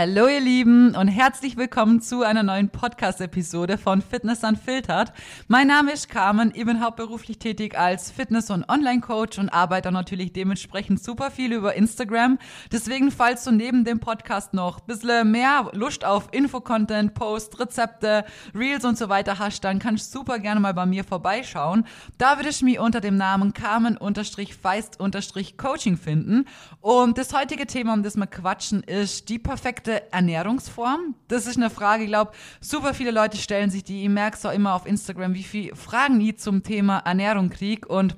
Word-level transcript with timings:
Hallo 0.00 0.28
ihr 0.28 0.40
Lieben 0.40 0.96
und 0.96 1.08
herzlich 1.08 1.58
willkommen 1.58 2.00
zu 2.00 2.22
einer 2.22 2.42
neuen 2.42 2.70
Podcast-Episode 2.70 3.76
von 3.76 4.00
Fitness 4.00 4.42
Unfiltered. 4.42 5.12
Mein 5.46 5.66
Name 5.66 5.92
ist 5.92 6.08
Carmen, 6.08 6.52
ich 6.54 6.64
bin 6.64 6.82
hauptberuflich 6.82 7.38
tätig 7.38 7.78
als 7.78 8.10
Fitness- 8.10 8.48
und 8.48 8.66
Online-Coach 8.66 9.38
und 9.38 9.50
arbeite 9.50 9.92
natürlich 9.92 10.32
dementsprechend 10.32 11.04
super 11.04 11.30
viel 11.30 11.52
über 11.52 11.74
Instagram. 11.74 12.38
Deswegen, 12.72 13.10
falls 13.10 13.44
du 13.44 13.50
neben 13.50 13.84
dem 13.84 14.00
Podcast 14.00 14.54
noch 14.54 14.80
ein 14.80 14.86
bisschen 14.86 15.30
mehr 15.32 15.68
Lust 15.74 16.06
auf 16.06 16.28
Infocontent, 16.32 17.12
Post, 17.12 17.60
Rezepte, 17.60 18.24
Reels 18.54 18.86
und 18.86 18.96
so 18.96 19.10
weiter 19.10 19.38
hast, 19.38 19.64
dann 19.64 19.80
kannst 19.80 20.14
du 20.14 20.20
super 20.20 20.38
gerne 20.38 20.60
mal 20.60 20.72
bei 20.72 20.86
mir 20.86 21.04
vorbeischauen. 21.04 21.84
Da 22.16 22.38
würde 22.38 22.48
ich 22.48 22.62
mich 22.62 22.78
unter 22.78 23.02
dem 23.02 23.18
Namen 23.18 23.52
Carmen-Feist-Coaching 23.52 25.98
finden. 25.98 26.46
Und 26.80 27.18
das 27.18 27.34
heutige 27.34 27.66
Thema, 27.66 27.92
um 27.92 28.02
das 28.02 28.16
wir 28.16 28.26
quatschen, 28.26 28.82
ist 28.82 29.28
die 29.28 29.38
perfekte 29.38 29.89
perfekte 29.90 30.12
Ernährungsform? 30.12 31.14
Das 31.28 31.46
ist 31.46 31.56
eine 31.56 31.70
Frage, 31.70 32.04
ich 32.04 32.08
glaube, 32.08 32.32
super 32.60 32.94
viele 32.94 33.10
Leute 33.10 33.36
stellen 33.36 33.70
sich 33.70 33.84
die. 33.84 34.02
Ich 34.02 34.08
merke 34.08 34.36
es 34.36 34.46
auch 34.46 34.52
immer 34.52 34.74
auf 34.74 34.86
Instagram, 34.86 35.34
wie 35.34 35.42
viele 35.42 35.76
Fragen 35.76 36.20
ich 36.20 36.38
zum 36.38 36.62
Thema 36.62 36.98
Ernährung 36.98 37.50
kriege 37.50 37.88
und 37.88 38.16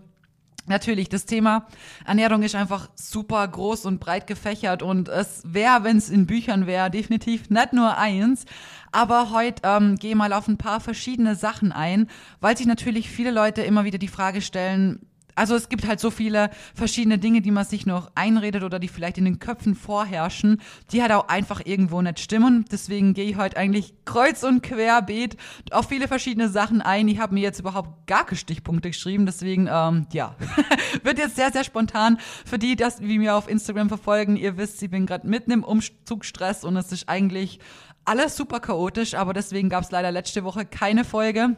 Natürlich, 0.67 1.09
das 1.09 1.27
Thema 1.27 1.67
Ernährung 2.07 2.45
ist 2.45 2.55
einfach 2.55 2.89
super 2.95 3.47
groß 3.49 3.85
und 3.85 3.99
breit 3.99 4.29
gefächert 4.29 4.85
und 4.85 5.09
es 5.09 5.43
wäre, 5.45 5.83
wenn 5.83 5.97
es 5.97 6.09
in 6.09 6.27
Büchern 6.27 6.69
wäre, 6.69 6.89
definitiv 6.89 7.51
nicht 7.51 7.73
nur 7.73 7.99
eins. 7.99 8.45
Aber 8.93 9.33
heute 9.33 9.63
ähm, 9.65 9.97
gehe 9.97 10.15
mal 10.15 10.33
auf 10.33 10.47
ein 10.47 10.59
paar 10.59 10.79
verschiedene 10.79 11.35
Sachen 11.35 11.73
ein, 11.73 12.09
weil 12.41 12.57
sich 12.57 12.67
natürlich 12.67 13.11
viele 13.11 13.33
Leute 13.33 13.63
immer 13.63 13.85
wieder 13.85 13.99
die 13.99 14.07
Frage 14.07 14.41
stellen, 14.41 15.01
also 15.35 15.55
es 15.55 15.69
gibt 15.69 15.87
halt 15.87 16.01
so 16.01 16.11
viele 16.11 16.51
verschiedene 16.75 17.19
Dinge, 17.19 17.41
die 17.41 17.51
man 17.51 17.65
sich 17.65 17.87
noch 17.87 18.11
einredet 18.15 18.63
oder 18.63 18.79
die 18.79 18.89
vielleicht 18.89 19.19
in 19.19 19.25
den 19.25 19.39
Köpfen 19.39 19.75
vorherrschen, 19.75 20.61
die 20.91 21.03
halt 21.03 21.13
auch 21.13 21.29
einfach 21.29 21.63
irgendwo 21.65 22.01
nicht 22.03 22.21
stimmen. 22.21 22.65
Deswegen 22.71 23.15
gehe 23.15 23.25
ich 23.25 23.37
heute 23.37 23.57
eigentlich 23.57 23.95
kreuz 24.05 24.43
und 24.43 24.63
querbeet 24.63 25.37
auf 25.71 25.89
viele 25.89 26.09
verschiedene 26.09 26.49
Sachen 26.49 26.83
ein. 26.83 27.09
Ich 27.09 27.19
habe 27.19 27.35
mir 27.35 27.41
jetzt 27.41 27.61
überhaupt 27.61 28.07
gar 28.07 28.25
keine 28.27 28.39
Stichpunkte 28.39 28.91
geschrieben, 28.91 29.27
deswegen, 29.27 29.69
ähm, 29.71 30.07
ja, 30.13 30.37
wird 31.03 31.19
jetzt 31.19 31.37
sehr, 31.37 31.53
sehr 31.53 31.65
spontan. 31.65 32.19
Für 32.45 32.59
die, 32.59 32.77
das 32.77 33.01
wie 33.01 33.19
mir 33.19 33.37
auf 33.37 33.49
Instagram 33.49 33.89
verfolgen, 33.89 34.37
ihr 34.37 34.57
wisst, 34.57 34.83
ich 34.83 34.91
bin 34.91 35.07
gerade 35.07 35.27
mitten 35.27 35.51
im 35.51 35.65
Umzugsstress 35.65 36.65
und 36.65 36.77
es 36.77 36.93
ist 36.93 37.09
eigentlich 37.09 37.59
alles 38.05 38.37
super 38.37 38.61
chaotisch, 38.61 39.15
aber 39.15 39.33
deswegen 39.33 39.69
gab 39.69 39.85
es 39.85 39.91
leider 39.91 40.11
letzte 40.11 40.45
Woche 40.45 40.65
keine 40.65 41.05
Folge. 41.05 41.57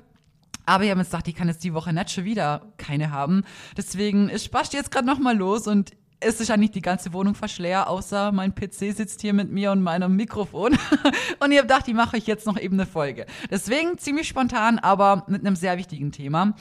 Aber 0.66 0.84
ich 0.84 0.90
habe 0.90 1.00
jetzt 1.00 1.10
gedacht, 1.10 1.28
ich 1.28 1.34
kann 1.34 1.48
jetzt 1.48 1.64
die 1.64 1.74
Woche 1.74 1.92
nicht 1.92 2.10
schon 2.10 2.24
wieder 2.24 2.72
keine 2.76 3.10
haben. 3.10 3.44
Deswegen, 3.76 4.30
ich 4.30 4.44
spaß 4.44 4.72
jetzt 4.72 4.90
gerade 4.90 5.06
nochmal 5.06 5.36
los 5.36 5.66
und 5.66 5.92
es 6.20 6.40
ist 6.40 6.54
nicht 6.56 6.74
die 6.74 6.80
ganze 6.80 7.12
Wohnung 7.12 7.34
verschleer, 7.34 7.88
außer 7.88 8.32
mein 8.32 8.54
PC 8.54 8.94
sitzt 8.94 9.20
hier 9.20 9.32
mit 9.32 9.50
mir 9.50 9.72
und 9.72 9.82
meinem 9.82 10.16
Mikrofon. 10.16 10.76
und 11.40 11.52
ihr 11.52 11.62
gedacht, 11.62 11.86
die 11.86 11.94
mache 11.94 12.16
ich 12.16 12.26
jetzt 12.26 12.46
noch 12.46 12.58
eben 12.58 12.76
eine 12.76 12.86
Folge. 12.86 13.26
Deswegen 13.50 13.98
ziemlich 13.98 14.28
spontan, 14.28 14.78
aber 14.78 15.24
mit 15.28 15.46
einem 15.46 15.56
sehr 15.56 15.76
wichtigen 15.76 16.12
Thema. 16.12 16.54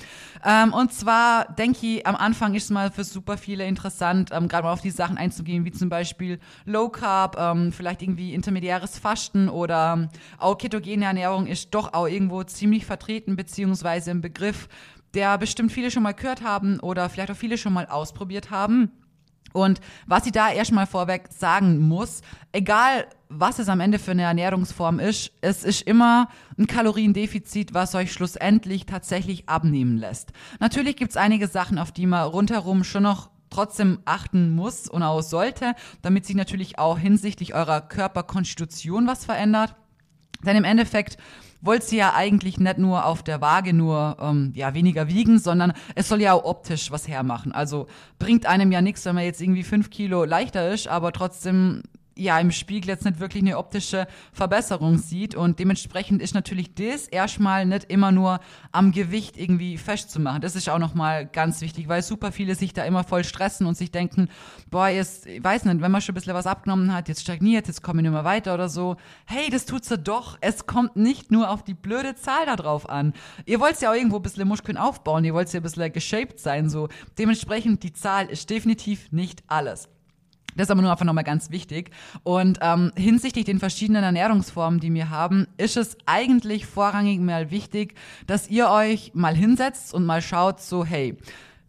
Ähm, 0.43 0.73
und 0.73 0.91
zwar 0.91 1.53
denke 1.53 1.85
ich, 1.85 2.07
am 2.07 2.15
Anfang 2.15 2.55
ist 2.55 2.65
es 2.65 2.69
mal 2.71 2.91
für 2.91 3.03
super 3.03 3.37
viele 3.37 3.65
interessant, 3.65 4.31
ähm, 4.33 4.47
gerade 4.47 4.63
mal 4.63 4.73
auf 4.73 4.81
die 4.81 4.91
Sachen 4.91 5.17
einzugehen, 5.17 5.65
wie 5.65 5.71
zum 5.71 5.89
Beispiel 5.89 6.39
Low 6.65 6.89
Carb, 6.89 7.37
ähm, 7.39 7.71
vielleicht 7.71 8.01
irgendwie 8.01 8.33
intermediäres 8.33 8.99
Fasten 8.99 9.49
oder 9.49 10.09
auch 10.37 10.57
ketogene 10.57 11.05
Ernährung 11.05 11.47
ist 11.47 11.73
doch 11.73 11.93
auch 11.93 12.07
irgendwo 12.07 12.43
ziemlich 12.43 12.85
vertreten, 12.85 13.35
beziehungsweise 13.35 14.11
im 14.11 14.21
Begriff, 14.21 14.67
der 15.13 15.37
bestimmt 15.37 15.71
viele 15.71 15.91
schon 15.91 16.03
mal 16.03 16.13
gehört 16.13 16.43
haben 16.43 16.79
oder 16.79 17.09
vielleicht 17.09 17.31
auch 17.31 17.35
viele 17.35 17.57
schon 17.57 17.73
mal 17.73 17.85
ausprobiert 17.85 18.49
haben. 18.49 18.91
Und 19.53 19.79
was 20.07 20.25
ich 20.25 20.31
da 20.33 20.51
erstmal 20.51 20.87
vorweg 20.87 21.29
sagen 21.29 21.79
muss, 21.79 22.21
egal 22.51 23.05
was 23.29 23.59
es 23.59 23.69
am 23.69 23.79
Ende 23.79 23.97
für 23.97 24.11
eine 24.11 24.23
Ernährungsform 24.23 24.99
ist, 24.99 25.31
es 25.41 25.63
ist 25.63 25.83
immer 25.83 26.29
ein 26.57 26.67
Kaloriendefizit, 26.67 27.73
was 27.73 27.95
euch 27.95 28.11
schlussendlich 28.11 28.85
tatsächlich 28.85 29.49
abnehmen 29.49 29.97
lässt. 29.97 30.33
Natürlich 30.59 30.95
gibt 30.95 31.11
es 31.11 31.17
einige 31.17 31.47
Sachen, 31.47 31.79
auf 31.79 31.91
die 31.91 32.05
man 32.05 32.27
rundherum 32.27 32.83
schon 32.83 33.03
noch 33.03 33.29
trotzdem 33.49 33.99
achten 34.05 34.55
muss 34.55 34.87
und 34.89 35.03
auch 35.03 35.21
sollte, 35.21 35.75
damit 36.01 36.25
sich 36.25 36.35
natürlich 36.35 36.79
auch 36.79 36.97
hinsichtlich 36.97 37.53
eurer 37.53 37.81
Körperkonstitution 37.81 39.07
was 39.07 39.25
verändert. 39.25 39.75
Denn 40.45 40.57
im 40.57 40.63
Endeffekt 40.63 41.17
wollt 41.63 41.83
sie 41.83 41.97
ja 41.97 42.13
eigentlich 42.13 42.59
nicht 42.59 42.77
nur 42.77 43.05
auf 43.05 43.23
der 43.23 43.41
Waage 43.41 43.73
nur 43.73 44.17
ähm, 44.19 44.51
ja, 44.53 44.73
weniger 44.73 45.07
wiegen, 45.07 45.39
sondern 45.39 45.73
es 45.95 46.09
soll 46.09 46.21
ja 46.21 46.33
auch 46.33 46.43
optisch 46.43 46.91
was 46.91 47.07
hermachen. 47.07 47.53
Also 47.53 47.87
bringt 48.19 48.45
einem 48.45 48.71
ja 48.71 48.81
nichts, 48.81 49.05
wenn 49.05 49.15
man 49.15 49.23
jetzt 49.23 49.41
irgendwie 49.41 49.63
fünf 49.63 49.89
Kilo 49.89 50.25
leichter 50.25 50.71
ist, 50.71 50.87
aber 50.89 51.13
trotzdem 51.13 51.83
ja 52.15 52.39
im 52.39 52.51
Spiegel 52.51 52.89
jetzt 52.89 53.05
nicht 53.05 53.19
wirklich 53.19 53.43
eine 53.43 53.57
optische 53.57 54.07
Verbesserung 54.31 54.97
sieht 54.97 55.35
und 55.35 55.59
dementsprechend 55.59 56.21
ist 56.21 56.33
natürlich 56.33 56.73
das 56.75 57.07
erstmal 57.07 57.65
nicht 57.65 57.85
immer 57.85 58.11
nur 58.11 58.39
am 58.71 58.91
Gewicht 58.91 59.37
irgendwie 59.37 59.77
festzumachen. 59.77 60.41
Das 60.41 60.55
ist 60.55 60.69
auch 60.69 60.79
nochmal 60.79 61.25
ganz 61.25 61.61
wichtig, 61.61 61.87
weil 61.87 62.03
super 62.03 62.31
viele 62.31 62.55
sich 62.55 62.73
da 62.73 62.83
immer 62.83 63.03
voll 63.03 63.23
stressen 63.23 63.65
und 63.67 63.75
sich 63.75 63.91
denken, 63.91 64.29
boah, 64.69 64.87
jetzt, 64.87 65.25
ich 65.25 65.43
weiß 65.43 65.65
nicht, 65.65 65.81
wenn 65.81 65.91
man 65.91 66.01
schon 66.01 66.13
ein 66.13 66.15
bisschen 66.15 66.33
was 66.33 66.47
abgenommen 66.47 66.93
hat, 66.93 67.07
jetzt 67.07 67.21
stagniert, 67.21 67.67
jetzt 67.67 67.81
komme 67.81 68.01
ich 68.01 68.03
nicht 68.03 68.13
mehr 68.13 68.25
weiter 68.25 68.53
oder 68.53 68.69
so. 68.69 68.95
Hey, 69.25 69.49
das 69.49 69.65
tut's 69.65 69.89
ja 69.89 69.97
doch. 69.97 70.37
Es 70.41 70.65
kommt 70.65 70.95
nicht 70.95 71.31
nur 71.31 71.49
auf 71.49 71.63
die 71.63 71.73
blöde 71.73 72.15
Zahl 72.15 72.45
da 72.45 72.55
drauf 72.55 72.89
an. 72.89 73.13
Ihr 73.45 73.59
wollt 73.59 73.79
ja 73.81 73.91
auch 73.91 73.95
irgendwo 73.95 74.17
ein 74.17 74.21
bisschen 74.21 74.47
Muskeln 74.47 74.77
aufbauen, 74.77 75.25
ihr 75.25 75.33
wollt 75.33 75.51
ja 75.51 75.59
ein 75.59 75.63
bisschen 75.63 75.91
geshaped 75.91 76.39
sein, 76.39 76.69
so. 76.69 76.89
Dementsprechend, 77.17 77.83
die 77.83 77.93
Zahl 77.93 78.27
ist 78.27 78.49
definitiv 78.49 79.11
nicht 79.11 79.43
alles. 79.47 79.92
Das 80.55 80.65
ist 80.65 80.71
aber 80.71 80.81
nur 80.81 80.91
einfach 80.91 81.05
nochmal 81.05 81.23
ganz 81.23 81.51
wichtig. 81.51 81.91
Und 82.23 82.59
ähm, 82.61 82.91
hinsichtlich 82.95 83.45
den 83.45 83.59
verschiedenen 83.59 84.03
Ernährungsformen, 84.03 84.79
die 84.79 84.93
wir 84.93 85.09
haben, 85.09 85.47
ist 85.57 85.77
es 85.77 85.97
eigentlich 86.05 86.65
vorrangig 86.65 87.19
mal 87.19 87.51
wichtig, 87.51 87.95
dass 88.27 88.49
ihr 88.49 88.69
euch 88.69 89.11
mal 89.13 89.35
hinsetzt 89.35 89.93
und 89.93 90.05
mal 90.05 90.21
schaut, 90.21 90.61
so, 90.61 90.85
hey, 90.85 91.17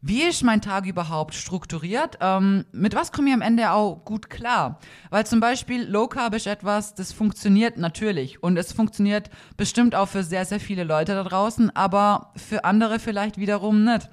wie 0.07 0.23
ist 0.25 0.45
mein 0.45 0.61
Tag 0.61 0.85
überhaupt 0.85 1.33
strukturiert? 1.35 2.19
Ähm, 2.21 2.67
mit 2.73 2.95
was 2.95 3.11
komme 3.11 3.29
ich 3.29 3.35
am 3.35 3.41
Ende 3.41 3.71
auch 3.71 4.05
gut 4.05 4.29
klar? 4.29 4.79
Weil 5.09 5.25
zum 5.25 5.41
Beispiel 5.41 5.83
Low 5.83 6.09
Carb 6.09 6.35
ist 6.35 6.47
etwas, 6.47 6.95
das 6.95 7.11
funktioniert 7.11 7.79
natürlich 7.79 8.43
und 8.43 8.59
es 8.59 8.75
funktioniert 8.75 9.31
bestimmt 9.57 9.95
auch 9.95 10.09
für 10.09 10.23
sehr, 10.23 10.45
sehr 10.45 10.61
viele 10.61 10.85
Leute 10.85 11.15
da 11.15 11.25
draußen, 11.25 11.75
aber 11.75 12.33
für 12.37 12.67
andere 12.67 12.99
vielleicht 12.99 13.39
wiederum 13.39 13.83
nicht. 13.83 14.11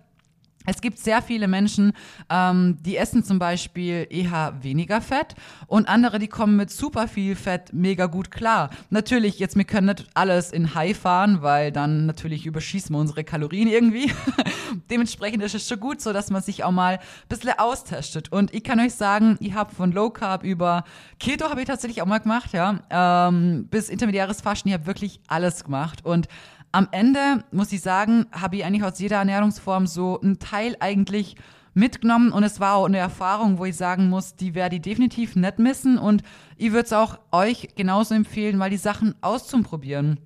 Es 0.65 0.81
gibt 0.81 0.99
sehr 0.99 1.21
viele 1.21 1.47
Menschen, 1.47 1.93
ähm, 2.29 2.77
die 2.81 2.97
essen 2.97 3.23
zum 3.23 3.39
Beispiel 3.39 4.07
eher 4.09 4.53
weniger 4.61 5.01
Fett 5.01 5.35
und 5.67 5.89
andere, 5.89 6.19
die 6.19 6.27
kommen 6.27 6.55
mit 6.55 6.69
super 6.69 7.07
viel 7.07 7.35
Fett 7.35 7.73
mega 7.73 8.05
gut 8.05 8.31
klar. 8.31 8.69
Natürlich, 8.89 9.39
jetzt, 9.39 9.55
wir 9.55 9.63
können 9.63 9.87
nicht 9.87 10.07
alles 10.13 10.51
in 10.51 10.75
High 10.75 10.97
fahren, 10.97 11.41
weil 11.41 11.71
dann 11.71 12.05
natürlich 12.05 12.45
überschießen 12.45 12.95
wir 12.95 12.99
unsere 12.99 13.23
Kalorien 13.23 13.67
irgendwie. 13.67 14.11
Dementsprechend 14.89 15.43
ist 15.43 15.55
es 15.55 15.67
schon 15.67 15.79
gut 15.79 16.01
so, 16.01 16.13
dass 16.13 16.29
man 16.29 16.41
sich 16.41 16.63
auch 16.63 16.71
mal 16.71 16.95
ein 16.95 16.99
bisschen 17.27 17.53
austestet. 17.57 18.31
Und 18.31 18.53
ich 18.53 18.63
kann 18.63 18.79
euch 18.79 18.93
sagen, 18.93 19.37
ich 19.39 19.53
habe 19.53 19.73
von 19.73 19.91
Low 19.91 20.09
Carb 20.09 20.43
über 20.43 20.83
Keto 21.19 21.49
habe 21.49 21.61
ich 21.61 21.67
tatsächlich 21.67 22.01
auch 22.01 22.07
mal 22.07 22.19
gemacht, 22.19 22.53
ja, 22.53 22.79
ähm, 22.89 23.67
bis 23.69 23.89
intermediäres 23.89 24.41
Fasten, 24.41 24.69
ich 24.69 24.73
habe 24.73 24.85
wirklich 24.85 25.19
alles 25.27 25.63
gemacht 25.63 26.05
und 26.05 26.27
am 26.71 26.87
Ende 26.91 27.43
muss 27.51 27.71
ich 27.71 27.81
sagen, 27.81 28.25
habe 28.31 28.57
ich 28.57 28.65
eigentlich 28.65 28.83
aus 28.83 28.99
jeder 28.99 29.17
Ernährungsform 29.17 29.87
so 29.87 30.19
einen 30.21 30.39
Teil 30.39 30.75
eigentlich 30.79 31.35
mitgenommen 31.73 32.31
und 32.31 32.43
es 32.43 32.59
war 32.59 32.75
auch 32.75 32.85
eine 32.85 32.97
Erfahrung, 32.97 33.57
wo 33.57 33.65
ich 33.65 33.75
sagen 33.75 34.09
muss, 34.09 34.35
die 34.35 34.55
werde 34.55 34.77
ich 34.77 34.81
definitiv 34.81 35.35
nicht 35.35 35.59
missen 35.59 35.97
und 35.97 36.21
ich 36.57 36.71
würde 36.71 36.85
es 36.85 36.93
auch 36.93 37.19
euch 37.31 37.69
genauso 37.75 38.13
empfehlen, 38.13 38.57
mal 38.57 38.69
die 38.69 38.77
Sachen 38.77 39.15
auszuprobieren. 39.21 40.19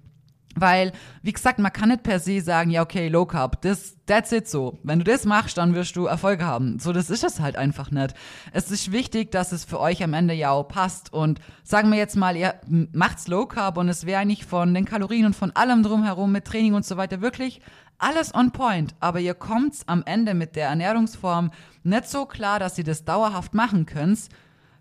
Weil, 0.56 0.94
wie 1.22 1.34
gesagt, 1.34 1.60
man 1.60 1.74
kann 1.74 1.90
nicht 1.90 2.04
per 2.04 2.20
se 2.20 2.40
sagen, 2.40 2.72
ja, 2.72 2.82
okay, 2.82 3.10
Low 3.10 3.26
Carb, 3.26 3.62
das, 3.62 3.98
that's 4.06 4.32
it 4.32 4.48
so. 4.48 4.80
Wenn 4.84 5.00
du 5.00 5.06
das 5.06 5.26
machst, 5.26 5.58
dann 5.58 5.76
wirst 5.76 5.98
du 5.98 6.06
Erfolg 6.06 6.42
haben. 6.42 6.80
So, 6.80 6.94
das 6.94 7.10
ist 7.10 7.26
es 7.26 7.42
halt 7.42 7.58
einfach 7.58 7.92
nicht. 7.92 8.16
Es 8.54 8.72
ist 8.72 8.94
wichtig, 8.94 9.32
dass 9.32 9.52
es 9.52 9.66
für 9.66 9.82
euch 9.82 10.02
am 10.02 10.14
Ende 10.14 10.34
ja 10.34 10.52
auch 10.52 10.68
passt. 10.68 11.12
Und 11.12 11.40
sagen 11.64 11.92
wir 11.92 11.98
jetzt 11.98 12.16
mal, 12.16 12.38
ihr 12.38 12.56
macht's 12.94 13.28
Low 13.28 13.46
Carb 13.46 13.78
und 13.78 13.90
es 13.90 14.06
wäre 14.06 14.22
eigentlich 14.22 14.46
von 14.46 14.74
den 14.74 14.86
Kalorien 14.86 15.25
und 15.25 15.36
von 15.36 15.52
allem 15.52 15.84
drumherum 15.84 16.31
mit 16.31 16.46
Training 16.46 16.74
und 16.74 16.86
so 16.86 16.96
weiter 16.96 17.19
wirklich 17.19 17.60
alles 17.98 18.34
on 18.34 18.51
point. 18.51 18.96
Aber 19.01 19.19
ihr 19.19 19.34
kommt's 19.34 19.88
am 19.88 20.04
Ende 20.06 20.34
mit 20.34 20.56
der 20.56 20.69
Ernährungsform 20.69 21.51
nicht 21.84 22.08
so 22.08 22.25
klar, 22.25 22.60
dass 22.60 22.78
ihr 22.78 22.84
das 22.84 23.04
dauerhaft 23.04 23.54
machen 23.54 23.86
könnt 23.86 24.30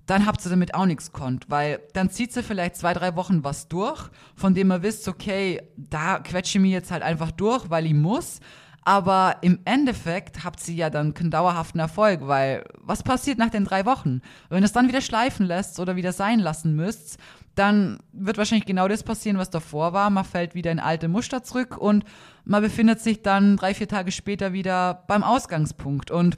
dann 0.06 0.26
habt 0.26 0.44
ihr 0.44 0.50
damit 0.50 0.74
auch 0.74 0.86
nichts 0.86 1.12
konnt, 1.12 1.46
weil 1.48 1.80
dann 1.94 2.10
zieht 2.10 2.32
sie 2.32 2.42
vielleicht 2.42 2.76
zwei, 2.76 2.92
drei 2.92 3.16
Wochen 3.16 3.42
was 3.44 3.68
durch, 3.68 4.10
von 4.36 4.54
dem 4.54 4.70
ihr 4.70 4.82
wisst, 4.82 5.08
okay, 5.08 5.62
da 5.76 6.18
quetsche 6.18 6.58
ich 6.58 6.62
mich 6.62 6.72
jetzt 6.72 6.90
halt 6.90 7.02
einfach 7.02 7.30
durch, 7.30 7.70
weil 7.70 7.86
ich 7.86 7.94
muss. 7.94 8.40
Aber 8.86 9.36
im 9.40 9.60
Endeffekt 9.64 10.44
habt 10.44 10.60
sie 10.60 10.76
ja 10.76 10.90
dann 10.90 11.14
keinen 11.14 11.30
dauerhaften 11.30 11.80
Erfolg, 11.80 12.20
weil 12.26 12.64
was 12.80 13.02
passiert 13.02 13.38
nach 13.38 13.48
den 13.48 13.64
drei 13.64 13.86
Wochen? 13.86 14.20
Wenn 14.50 14.62
ihr 14.62 14.66
es 14.66 14.72
dann 14.72 14.88
wieder 14.88 15.00
schleifen 15.00 15.46
lässt 15.46 15.80
oder 15.80 15.96
wieder 15.96 16.12
sein 16.12 16.38
lassen 16.38 16.76
müsst, 16.76 17.18
dann 17.54 17.98
wird 18.12 18.36
wahrscheinlich 18.36 18.66
genau 18.66 18.86
das 18.86 19.02
passieren, 19.02 19.38
was 19.38 19.48
davor 19.48 19.94
war. 19.94 20.10
Man 20.10 20.24
fällt 20.24 20.54
wieder 20.54 20.70
in 20.70 20.80
alte 20.80 21.08
Muster 21.08 21.42
zurück 21.42 21.78
und 21.78 22.04
man 22.44 22.62
befindet 22.62 23.00
sich 23.00 23.22
dann 23.22 23.56
drei, 23.56 23.72
vier 23.72 23.88
Tage 23.88 24.12
später 24.12 24.52
wieder 24.52 25.04
beim 25.06 25.22
Ausgangspunkt. 25.22 26.10
Und 26.10 26.36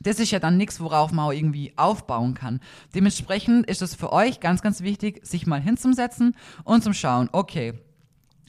das 0.00 0.18
ist 0.18 0.30
ja 0.30 0.38
dann 0.38 0.56
nichts, 0.56 0.80
worauf 0.80 1.12
man 1.12 1.26
auch 1.26 1.32
irgendwie 1.32 1.72
aufbauen 1.76 2.34
kann. 2.34 2.60
Dementsprechend 2.94 3.66
ist 3.66 3.82
es 3.82 3.94
für 3.94 4.12
euch 4.12 4.40
ganz, 4.40 4.62
ganz 4.62 4.82
wichtig, 4.82 5.20
sich 5.26 5.46
mal 5.46 5.60
hinzusetzen 5.60 6.34
und 6.64 6.82
zum 6.82 6.94
Schauen, 6.94 7.28
okay, 7.32 7.74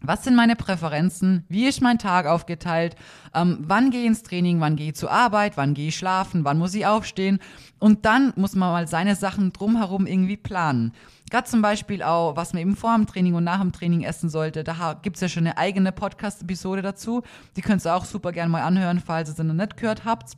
was 0.04 0.24
sind 0.24 0.36
meine 0.36 0.56
Präferenzen? 0.56 1.46
Wie 1.48 1.68
ist 1.68 1.80
mein 1.80 2.00
Tag 2.00 2.26
aufgeteilt? 2.26 2.96
Ähm, 3.36 3.60
wann 3.62 3.92
gehe 3.92 4.02
ich 4.02 4.08
ins 4.08 4.24
Training? 4.24 4.60
Wann 4.60 4.76
gehe 4.76 4.90
ich 4.90 4.96
zur 4.96 5.12
Arbeit? 5.12 5.58
Wann 5.58 5.76
gehe 5.76 5.90
ich 5.90 5.96
schlafen? 5.96 6.44
Wann 6.44 6.58
muss 6.58 6.74
ich 6.74 6.88
aufstehen? 6.88 7.38
Und 7.78 8.06
dann 8.06 8.34
muss 8.36 8.56
man 8.56 8.72
mal 8.72 8.88
seine 8.88 9.16
Sachen 9.16 9.54
drumherum 9.54 10.08
irgendwie 10.08 10.38
planen. 10.38 10.94
Gerade 11.30 11.48
zum 11.48 11.62
Beispiel 11.62 12.02
auch, 12.02 12.36
was 12.36 12.54
man 12.54 12.64
eben 12.64 12.76
vor 12.76 12.96
dem 12.96 13.06
Training 13.06 13.36
und 13.36 13.44
nach 13.44 13.62
dem 13.62 13.72
Training 13.72 14.02
essen 14.02 14.30
sollte. 14.30 14.64
Da 14.64 15.00
gibt's 15.02 15.22
ja 15.22 15.30
schon 15.30 15.46
eine 15.46 15.58
eigene 15.58 15.92
Podcast-Episode 15.92 16.82
dazu. 16.82 17.22
Die 17.56 17.62
könnt 17.62 17.86
ihr 17.86 17.96
auch 17.96 18.06
super 18.06 18.32
gerne 18.32 18.50
mal 18.50 18.64
anhören, 18.64 19.00
falls 19.00 19.30
ihr 19.30 19.36
sie 19.36 19.44
noch 19.44 19.54
nicht 19.54 19.78
gehört 19.78 20.04
habt. 20.04 20.36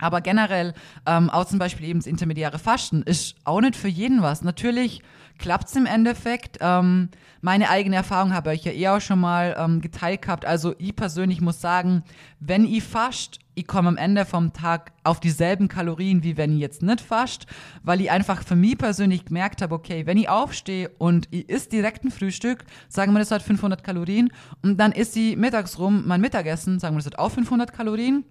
Aber 0.00 0.20
generell, 0.20 0.74
ähm, 1.06 1.30
auch 1.30 1.44
zum 1.44 1.58
Beispiel 1.58 1.86
eben 1.86 2.00
das 2.00 2.06
intermediäre 2.06 2.58
Fasten 2.58 3.02
ist 3.02 3.36
auch 3.44 3.60
nicht 3.60 3.76
für 3.76 3.88
jeden 3.88 4.22
was. 4.22 4.42
Natürlich 4.42 5.02
klappt's 5.40 5.74
im 5.74 5.86
Endeffekt. 5.86 6.58
Ähm, 6.60 7.08
meine 7.40 7.70
eigene 7.70 7.96
Erfahrung 7.96 8.34
habe 8.34 8.54
ich 8.54 8.64
ja 8.64 8.72
eh 8.72 8.88
auch 8.88 9.00
schon 9.00 9.18
mal 9.18 9.56
ähm, 9.58 9.80
geteilt 9.80 10.22
gehabt. 10.22 10.44
Also 10.44 10.74
ich 10.78 10.94
persönlich 10.94 11.40
muss 11.40 11.60
sagen, 11.60 12.04
wenn 12.38 12.64
ich 12.64 12.84
fast, 12.84 13.38
ich 13.54 13.66
komme 13.66 13.88
am 13.88 13.96
Ende 13.96 14.26
vom 14.26 14.52
Tag 14.52 14.92
auf 15.02 15.20
dieselben 15.20 15.68
Kalorien, 15.68 16.22
wie 16.22 16.36
wenn 16.36 16.52
ich 16.52 16.60
jetzt 16.60 16.82
nicht 16.82 17.00
fast, 17.00 17.46
weil 17.82 18.00
ich 18.00 18.10
einfach 18.10 18.44
für 18.44 18.56
mich 18.56 18.76
persönlich 18.76 19.24
gemerkt 19.24 19.62
habe, 19.62 19.74
okay, 19.74 20.06
wenn 20.06 20.18
ich 20.18 20.28
aufstehe 20.28 20.90
und 20.98 21.28
ich 21.30 21.48
isst 21.48 21.72
direkt 21.72 22.04
ein 22.04 22.10
Frühstück, 22.10 22.64
sagen 22.88 23.12
wir, 23.12 23.18
das 23.18 23.30
hat 23.30 23.42
500 23.42 23.82
Kalorien 23.82 24.30
und 24.62 24.78
dann 24.78 24.92
isst 24.92 25.14
sie 25.14 25.36
mittags 25.36 25.78
rum 25.78 26.04
mein 26.06 26.20
Mittagessen, 26.20 26.78
sagen 26.78 26.94
wir, 26.94 26.98
das 26.98 27.06
hat 27.06 27.18
auch 27.18 27.30
500 27.30 27.72
Kalorien 27.72 28.24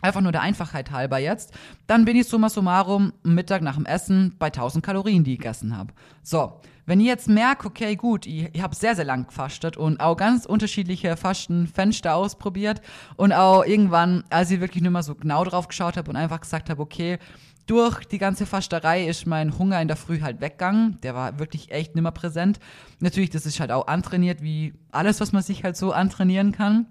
Einfach 0.00 0.20
nur 0.20 0.32
der 0.32 0.42
Einfachheit 0.42 0.90
halber 0.90 1.18
jetzt. 1.18 1.52
Dann 1.86 2.04
bin 2.04 2.16
ich 2.16 2.28
summa 2.28 2.48
summarum 2.48 3.12
Mittag 3.22 3.62
nach 3.62 3.76
dem 3.76 3.86
Essen 3.86 4.34
bei 4.38 4.46
1000 4.46 4.84
Kalorien, 4.84 5.24
die 5.24 5.34
ich 5.34 5.38
gegessen 5.38 5.76
habe. 5.76 5.92
So, 6.22 6.60
wenn 6.86 7.00
ihr 7.00 7.06
jetzt 7.06 7.28
merkt, 7.28 7.66
okay, 7.66 7.96
gut, 7.96 8.26
ich, 8.26 8.48
ich 8.54 8.62
habe 8.62 8.74
sehr, 8.74 8.96
sehr 8.96 9.04
lang 9.04 9.26
gefastet 9.26 9.76
und 9.76 10.00
auch 10.00 10.16
ganz 10.16 10.46
unterschiedliche 10.46 11.16
Fastenfenster 11.16 12.14
ausprobiert 12.14 12.80
und 13.16 13.32
auch 13.32 13.64
irgendwann, 13.64 14.24
als 14.30 14.50
ich 14.50 14.60
wirklich 14.60 14.82
nur 14.82 14.92
mal 14.92 15.02
so 15.02 15.14
genau 15.14 15.44
drauf 15.44 15.68
geschaut 15.68 15.96
habe 15.96 16.08
und 16.08 16.16
einfach 16.16 16.40
gesagt 16.40 16.70
habe, 16.70 16.80
okay, 16.80 17.18
durch 17.66 18.06
die 18.06 18.16
ganze 18.16 18.46
Fasterei 18.46 19.06
ist 19.06 19.26
mein 19.26 19.58
Hunger 19.58 19.82
in 19.82 19.88
der 19.88 19.98
Früh 19.98 20.22
halt 20.22 20.40
weggegangen. 20.40 20.98
Der 21.02 21.14
war 21.14 21.38
wirklich 21.38 21.70
echt 21.70 21.94
nimmer 21.94 22.12
präsent. 22.12 22.58
Natürlich, 23.00 23.28
das 23.28 23.44
ist 23.44 23.60
halt 23.60 23.70
auch 23.70 23.86
antrainiert, 23.86 24.40
wie 24.40 24.72
alles, 24.90 25.20
was 25.20 25.32
man 25.32 25.42
sich 25.42 25.64
halt 25.64 25.76
so 25.76 25.92
antrainieren 25.92 26.52
kann 26.52 26.86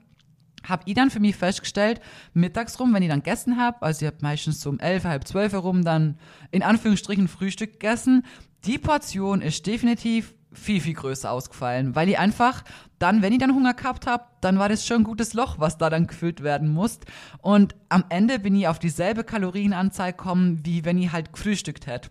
habe 0.63 0.83
ich 0.85 0.95
dann 0.95 1.09
für 1.09 1.19
mich 1.19 1.35
festgestellt, 1.35 2.01
mittags 2.33 2.79
rum, 2.79 2.93
wenn 2.93 3.03
ich 3.03 3.09
dann 3.09 3.23
gegessen 3.23 3.57
habe, 3.57 3.81
also 3.81 4.05
ich 4.05 4.11
habe 4.11 4.17
meistens 4.21 4.61
so 4.61 4.69
um 4.69 4.79
elf, 4.79 5.03
halb 5.05 5.27
zwölf 5.27 5.53
herum 5.53 5.83
dann 5.83 6.17
in 6.51 6.63
Anführungsstrichen 6.63 7.27
Frühstück 7.27 7.73
gegessen, 7.73 8.25
die 8.65 8.77
Portion 8.77 9.41
ist 9.41 9.65
definitiv 9.65 10.33
viel, 10.51 10.81
viel 10.81 10.93
größer 10.93 11.31
ausgefallen, 11.31 11.95
weil 11.95 12.09
ich 12.09 12.17
einfach 12.17 12.63
dann, 12.99 13.21
wenn 13.21 13.33
ich 13.33 13.39
dann 13.39 13.53
Hunger 13.53 13.73
gehabt 13.73 14.07
habe, 14.07 14.23
dann 14.41 14.57
war 14.57 14.69
das 14.69 14.85
schon 14.85 15.01
ein 15.01 15.03
gutes 15.03 15.33
Loch, 15.33 15.59
was 15.59 15.77
da 15.77 15.89
dann 15.89 16.07
gefüllt 16.07 16.41
werden 16.41 16.73
muss. 16.73 16.99
Und 17.41 17.75
am 17.89 18.05
Ende 18.09 18.39
bin 18.39 18.55
ich 18.55 18.67
auf 18.67 18.79
dieselbe 18.79 19.23
Kalorienanzahl 19.23 20.13
gekommen, 20.13 20.61
wie 20.63 20.83
wenn 20.83 20.97
ich 20.97 21.11
halt 21.11 21.31
gefrühstückt 21.31 21.85
hätte. 21.85 22.09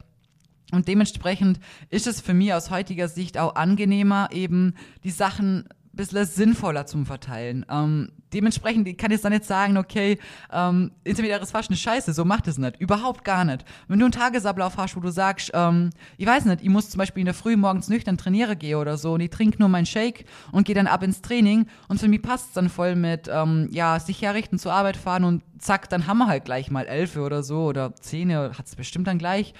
Und 0.72 0.88
dementsprechend 0.88 1.60
ist 1.90 2.06
es 2.06 2.20
für 2.20 2.34
mich 2.34 2.52
aus 2.52 2.70
heutiger 2.70 3.08
Sicht 3.08 3.38
auch 3.38 3.54
angenehmer, 3.54 4.28
eben 4.32 4.74
die 5.04 5.10
Sachen 5.10 5.68
bisschen 5.96 6.24
sinnvoller 6.24 6.86
zum 6.86 7.06
Verteilen. 7.06 7.64
Ähm, 7.70 8.12
dementsprechend 8.32 8.86
kann 8.98 9.10
ich 9.10 9.16
jetzt 9.16 9.24
dann 9.24 9.32
nicht 9.32 9.44
sagen, 9.44 9.76
okay, 9.76 10.18
ähm, 10.52 10.92
intermediäres 11.04 11.50
Fasten 11.50 11.72
ist 11.72 11.80
scheiße, 11.80 12.12
so 12.12 12.24
macht 12.24 12.46
es 12.48 12.58
nicht. 12.58 12.80
Überhaupt 12.80 13.24
gar 13.24 13.44
nicht. 13.44 13.64
Wenn 13.88 13.98
du 13.98 14.04
einen 14.04 14.12
Tagesablauf 14.12 14.76
hast, 14.76 14.96
wo 14.96 15.00
du 15.00 15.10
sagst, 15.10 15.50
ähm, 15.54 15.90
ich 16.18 16.26
weiß 16.26 16.44
nicht, 16.44 16.62
ich 16.62 16.68
muss 16.68 16.90
zum 16.90 16.98
Beispiel 16.98 17.22
in 17.22 17.26
der 17.26 17.34
Früh 17.34 17.56
morgens 17.56 17.88
nüchtern 17.88 18.18
trainiere 18.18 18.56
gehe 18.56 18.78
oder 18.78 18.96
so 18.96 19.14
und 19.14 19.20
ich 19.20 19.30
trinke 19.30 19.58
nur 19.58 19.68
meinen 19.68 19.86
Shake 19.86 20.26
und 20.52 20.66
gehe 20.66 20.74
dann 20.74 20.86
ab 20.86 21.02
ins 21.02 21.22
Training 21.22 21.66
und 21.88 21.98
für 21.98 22.08
mich 22.08 22.22
passt 22.22 22.48
es 22.48 22.52
dann 22.52 22.68
voll 22.68 22.94
mit, 22.94 23.28
ähm, 23.32 23.68
ja, 23.72 23.98
sich 23.98 24.22
herrichten, 24.22 24.58
zur 24.58 24.72
Arbeit 24.72 24.96
fahren 24.96 25.24
und 25.24 25.42
zack, 25.58 25.88
dann 25.88 26.06
haben 26.06 26.18
wir 26.18 26.26
halt 26.26 26.44
gleich 26.44 26.70
mal 26.70 26.86
elf 26.86 27.16
oder 27.16 27.42
so 27.42 27.64
oder 27.64 27.94
zehn, 27.96 28.32
hat 28.34 28.66
es 28.66 28.76
bestimmt 28.76 29.06
dann 29.06 29.18
gleich. 29.18 29.54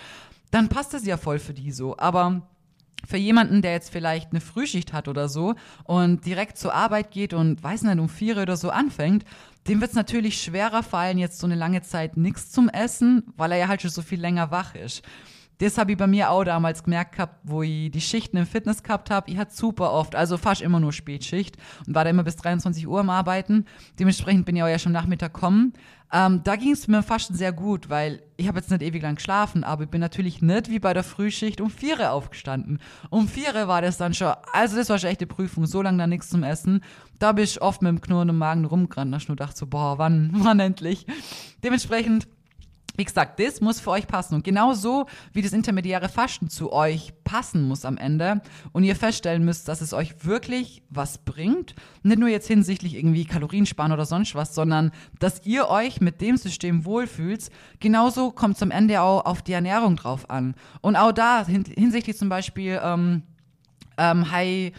Dann 0.51 0.69
passt 0.69 0.95
es 0.95 1.05
ja 1.05 1.17
voll 1.17 1.39
für 1.39 1.55
die 1.55 1.73
so. 1.73 1.97
Aber 1.99 2.43
für 3.07 3.17
jemanden, 3.17 3.63
der 3.63 3.73
jetzt 3.73 3.91
vielleicht 3.91 4.33
eine 4.33 4.41
Frühschicht 4.41 4.93
hat 4.93 5.09
oder 5.09 5.29
so 5.29 5.55
und 5.85 6.27
direkt 6.27 6.59
zur 6.59 6.75
Arbeit 6.75 7.11
geht 7.11 7.33
und 7.33 7.63
weiß 7.63 7.83
nicht, 7.83 7.99
um 7.99 8.09
vier 8.09 8.39
oder 8.39 8.57
so 8.57 8.71
anfängt, 8.71 9.25
dem 9.69 9.81
wird 9.81 9.91
es 9.91 9.97
natürlich 9.97 10.41
schwerer 10.43 10.83
fallen, 10.83 11.19
jetzt 11.19 11.39
so 11.39 11.47
eine 11.47 11.57
lange 11.57 11.83
Zeit 11.83 12.17
nichts 12.17 12.51
zum 12.51 12.69
Essen, 12.69 13.25
weil 13.37 13.53
er 13.53 13.59
ja 13.59 13.69
halt 13.69 13.83
schon 13.83 13.91
so 13.91 14.03
viel 14.03 14.21
länger 14.21 14.51
wach 14.51 14.75
ist. 14.75 15.03
Das 15.59 15.79
habe 15.79 15.93
ich 15.93 15.99
bei 15.99 16.07
mir 16.07 16.31
auch 16.31 16.45
damals 16.45 16.85
gemerkt 16.85 17.13
gehabt, 17.13 17.41
wo 17.43 17.63
ich 17.63 17.91
die 17.91 18.01
Schichten 18.01 18.37
im 18.37 18.47
Fitness 18.47 18.83
gehabt 18.83 19.11
habe. 19.11 19.31
Ich 19.31 19.39
hatte 19.39 19.55
super 19.55 19.93
oft, 19.93 20.15
also 20.15 20.37
fast 20.37 20.61
immer 20.61 20.81
nur 20.81 20.93
Spätschicht 20.93 21.57
und 21.87 21.95
war 21.95 22.05
da 22.05 22.11
immer 22.11 22.25
bis 22.25 22.37
23 22.37 22.87
Uhr 22.87 23.01
am 23.01 23.09
Arbeiten. 23.09 23.65
Dementsprechend 23.99 24.45
bin 24.45 24.57
ich 24.57 24.63
auch 24.63 24.69
ja 24.69 24.79
schon 24.79 24.93
Nachmittag 24.93 25.33
kommen. 25.33 25.73
Ähm, 26.13 26.43
da 26.45 26.57
ging 26.57 26.73
es 26.73 26.87
mir 26.87 27.03
fast 27.03 27.37
sehr 27.37 27.53
gut, 27.53 27.89
weil 27.91 28.23
ich 28.37 28.47
habe 28.47 28.59
jetzt 28.59 28.71
nicht 28.71 28.83
ewig 28.83 29.03
lang 29.03 29.17
geschlafen, 29.17 29.65
aber 29.65 29.85
ich 29.85 29.91
bin 29.91 30.01
natürlich 30.01 30.41
nicht 30.41 30.71
wie 30.71 30.79
bei 30.79 30.95
der 30.95 31.03
Frühschicht 31.03 31.61
um 31.61 31.71
vier 31.71 32.13
aufgestanden. 32.13 32.81
Um 33.11 33.29
vier 33.29 33.67
war 33.67 33.83
das 33.83 33.97
dann 33.97 34.15
schon, 34.15 34.33
also 34.53 34.77
das 34.77 34.89
war 34.89 34.99
schon 34.99 35.11
echt 35.11 35.21
eine 35.21 35.27
Prüfung, 35.27 35.67
so 35.67 35.83
lange 35.83 35.99
da 35.99 36.07
nichts 36.07 36.29
zum 36.29 36.45
Essen. 36.45 36.83
Da 37.19 37.33
bin 37.33 37.45
ich 37.45 37.61
oft 37.61 37.83
mit 37.83 37.89
dem 37.89 38.01
knurrenden 38.01 38.39
Magen 38.39 38.65
rumgerannt, 38.65 39.13
da 39.13 39.17
ich 39.17 39.29
nur 39.29 39.37
dachte 39.37 39.57
so, 39.57 39.67
boah, 39.67 39.99
wann, 39.99 40.31
wann 40.35 40.61
endlich? 40.61 41.07
Dementsprechend 41.65 42.29
wie 42.97 43.05
gesagt, 43.05 43.41
das 43.41 43.61
muss 43.61 43.81
für 43.81 43.91
euch 43.91 44.07
passen. 44.07 44.35
Und 44.35 44.45
genauso 44.45 45.07
wie 45.33 45.43
das 45.43 45.53
intermediäre 45.53 46.09
Fasten 46.09 46.49
zu 46.49 46.73
euch 46.73 47.13
passen 47.25 47.67
muss 47.69 47.85
am 47.85 47.97
Ende 47.97 48.41
und 48.73 48.85
ihr 48.85 48.97
feststellen 48.97 49.45
müsst, 49.45 49.69
dass 49.69 49.81
es 49.81 49.93
euch 49.93 50.25
wirklich 50.25 50.83
was 50.91 51.19
bringt, 51.19 51.75
nicht 52.03 52.19
nur 52.19 52.29
jetzt 52.29 52.49
hinsichtlich 52.49 52.95
irgendwie 52.95 53.25
Kalorien 53.25 53.67
sparen 53.67 53.93
oder 53.93 54.07
sonst 54.07 54.35
was, 54.35 54.55
sondern 54.55 54.93
dass 55.19 55.45
ihr 55.45 55.69
euch 55.69 56.01
mit 56.01 56.21
dem 56.21 56.37
System 56.37 56.85
wohlfühlt, 56.85 57.51
genauso 57.81 58.31
kommt 58.31 58.57
es 58.57 58.63
am 58.63 58.71
Ende 58.71 59.01
auch 59.01 59.25
auf 59.25 59.43
die 59.43 59.53
Ernährung 59.53 59.97
drauf 59.97 60.31
an. 60.31 60.55
Und 60.81 60.97
auch 60.97 61.13
da 61.13 61.47
hinsichtlich 61.47 62.17
zum 62.17 62.29
Beispiel 62.29 62.81
ähm, 62.83 63.23
ähm, 63.99 64.31
High 64.31 64.73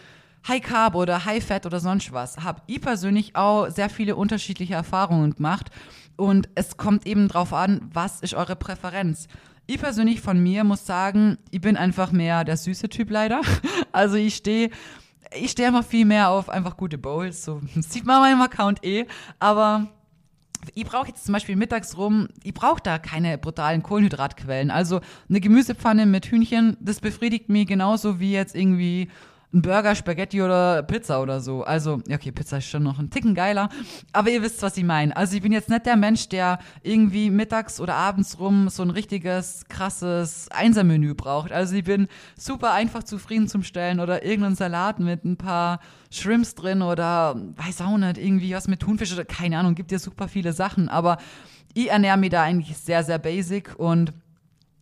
High 0.46 0.62
Carb 0.62 0.94
oder 0.94 1.24
High 1.24 1.44
Fat 1.44 1.66
oder 1.66 1.80
sonst 1.80 2.12
was, 2.12 2.38
habe 2.38 2.62
ich 2.66 2.80
persönlich 2.80 3.36
auch 3.36 3.68
sehr 3.68 3.90
viele 3.90 4.16
unterschiedliche 4.16 4.74
Erfahrungen 4.74 5.34
gemacht. 5.34 5.70
Und 6.18 6.48
es 6.56 6.76
kommt 6.76 7.06
eben 7.06 7.28
drauf 7.28 7.52
an, 7.52 7.80
was 7.94 8.20
ist 8.20 8.34
eure 8.34 8.56
Präferenz. 8.56 9.28
Ich 9.68 9.78
persönlich 9.78 10.20
von 10.20 10.42
mir 10.42 10.64
muss 10.64 10.84
sagen, 10.84 11.38
ich 11.52 11.60
bin 11.60 11.76
einfach 11.76 12.10
mehr 12.10 12.42
der 12.42 12.56
süße 12.56 12.88
Typ 12.88 13.10
leider. 13.10 13.40
Also 13.92 14.16
ich 14.16 14.34
stehe 14.34 14.70
ich 15.36 15.50
stehe 15.50 15.68
einfach 15.68 15.84
viel 15.84 16.04
mehr 16.04 16.30
auf 16.30 16.48
einfach 16.48 16.76
gute 16.76 16.98
Bowls. 16.98 17.44
So 17.44 17.60
sieht 17.76 18.04
man 18.04 18.20
meinem 18.20 18.42
Account 18.42 18.84
eh. 18.84 19.06
Aber 19.38 19.86
ich 20.74 20.84
brauche 20.84 21.08
jetzt 21.08 21.24
zum 21.24 21.32
Beispiel 21.32 21.56
mittags 21.56 21.96
rum, 21.96 22.28
ich 22.42 22.54
brauche 22.54 22.82
da 22.82 22.98
keine 22.98 23.38
brutalen 23.38 23.82
Kohlenhydratquellen. 23.82 24.70
Also 24.72 25.00
eine 25.28 25.40
Gemüsepfanne 25.40 26.04
mit 26.06 26.26
Hühnchen, 26.26 26.76
das 26.80 27.00
befriedigt 27.00 27.48
mich 27.48 27.68
genauso 27.68 28.18
wie 28.18 28.32
jetzt 28.32 28.56
irgendwie 28.56 29.08
ein 29.52 29.62
Burger, 29.62 29.94
Spaghetti 29.94 30.42
oder 30.42 30.82
Pizza 30.82 31.22
oder 31.22 31.40
so. 31.40 31.62
Also, 31.62 32.02
okay, 32.12 32.32
Pizza 32.32 32.58
ist 32.58 32.68
schon 32.68 32.82
noch 32.82 32.98
ein 32.98 33.08
Ticken 33.08 33.34
geiler. 33.34 33.70
Aber 34.12 34.30
ihr 34.30 34.42
wisst, 34.42 34.60
was 34.62 34.76
ich 34.76 34.84
meine. 34.84 35.16
Also, 35.16 35.36
ich 35.36 35.42
bin 35.42 35.52
jetzt 35.52 35.70
nicht 35.70 35.86
der 35.86 35.96
Mensch, 35.96 36.28
der 36.28 36.58
irgendwie 36.82 37.30
mittags 37.30 37.80
oder 37.80 37.94
abends 37.94 38.38
rum 38.38 38.68
so 38.68 38.82
ein 38.82 38.90
richtiges, 38.90 39.64
krasses 39.68 40.48
Einsermenü 40.50 41.14
braucht. 41.14 41.50
Also, 41.50 41.76
ich 41.76 41.84
bin 41.84 42.08
super 42.36 42.72
einfach 42.72 43.04
zufrieden 43.04 43.48
zum 43.48 43.62
Stellen 43.62 44.00
oder 44.00 44.22
irgendeinen 44.22 44.56
Salat 44.56 45.00
mit 45.00 45.24
ein 45.24 45.38
paar 45.38 45.80
Shrimps 46.10 46.54
drin 46.54 46.82
oder 46.82 47.36
weiß 47.56 47.80
auch 47.82 47.96
nicht, 47.96 48.18
irgendwie 48.18 48.54
was 48.54 48.68
mit 48.68 48.80
Thunfisch 48.80 49.12
oder 49.12 49.24
keine 49.24 49.58
Ahnung, 49.58 49.74
gibt 49.74 49.92
ja 49.92 49.98
super 49.98 50.28
viele 50.28 50.52
Sachen. 50.52 50.90
Aber 50.90 51.16
ich 51.72 51.90
ernähre 51.90 52.18
mich 52.18 52.30
da 52.30 52.42
eigentlich 52.42 52.76
sehr, 52.76 53.02
sehr 53.02 53.18
basic 53.18 53.78
und 53.78 54.12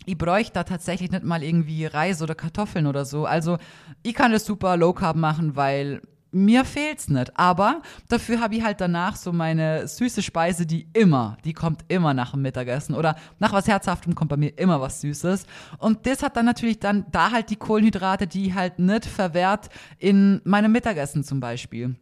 ich 0.07 0.17
bräuchte 0.17 0.55
da 0.55 0.65
tatsächlich 0.65 1.11
nicht 1.11 1.25
mal 1.25 1.43
irgendwie 1.43 1.85
Reis 1.85 2.23
oder 2.23 2.35
Kartoffeln 2.35 2.87
oder 2.87 3.05
so. 3.05 3.27
Also 3.27 3.59
ich 4.03 4.15
kann 4.15 4.33
das 4.33 4.47
super 4.47 4.77
low 4.77 4.93
carb 4.93 5.17
machen, 5.17 5.57
weil 5.57 6.01
mir 6.31 6.65
fehlt's 6.65 7.09
nicht. 7.09 7.37
Aber 7.37 7.83
dafür 8.09 8.41
habe 8.41 8.55
ich 8.55 8.63
halt 8.63 8.81
danach 8.81 9.17
so 9.17 9.33
meine 9.33 9.89
süße 9.89 10.23
Speise, 10.23 10.67
die 10.67 10.87
immer, 10.93 11.39
die 11.45 11.53
kommt 11.53 11.85
immer 11.89 12.15
nach 12.15 12.33
dem 12.33 12.43
Mittagessen 12.43 12.95
oder 12.95 13.17
nach 13.39 13.53
was 13.53 13.67
Herzhaftem 13.67 14.15
kommt 14.15 14.31
bei 14.31 14.37
mir 14.37 14.57
immer 14.59 14.81
was 14.81 15.01
Süßes. 15.01 15.47
Und 15.79 16.07
das 16.07 16.23
hat 16.23 16.37
dann 16.37 16.47
natürlich 16.47 16.79
dann 16.79 17.07
da 17.11 17.33
halt 17.33 17.51
die 17.51 17.57
Kohlenhydrate, 17.57 18.27
die 18.27 18.55
halt 18.55 18.79
nicht 18.79 19.07
verwehrt 19.07 19.69
in 19.99 20.41
meinem 20.45 20.73
Mittagessen 20.73 21.25
zum 21.25 21.41
Beispiel. 21.41 21.97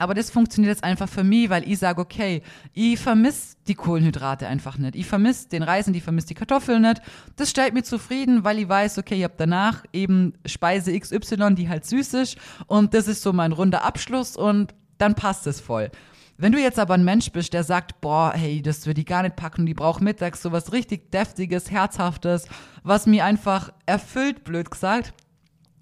Aber 0.00 0.14
das 0.14 0.30
funktioniert 0.30 0.70
jetzt 0.74 0.82
einfach 0.82 1.10
für 1.10 1.24
mich, 1.24 1.50
weil 1.50 1.68
ich 1.70 1.78
sage, 1.78 2.00
okay, 2.00 2.40
ich 2.72 2.98
vermisse 2.98 3.56
die 3.68 3.74
Kohlenhydrate 3.74 4.48
einfach 4.48 4.78
nicht. 4.78 4.96
Ich 4.96 5.04
vermisse 5.04 5.50
den 5.50 5.62
Reis 5.62 5.88
und 5.88 5.94
ich 5.94 6.02
vermisse 6.02 6.28
die 6.28 6.34
Kartoffeln 6.34 6.80
nicht. 6.80 7.02
Das 7.36 7.50
stellt 7.50 7.74
mich 7.74 7.84
zufrieden, 7.84 8.42
weil 8.42 8.58
ich 8.58 8.66
weiß, 8.66 8.96
okay, 8.96 9.16
ich 9.16 9.24
habe 9.24 9.34
danach 9.36 9.84
eben 9.92 10.32
Speise 10.46 10.98
XY, 10.98 11.54
die 11.54 11.68
halt 11.68 11.84
süß 11.84 12.14
ist. 12.14 12.38
Und 12.66 12.94
das 12.94 13.08
ist 13.08 13.20
so 13.20 13.34
mein 13.34 13.52
runder 13.52 13.84
Abschluss 13.84 14.38
und 14.38 14.74
dann 14.96 15.14
passt 15.14 15.46
es 15.46 15.60
voll. 15.60 15.90
Wenn 16.38 16.52
du 16.52 16.58
jetzt 16.58 16.78
aber 16.78 16.94
ein 16.94 17.04
Mensch 17.04 17.30
bist, 17.30 17.52
der 17.52 17.62
sagt, 17.62 18.00
boah, 18.00 18.32
hey, 18.34 18.62
das 18.62 18.86
würde 18.86 19.02
ich 19.02 19.06
gar 19.06 19.22
nicht 19.22 19.36
packen, 19.36 19.66
die 19.66 19.74
braucht 19.74 20.00
mittags 20.00 20.40
sowas 20.40 20.72
richtig 20.72 21.10
deftiges, 21.12 21.70
herzhaftes, 21.70 22.46
was 22.82 23.06
mir 23.06 23.26
einfach 23.26 23.70
erfüllt, 23.84 24.44
blöd 24.44 24.70
gesagt, 24.70 25.12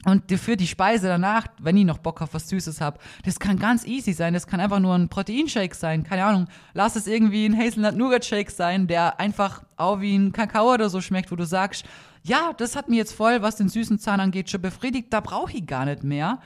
und 0.05 0.31
für 0.31 0.57
die 0.57 0.69
Speise 0.69 1.09
danach, 1.09 1.47
wenn 1.61 1.77
ich 1.77 1.85
noch 1.85 1.99
Bock 1.99 2.23
auf 2.23 2.33
was 2.33 2.49
Süßes 2.49 2.81
habe, 2.81 3.01
das 3.25 3.41
kann 3.41 3.59
ganz 3.59 3.85
easy 3.85 4.13
sein. 4.13 4.33
Das 4.33 4.47
kann 4.47 4.61
einfach 4.61 4.79
nur 4.79 4.95
ein 4.95 5.09
Proteinshake 5.09 5.75
sein. 5.75 6.05
Keine 6.05 6.25
Ahnung. 6.25 6.47
Lass 6.73 6.95
es 6.95 7.09
irgendwie 7.09 7.47
ein 7.47 7.59
Hazelnut-Nougat-Shake 7.59 8.51
sein, 8.51 8.87
der 8.87 9.19
einfach 9.19 9.65
auch 9.77 10.01
wie 10.01 10.17
ein 10.17 10.33
Kakao 10.33 10.73
oder 10.73 10.89
so 10.89 11.01
schmeckt, 11.01 11.33
wo 11.33 11.37
du 11.37 11.45
sagst, 11.45 11.85
ja, 12.23 12.53
das 12.57 12.77
hat 12.77 12.89
mir 12.89 12.97
jetzt 12.97 13.13
voll, 13.13 13.43
was 13.43 13.57
den 13.57 13.69
süßen 13.69 13.99
Zahn 13.99 14.21
angeht, 14.21 14.51
schon 14.51 14.63
befriedigt. 14.63 15.09
Da 15.11 15.21
brauche 15.21 15.53
ich 15.53 15.67
gar 15.67 15.85
nicht 15.85 16.05
mehr. 16.05 16.39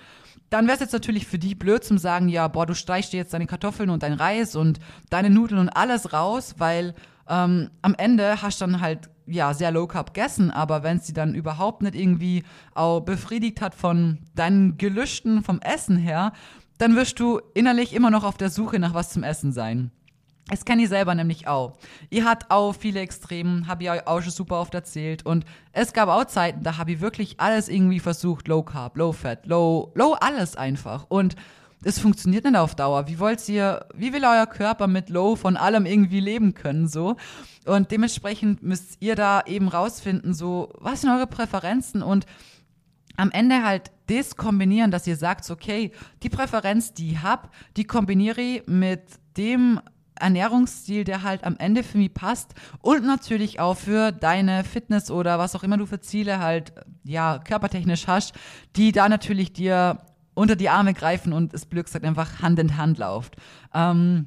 Dann 0.48 0.66
wäre 0.66 0.74
es 0.74 0.80
jetzt 0.80 0.92
natürlich 0.92 1.26
für 1.26 1.38
die 1.38 1.54
blöd 1.54 1.84
zum 1.84 1.98
sagen, 1.98 2.28
ja, 2.28 2.48
boah, 2.48 2.66
du 2.66 2.74
streichst 2.74 3.12
dir 3.12 3.18
jetzt 3.18 3.34
deine 3.34 3.46
Kartoffeln 3.46 3.90
und 3.90 4.02
dein 4.02 4.12
Reis 4.14 4.56
und 4.56 4.80
deine 5.10 5.30
Nudeln 5.30 5.60
und 5.60 5.68
alles 5.70 6.12
raus, 6.12 6.54
weil 6.58 6.94
ähm, 7.28 7.70
am 7.82 7.94
Ende 7.94 8.40
hast 8.42 8.60
du 8.60 8.66
dann 8.66 8.80
halt 8.80 9.08
ja, 9.26 9.54
sehr 9.54 9.70
low 9.70 9.86
carb 9.86 10.14
gegessen, 10.14 10.50
aber 10.50 10.82
wenn 10.82 11.00
sie 11.00 11.12
dann 11.12 11.34
überhaupt 11.34 11.82
nicht 11.82 11.94
irgendwie 11.94 12.44
auch 12.74 13.00
befriedigt 13.00 13.60
hat 13.60 13.74
von 13.74 14.18
deinen 14.34 14.76
Gelüsten 14.78 15.42
vom 15.42 15.60
Essen 15.60 15.96
her, 15.96 16.32
dann 16.78 16.96
wirst 16.96 17.20
du 17.20 17.40
innerlich 17.54 17.94
immer 17.94 18.10
noch 18.10 18.24
auf 18.24 18.36
der 18.36 18.50
Suche 18.50 18.78
nach 18.78 18.94
was 18.94 19.10
zum 19.10 19.22
Essen 19.22 19.52
sein. 19.52 19.90
Das 20.48 20.64
kenne 20.64 20.82
ich 20.82 20.88
selber 20.88 21.14
nämlich 21.14 21.46
auch. 21.46 21.76
Ihr 22.10 22.24
habt 22.24 22.50
auch 22.50 22.74
viele 22.74 23.00
Extremen, 23.00 23.68
habe 23.68 23.84
ich 23.84 23.90
euch 23.90 24.06
auch 24.06 24.20
schon 24.20 24.32
super 24.32 24.60
oft 24.60 24.74
erzählt. 24.74 25.24
Und 25.24 25.44
es 25.72 25.92
gab 25.92 26.08
auch 26.08 26.24
Zeiten, 26.24 26.64
da 26.64 26.78
habe 26.78 26.92
ich 26.92 27.00
wirklich 27.00 27.38
alles 27.38 27.68
irgendwie 27.68 28.00
versucht. 28.00 28.48
Low 28.48 28.62
Carb, 28.62 28.96
Low 28.96 29.12
Fat, 29.12 29.46
Low, 29.46 29.92
Low 29.94 30.14
alles 30.14 30.56
einfach. 30.56 31.06
Und 31.08 31.36
es 31.84 31.98
funktioniert 31.98 32.44
nicht 32.44 32.56
auf 32.56 32.74
Dauer. 32.74 33.08
Wie 33.08 33.18
wollt 33.18 33.46
ihr, 33.48 33.86
wie 33.94 34.12
will 34.12 34.24
euer 34.24 34.46
Körper 34.46 34.86
mit 34.86 35.10
Low 35.10 35.36
von 35.36 35.56
allem 35.56 35.86
irgendwie 35.86 36.20
leben 36.20 36.54
können, 36.54 36.88
so? 36.88 37.16
Und 37.64 37.90
dementsprechend 37.90 38.62
müsst 38.62 38.96
ihr 39.00 39.14
da 39.14 39.42
eben 39.46 39.68
rausfinden, 39.68 40.34
so, 40.34 40.72
was 40.78 41.00
sind 41.00 41.10
eure 41.10 41.26
Präferenzen 41.26 42.02
und 42.02 42.26
am 43.16 43.30
Ende 43.30 43.62
halt 43.62 43.90
das 44.06 44.36
kombinieren, 44.36 44.90
dass 44.90 45.06
ihr 45.06 45.16
sagt, 45.16 45.48
okay, 45.50 45.92
die 46.22 46.28
Präferenz, 46.28 46.92
die 46.94 47.12
ich 47.12 47.22
hab, 47.22 47.52
die 47.76 47.84
kombiniere 47.84 48.40
ich 48.40 48.66
mit 48.66 49.02
dem 49.36 49.80
Ernährungsstil, 50.18 51.04
der 51.04 51.22
halt 51.22 51.44
am 51.44 51.56
Ende 51.58 51.82
für 51.82 51.98
mich 51.98 52.14
passt 52.14 52.54
und 52.80 53.04
natürlich 53.04 53.60
auch 53.60 53.76
für 53.76 54.12
deine 54.12 54.64
Fitness 54.64 55.10
oder 55.10 55.38
was 55.38 55.54
auch 55.56 55.62
immer 55.62 55.76
du 55.76 55.86
für 55.86 56.00
Ziele 56.00 56.38
halt, 56.38 56.72
ja, 57.04 57.38
körpertechnisch 57.38 58.06
hast, 58.06 58.34
die 58.76 58.92
da 58.92 59.08
natürlich 59.08 59.52
dir 59.52 59.98
unter 60.34 60.56
die 60.56 60.68
Arme 60.68 60.94
greifen 60.94 61.32
und 61.32 61.52
es 61.54 61.66
blöd 61.66 61.86
gesagt 61.86 62.04
einfach 62.04 62.40
Hand 62.40 62.58
in 62.58 62.76
Hand 62.76 62.98
läuft. 62.98 63.36
Ähm, 63.74 64.26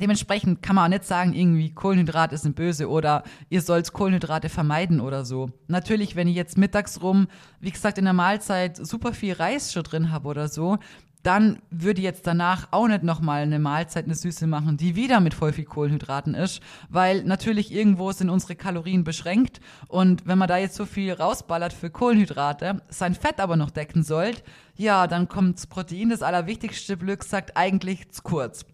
dementsprechend 0.00 0.62
kann 0.62 0.76
man 0.76 0.84
auch 0.84 0.96
nicht 0.96 1.04
sagen, 1.04 1.32
irgendwie 1.32 1.72
Kohlenhydrate 1.72 2.36
sind 2.36 2.56
böse 2.56 2.88
oder 2.88 3.22
ihr 3.48 3.62
sollt 3.62 3.92
Kohlenhydrate 3.92 4.48
vermeiden 4.48 5.00
oder 5.00 5.24
so. 5.24 5.50
Natürlich, 5.68 6.16
wenn 6.16 6.28
ich 6.28 6.36
jetzt 6.36 6.58
mittags 6.58 7.02
rum, 7.02 7.28
wie 7.60 7.70
gesagt, 7.70 7.98
in 7.98 8.04
der 8.04 8.14
Mahlzeit 8.14 8.76
super 8.76 9.12
viel 9.12 9.34
Reis 9.34 9.72
schon 9.72 9.84
drin 9.84 10.10
habe 10.10 10.28
oder 10.28 10.48
so, 10.48 10.78
dann 11.26 11.60
würde 11.70 12.00
jetzt 12.00 12.26
danach 12.26 12.68
auch 12.70 12.86
nicht 12.86 13.02
nochmal 13.02 13.42
eine 13.42 13.58
Mahlzeit, 13.58 14.04
eine 14.04 14.14
Süße 14.14 14.46
machen, 14.46 14.76
die 14.76 14.94
wieder 14.94 15.18
mit 15.18 15.34
voll 15.34 15.52
viel 15.52 15.64
Kohlenhydraten 15.64 16.34
ist, 16.34 16.60
weil 16.88 17.24
natürlich 17.24 17.72
irgendwo 17.72 18.12
sind 18.12 18.30
unsere 18.30 18.54
Kalorien 18.54 19.02
beschränkt 19.02 19.60
und 19.88 20.26
wenn 20.26 20.38
man 20.38 20.46
da 20.46 20.56
jetzt 20.56 20.76
so 20.76 20.86
viel 20.86 21.12
rausballert 21.12 21.72
für 21.72 21.90
Kohlenhydrate, 21.90 22.80
sein 22.88 23.14
Fett 23.14 23.40
aber 23.40 23.56
noch 23.56 23.70
decken 23.70 24.04
sollte, 24.04 24.42
ja, 24.76 25.08
dann 25.08 25.28
kommt 25.28 25.56
das 25.56 25.66
Protein, 25.66 26.10
das 26.10 26.22
allerwichtigste, 26.22 26.96
Glück 26.96 27.24
sagt 27.24 27.56
eigentlich 27.56 28.10
zu 28.12 28.22
kurz. 28.22 28.64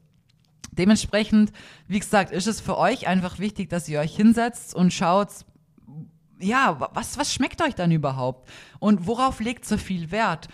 Dementsprechend, 0.73 1.52
wie 1.88 1.99
gesagt, 1.99 2.32
ist 2.32 2.47
es 2.47 2.61
für 2.61 2.76
euch 2.76 3.06
einfach 3.06 3.38
wichtig, 3.38 3.71
dass 3.71 3.88
ihr 3.88 4.00
euch 4.00 4.14
hinsetzt 4.14 4.75
und 4.75 4.92
schaut, 4.92 5.28
ja, 6.38 6.78
was, 6.92 7.18
was 7.18 7.32
schmeckt 7.32 7.62
euch 7.62 7.75
dann 7.75 7.92
überhaupt? 7.92 8.50
Und 8.78 9.06
worauf 9.06 9.40
legt 9.40 9.64
so 9.64 9.78
viel 9.78 10.11
Wert? 10.11 10.49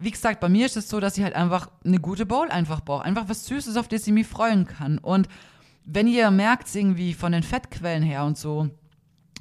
Wie 0.00 0.10
gesagt, 0.10 0.40
bei 0.40 0.48
mir 0.48 0.64
ist 0.64 0.78
es 0.78 0.88
so, 0.88 0.98
dass 0.98 1.18
ich 1.18 1.22
halt 1.22 1.34
einfach 1.34 1.70
eine 1.84 2.00
gute 2.00 2.24
Bowl 2.24 2.48
einfach 2.48 2.80
brauche. 2.80 3.04
Einfach 3.04 3.28
was 3.28 3.44
Süßes, 3.44 3.76
auf 3.76 3.86
das 3.86 4.06
ich 4.06 4.12
mich 4.12 4.26
freuen 4.26 4.66
kann. 4.66 4.96
Und 4.96 5.28
wenn 5.84 6.08
ihr 6.08 6.30
merkt, 6.30 6.74
irgendwie 6.74 7.12
von 7.12 7.32
den 7.32 7.42
Fettquellen 7.42 8.02
her 8.02 8.24
und 8.24 8.38
so, 8.38 8.70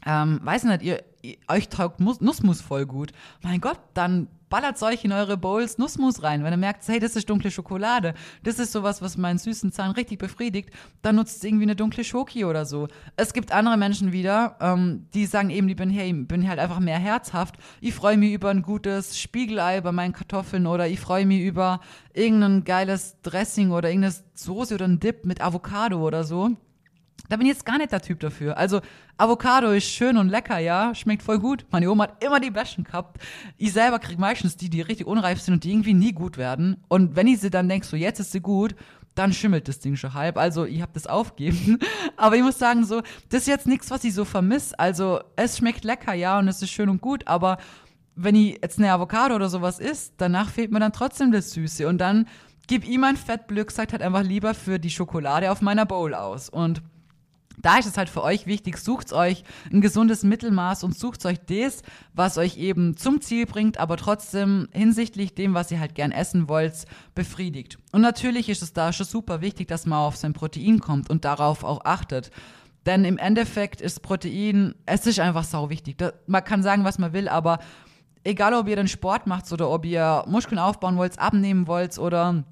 ähm, 0.06 0.42
weiß 0.44 0.66
nicht, 0.66 0.82
ihr, 0.82 1.04
ihr 1.22 1.38
euch 1.48 1.70
taugt 1.70 2.02
Nussmus 2.02 2.60
voll 2.60 2.86
gut. 2.86 3.14
Mein 3.42 3.62
Gott, 3.62 3.80
dann 3.94 4.28
ballert 4.50 4.82
euch 4.82 5.06
in 5.06 5.12
eure 5.12 5.38
Bowls 5.38 5.78
Nussmus 5.78 6.24
rein. 6.24 6.44
Wenn 6.44 6.54
ihr 6.54 6.58
merkt, 6.58 6.88
hey, 6.88 7.00
das 7.00 7.16
ist 7.16 7.30
dunkle 7.30 7.52
Schokolade, 7.52 8.14
das 8.44 8.60
ist 8.60 8.72
sowas, 8.72 9.02
was 9.02 9.18
meinen 9.18 9.38
süßen 9.38 9.72
Zahn 9.72 9.92
richtig 9.92 10.20
befriedigt, 10.20 10.72
dann 11.02 11.16
nutzt 11.16 11.44
irgendwie 11.44 11.64
eine 11.64 11.76
dunkle 11.76 12.04
Schoki 12.04 12.46
oder 12.46 12.66
so. 12.66 12.88
Es 13.16 13.34
gibt 13.34 13.52
andere 13.52 13.78
Menschen 13.78 14.12
wieder, 14.12 14.58
ähm, 14.60 15.08
die 15.14 15.26
sagen 15.26 15.50
eben, 15.50 15.68
die 15.68 15.76
bin, 15.76 15.90
hey, 15.90 16.12
bin 16.14 16.48
halt 16.48 16.60
einfach 16.60 16.80
mehr 16.80 17.00
herzhaft. 17.00 17.56
Ich 17.82 17.94
freue 17.94 18.18
mich 18.18 18.34
über 18.34 18.50
ein 18.50 18.62
gutes 18.62 19.20
Spiegelei 19.20 19.82
bei 19.82 19.92
meinen 19.92 20.14
Kartoffeln 20.14 20.68
oder 20.68 20.88
ich 20.88 21.00
freue 21.00 21.26
mich 21.26 21.42
über 21.42 21.82
irgendein 22.14 22.64
geiles 22.64 23.22
Dressing 23.22 23.72
oder 23.72 23.90
irgendeine 23.90 24.16
Soße 24.34 24.76
oder 24.76 24.86
ein 24.86 25.00
Dip 25.00 25.26
mit 25.26 25.42
Avocado 25.42 26.06
oder 26.06 26.24
so. 26.24 26.56
Da 27.30 27.38
bin 27.38 27.46
ich 27.46 27.54
jetzt 27.54 27.66
gar 27.66 27.78
nicht 27.78 27.92
der 27.92 28.02
Typ 28.02 28.20
dafür. 28.20 28.58
Also, 28.58 28.82
Avocado 29.18 29.72
ist 29.72 29.86
schön 29.86 30.18
und 30.18 30.30
lecker, 30.30 30.58
ja, 30.58 30.96
schmeckt 30.96 31.22
voll 31.22 31.40
gut. 31.40 31.66
Meine 31.70 31.90
Oma 31.92 32.06
hat 32.06 32.24
immer 32.24 32.40
die 32.40 32.50
besten 32.50 32.84
gehabt. 32.84 33.22
Ich 33.58 33.72
selber 33.72 34.00
krieg 34.00 34.18
meistens 34.18 34.58
die, 34.58 34.70
die 34.70 34.82
richtig 34.82 35.06
unreif 35.06 35.40
sind 35.40 35.54
und 35.54 35.64
die 35.64 35.72
irgendwie 35.72 35.94
nie 35.94 36.12
gut 36.12 36.38
werden. 36.38 36.84
Und 36.88 37.16
wenn 37.16 37.28
ich 37.28 37.40
sie 37.40 37.52
dann 37.52 37.70
denk, 37.70 37.86
so 37.86 37.96
jetzt 37.96 38.20
ist 38.20 38.32
sie 38.32 38.42
gut, 38.42 38.76
dann 39.14 39.32
schimmelt 39.32 39.68
das 39.68 39.80
Ding 39.80 39.96
schon 39.96 40.16
halb. 40.16 40.38
Also, 40.38 40.66
ich 40.66 40.82
hab 40.82 40.94
das 40.94 41.06
aufgeben. 41.06 41.78
Aber 42.18 42.36
ich 42.36 42.42
muss 42.42 42.58
sagen, 42.58 42.84
so, 42.84 43.02
das 43.30 43.42
ist 43.42 43.48
jetzt 43.48 43.68
nichts, 43.68 43.92
was 43.92 44.04
ich 44.04 44.14
so 44.16 44.26
vermisse. 44.26 44.78
Also, 44.80 45.22
es 45.36 45.60
schmeckt 45.60 45.84
lecker, 45.84 46.16
ja, 46.16 46.40
und 46.40 46.48
es 46.48 46.64
ist 46.64 46.72
schön 46.72 46.90
und 46.90 47.00
gut, 47.00 47.28
aber 47.28 47.58
wenn 48.22 48.36
ich 48.36 48.60
jetzt 48.62 48.80
eine 48.80 48.92
Avocado 48.92 49.36
oder 49.36 49.48
sowas 49.48 49.80
isst, 49.80 50.16
danach 50.18 50.50
fehlt 50.50 50.72
mir 50.72 50.80
dann 50.80 50.92
trotzdem 50.92 51.32
das 51.32 51.52
Süße. 51.52 51.88
Und 51.88 52.00
dann 52.00 52.28
gib 52.68 52.86
ihm 52.86 53.04
ein 53.06 53.16
Fettblöck, 53.16 53.72
sagt 53.72 53.94
halt 53.94 54.02
einfach 54.02 54.24
lieber 54.24 54.54
für 54.54 54.78
die 54.78 54.90
Schokolade 54.90 55.52
auf 55.52 55.62
meiner 55.62 55.86
Bowl 55.86 56.14
aus. 56.14 56.50
Und 56.50 56.82
da 57.62 57.78
ist 57.78 57.86
es 57.86 57.98
halt 57.98 58.10
für 58.10 58.24
euch 58.24 58.46
wichtig, 58.48 58.78
sucht 58.78 59.14
euch 59.14 59.44
ein 59.72 59.82
gesundes 59.82 60.24
Mittelmaß 60.24 60.84
und 60.84 60.98
sucht 60.98 61.26
euch 61.26 61.40
das, 61.46 61.82
was 62.14 62.38
euch 62.38 62.58
eben 62.58 62.98
zum 62.98 63.22
Ziel 63.22 63.46
bringt, 63.46 63.78
aber 63.78 63.98
trotzdem 63.98 64.68
hinsichtlich 64.72 65.36
dem, 65.36 65.54
was 65.54 65.72
ihr 65.72 65.80
halt 65.80 65.96
gern 65.96 66.12
essen 66.12 66.50
wollt, 66.50 66.86
befriedigt. 67.16 67.78
Und 67.92 68.02
natürlich 68.02 68.50
ist 68.50 68.62
es 68.62 68.74
da 68.74 68.94
schon 68.94 69.06
super 69.06 69.42
wichtig, 69.42 69.68
dass 69.68 69.86
man 69.86 70.00
auf 70.00 70.16
sein 70.16 70.34
Protein 70.34 70.80
kommt 70.80 71.10
und 71.10 71.26
darauf 71.26 71.64
auch 71.64 71.86
achtet. 71.86 72.32
Denn 72.86 73.04
im 73.04 73.18
Endeffekt 73.18 73.82
ist 73.82 74.02
Protein, 74.02 74.74
es 74.86 75.06
ist 75.06 75.20
einfach 75.20 75.44
sau 75.44 75.70
wichtig. 75.70 75.98
man 76.28 76.44
kann 76.44 76.64
sagen, 76.64 76.86
was 76.86 76.98
man 76.98 77.14
will, 77.14 77.28
aber 77.28 77.60
egal 78.24 78.54
ob 78.54 78.68
ihr 78.68 78.76
den 78.76 78.88
Sport 78.88 79.28
macht 79.28 79.52
oder 79.52 79.70
ob 79.70 79.86
ihr 79.86 80.24
Muskeln 80.28 80.60
aufbauen 80.60 80.98
wollt, 80.98 81.20
abnehmen 81.20 81.68
wollt 81.68 81.98
oder 81.98 82.44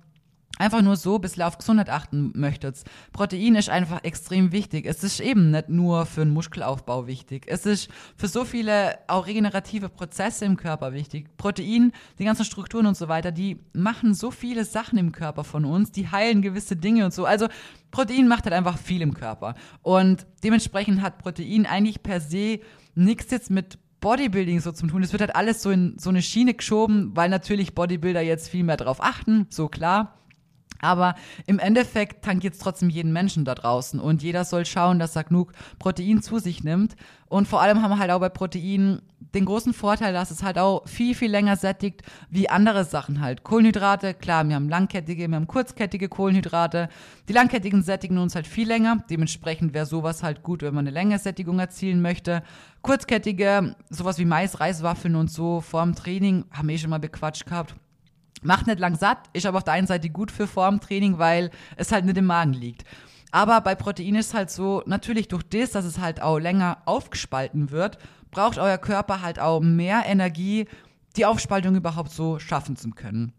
einfach 0.58 0.82
nur 0.82 0.96
so 0.96 1.16
ein 1.16 1.22
bisschen 1.22 1.44
auf 1.44 1.58
Gesundheit 1.58 1.90
achten 1.90 2.32
möchtet. 2.36 2.84
Protein 3.14 3.56
ist 3.56 3.70
einfach 3.70 4.04
extrem 4.04 4.52
wichtig. 4.52 4.86
Es 4.86 5.04
ist 5.04 5.20
eben 5.20 5.52
nicht 5.52 5.70
nur 5.70 6.06
für 6.06 6.22
den 6.22 6.34
Muskelaufbau 6.34 7.08
wichtig. 7.08 7.46
Es 7.48 7.66
ist 7.66 7.90
für 8.16 8.28
so 8.28 8.46
viele 8.46 8.98
auch 9.08 9.28
regenerative 9.28 9.90
Prozesse 9.90 10.46
im 10.46 10.58
Körper 10.58 10.94
wichtig. 10.94 11.36
Protein, 11.38 11.92
die 12.20 12.26
ganzen 12.26 12.46
Strukturen 12.46 12.86
und 12.86 12.98
so 12.98 13.08
weiter, 13.08 13.32
die 13.32 13.60
machen 13.74 14.14
so 14.14 14.32
viele 14.32 14.66
Sachen 14.66 14.98
im 14.98 15.12
Körper 15.12 15.44
von 15.44 15.66
uns, 15.66 15.92
die 15.92 16.10
heilen 16.10 16.42
gewisse 16.42 16.76
Dinge 16.76 17.06
und 17.06 17.14
so. 17.14 17.26
Also 17.26 17.48
Protein 17.92 18.28
macht 18.28 18.46
halt 18.46 18.54
einfach 18.54 18.78
viel 18.78 19.02
im 19.02 19.14
Körper. 19.14 19.56
Und 19.82 20.26
dementsprechend 20.44 21.02
hat 21.02 21.18
Protein 21.18 21.66
eigentlich 21.66 22.04
per 22.04 22.20
se 22.20 22.60
nichts 22.96 23.32
jetzt 23.32 23.50
mit 23.50 23.78
Bodybuilding 24.00 24.60
so 24.60 24.72
zu 24.72 24.88
tun. 24.88 25.04
Es 25.04 25.12
wird 25.12 25.22
halt 25.22 25.36
alles 25.36 25.62
so 25.62 25.72
in 25.72 25.98
so 25.98 26.10
eine 26.10 26.22
Schiene 26.22 26.54
geschoben, 26.54 27.12
weil 27.16 27.30
natürlich 27.30 27.74
Bodybuilder 27.74 28.22
jetzt 28.22 28.50
viel 28.50 28.64
mehr 28.64 28.78
drauf 28.78 29.02
achten, 29.02 29.48
so 29.50 29.68
klar. 29.68 30.14
Aber 30.80 31.16
im 31.46 31.60
Endeffekt 31.60 32.24
tankiert 32.24 32.54
es 32.54 32.60
trotzdem 32.60 32.90
jeden 32.90 33.14
Menschen 33.14 33.46
da 33.46 33.56
draußen 33.56 34.00
und 34.00 34.24
jeder 34.24 34.46
soll 34.46 34.66
schauen, 34.66 35.00
dass 35.00 35.16
er 35.16 35.24
genug 35.24 35.54
Protein 35.80 36.22
zu 36.22 36.40
sich 36.40 36.64
nimmt. 36.64 36.96
Und 37.30 37.48
vor 37.48 37.62
allem 37.62 37.82
haben 37.82 37.92
wir 37.92 38.00
halt 38.00 38.12
auch 38.12 38.20
bei 38.20 38.30
Protein 38.30 39.02
den 39.20 39.46
großen 39.46 39.74
Vorteil, 39.74 40.14
dass 40.14 40.32
es 40.32 40.44
halt 40.44 40.58
auch 40.58 40.88
viel, 40.88 41.14
viel 41.14 41.30
länger 41.30 41.58
sättigt 41.58 42.04
wie 42.30 42.50
andere 42.50 42.86
Sachen 42.86 43.20
halt. 43.20 43.44
Kohlenhydrate, 43.44 44.14
klar, 44.14 44.48
wir 44.48 44.56
haben 44.56 44.70
langkettige, 44.70 45.28
wir 45.28 45.36
haben 45.36 45.48
kurzkettige 45.48 46.08
Kohlenhydrate. 46.08 46.88
Die 47.28 47.34
langkettigen 47.34 47.84
sättigen 47.84 48.18
uns 48.18 48.36
halt 48.36 48.48
viel 48.48 48.68
länger. 48.68 49.04
Dementsprechend 49.10 49.74
wäre 49.74 49.86
sowas 49.86 50.24
halt 50.24 50.44
gut, 50.44 50.62
wenn 50.62 50.74
man 50.74 50.88
eine 50.88 50.94
Längersättigung 50.94 51.60
erzielen 51.60 52.02
möchte. 52.02 52.44
Kurzkettige, 52.82 53.76
sowas 53.90 54.20
wie 54.20 54.26
Mais, 54.26 54.60
Reiswaffeln 54.60 55.16
und 55.16 55.30
so 55.30 55.60
vor 55.60 55.84
dem 55.84 55.96
Training, 55.96 56.46
haben 56.52 56.70
wir 56.70 56.76
eh 56.76 56.80
schon 56.80 56.92
mal 56.92 57.00
bequatscht 57.00 57.46
gehabt 57.46 57.76
Macht 58.44 58.67
nicht 58.67 58.79
lang 58.79 58.96
satt, 58.96 59.29
ist 59.34 59.46
aber 59.46 59.58
auf 59.58 59.63
der 59.63 59.74
einen 59.74 59.88
Seite 59.88 60.10
gut 60.10 60.32
für 60.32 60.48
Formtraining, 60.48 61.17
weil 61.17 61.50
es 61.75 61.91
halt 61.91 62.06
nicht 62.06 62.17
im 62.17 62.25
Magen 62.25 62.53
liegt. 62.53 62.84
Aber 63.32 63.62
bei 63.62 63.75
Protein 63.75 64.15
ist 64.15 64.34
halt 64.34 64.50
so, 64.50 64.84
natürlich 64.86 65.27
durch 65.27 65.44
das, 65.44 65.72
dass 65.72 65.86
es 65.86 66.00
halt 66.00 66.22
auch 66.22 66.38
länger 66.39 66.77
aufgespalten 66.86 67.72
wird, 67.72 67.98
braucht 68.32 68.58
euer 68.58 68.77
Körper 68.77 69.22
halt 69.22 69.39
auch 69.39 69.60
mehr 69.60 70.03
Energie, 70.06 70.67
die 71.17 71.25
Aufspaltung 71.25 71.75
überhaupt 71.75 72.12
so 72.12 72.39
schaffen 72.39 72.75
zu 72.77 72.91
können. 72.91 73.34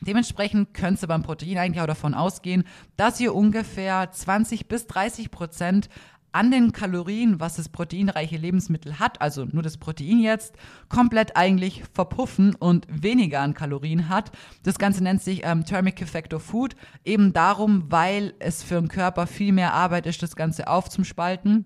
Dementsprechend 0.00 0.74
könnt 0.74 1.02
ihr 1.02 1.08
beim 1.08 1.24
Protein 1.24 1.58
eigentlich 1.58 1.82
auch 1.82 1.88
davon 1.88 2.14
ausgehen, 2.14 2.64
dass 2.96 3.18
ihr 3.18 3.34
ungefähr 3.34 4.10
20 4.10 4.68
bis 4.68 4.86
30 4.86 5.30
Prozent 5.30 5.88
an 6.32 6.50
den 6.50 6.72
Kalorien, 6.72 7.40
was 7.40 7.56
das 7.56 7.68
proteinreiche 7.68 8.36
Lebensmittel 8.36 8.98
hat, 8.98 9.20
also 9.20 9.44
nur 9.44 9.62
das 9.62 9.76
Protein 9.76 10.20
jetzt, 10.20 10.54
komplett 10.88 11.36
eigentlich 11.36 11.82
verpuffen 11.92 12.54
und 12.54 12.86
weniger 12.90 13.40
an 13.40 13.54
Kalorien 13.54 14.08
hat. 14.08 14.30
Das 14.62 14.78
Ganze 14.78 15.02
nennt 15.02 15.22
sich 15.22 15.42
ähm, 15.44 15.64
Thermic 15.64 16.02
Effect 16.02 16.34
of 16.34 16.42
Food, 16.42 16.76
eben 17.04 17.32
darum, 17.32 17.84
weil 17.88 18.34
es 18.38 18.62
für 18.62 18.76
den 18.76 18.88
Körper 18.88 19.26
viel 19.26 19.52
mehr 19.52 19.72
Arbeit 19.74 20.06
ist, 20.06 20.22
das 20.22 20.36
Ganze 20.36 20.68
aufzuspalten 20.68 21.64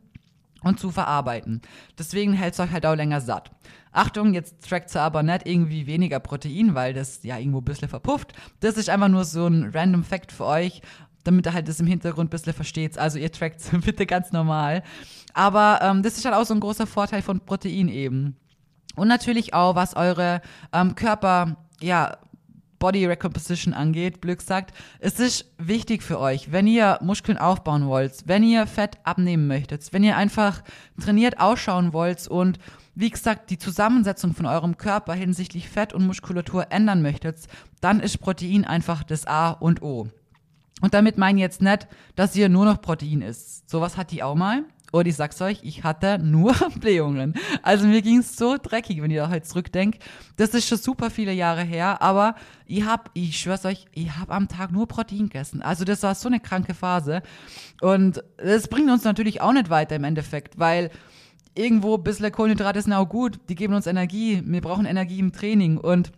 und 0.63 0.79
zu 0.79 0.91
verarbeiten. 0.91 1.61
Deswegen 1.99 2.33
hält 2.33 2.55
es 2.55 2.61
euch 2.61 2.71
halt 2.71 2.87
auch 2.87 2.95
länger 2.95 3.21
satt. 3.21 3.51
Achtung, 3.91 4.33
jetzt 4.33 4.67
trackt 4.67 4.91
sie 4.91 5.01
aber 5.01 5.23
nicht 5.23 5.47
irgendwie 5.47 5.87
weniger 5.87 6.19
Protein, 6.21 6.75
weil 6.75 6.95
das 6.95 7.23
ja 7.25 7.37
irgendwo 7.37 7.59
ein 7.59 7.65
bisschen 7.65 7.89
verpufft. 7.89 8.33
Das 8.61 8.77
ist 8.77 8.89
einfach 8.89 9.09
nur 9.09 9.25
so 9.25 9.47
ein 9.47 9.71
random 9.75 10.05
Fact 10.05 10.33
für 10.33 10.47
euch, 10.47 10.83
damit 11.25 11.47
ihr 11.47 11.53
halt 11.53 11.69
das 11.69 11.81
im 11.81 11.87
Hintergrund 11.87 12.29
ein 12.29 12.31
bisschen 12.31 12.53
versteht. 12.53 12.99
Also 12.99 13.19
ihr 13.19 13.31
trackt 13.31 13.61
bitte 13.85 14.07
ganz 14.07 14.33
normal. 14.33 14.83
Aber 15.35 15.81
ähm, 15.83 16.03
das 16.03 16.17
ist 16.19 16.25
halt 16.25 16.35
auch 16.35 16.45
so 16.45 16.55
ein 16.55 16.61
großer 16.61 16.87
Vorteil 16.87 17.23
von 17.23 17.41
Protein 17.41 17.89
eben. 17.89 18.37
Und 18.97 19.09
natürlich 19.09 19.55
auch, 19.55 19.75
was 19.75 19.97
eure 19.97 20.43
ähm, 20.73 20.95
Körper, 20.95 21.57
ja, 21.81 22.19
Body 22.79 23.07
Recomposition 23.07 23.75
angeht, 23.75 24.21
blöd 24.21 24.41
gesagt, 24.41 24.75
es 24.99 25.21
ist 25.21 25.53
wichtig 25.57 26.03
für 26.03 26.19
euch, 26.19 26.51
wenn 26.51 26.67
ihr 26.67 26.99
Muskeln 27.01 27.39
aufbauen 27.39 27.87
wollt, 27.87 28.25
wenn 28.27 28.43
ihr 28.43 28.67
Fett 28.67 28.99
abnehmen 29.05 29.47
möchtet, 29.47 29.93
wenn 29.93 30.03
ihr 30.03 30.17
einfach 30.17 30.65
trainiert 31.01 31.39
ausschauen 31.39 31.93
wollt 31.93 32.27
und 32.27 32.59
wie 32.97 33.11
gesagt, 33.11 33.51
die 33.51 33.59
Zusammensetzung 33.59 34.35
von 34.35 34.47
eurem 34.47 34.79
Körper 34.79 35.15
hinsichtlich 35.15 35.69
Fett 35.69 35.93
und 35.93 36.07
Muskulatur 36.07 36.73
ändern 36.73 37.03
möchtet, 37.03 37.47
dann 37.81 38.01
ist 38.01 38.19
Protein 38.19 38.65
einfach 38.65 39.05
das 39.05 39.29
A 39.29 39.51
und 39.51 39.81
O. 39.81 40.09
Und 40.83 40.93
damit 40.93 41.17
meine 41.17 41.39
ich 41.39 41.43
jetzt 41.43 41.63
nicht, 41.63 41.87
dass 42.17 42.37
ihr 42.37 42.51
nur 42.51 42.67
noch 42.67 42.83
Protein 42.83 43.23
isst. 43.23 43.71
Sowas 43.71 43.97
hat 43.97 44.11
die 44.11 44.23
auch 44.23 44.35
mal. 44.35 44.65
Und 44.91 45.07
ich 45.07 45.17
sag's 45.17 45.41
euch, 45.41 45.61
ich 45.63 45.85
hatte 45.85 46.19
nur 46.19 46.53
Blähungen. 46.81 47.33
Also 47.63 47.87
mir 47.87 48.03
ging's 48.03 48.37
so 48.37 48.59
dreckig, 48.63 49.01
wenn 49.01 49.11
ihr 49.11 49.23
da 49.23 49.29
halt 49.31 49.47
zurückdenkt. 49.47 50.03
Das 50.37 50.51
ist 50.51 50.69
schon 50.69 50.77
super 50.77 51.09
viele 51.09 51.33
Jahre 51.33 51.63
her, 51.63 52.03
aber 52.03 52.35
ich 52.67 52.85
hab, 52.85 53.11
ich 53.15 53.39
schwör's 53.39 53.65
euch, 53.65 53.87
ich 53.95 54.11
hab 54.19 54.31
am 54.31 54.49
Tag 54.49 54.71
nur 54.71 54.87
Protein 54.87 55.31
gegessen. 55.31 55.63
Also 55.63 55.85
das 55.85 56.03
war 56.03 56.15
so 56.15 56.29
eine 56.29 56.41
kranke 56.41 56.75
Phase. 56.75 57.23
Und 57.81 58.23
das 58.37 58.69
bringt 58.69 58.91
uns 58.91 59.05
natürlich 59.05 59.41
auch 59.41 59.53
nicht 59.53 59.71
weiter 59.71 59.97
im 59.97 60.05
Endeffekt, 60.05 60.59
weil 60.59 60.91
irgendwo 61.55 61.97
ein 61.97 62.03
bisschen 62.03 62.31
Kohlenhydrate 62.31 62.83
sind 62.83 62.93
auch 62.93 63.09
gut. 63.09 63.39
Die 63.49 63.55
geben 63.55 63.73
uns 63.73 63.87
Energie. 63.87 64.43
Wir 64.45 64.61
brauchen 64.61 64.85
Energie 64.85 65.21
im 65.21 65.33
Training 65.33 65.79
und 65.79 66.13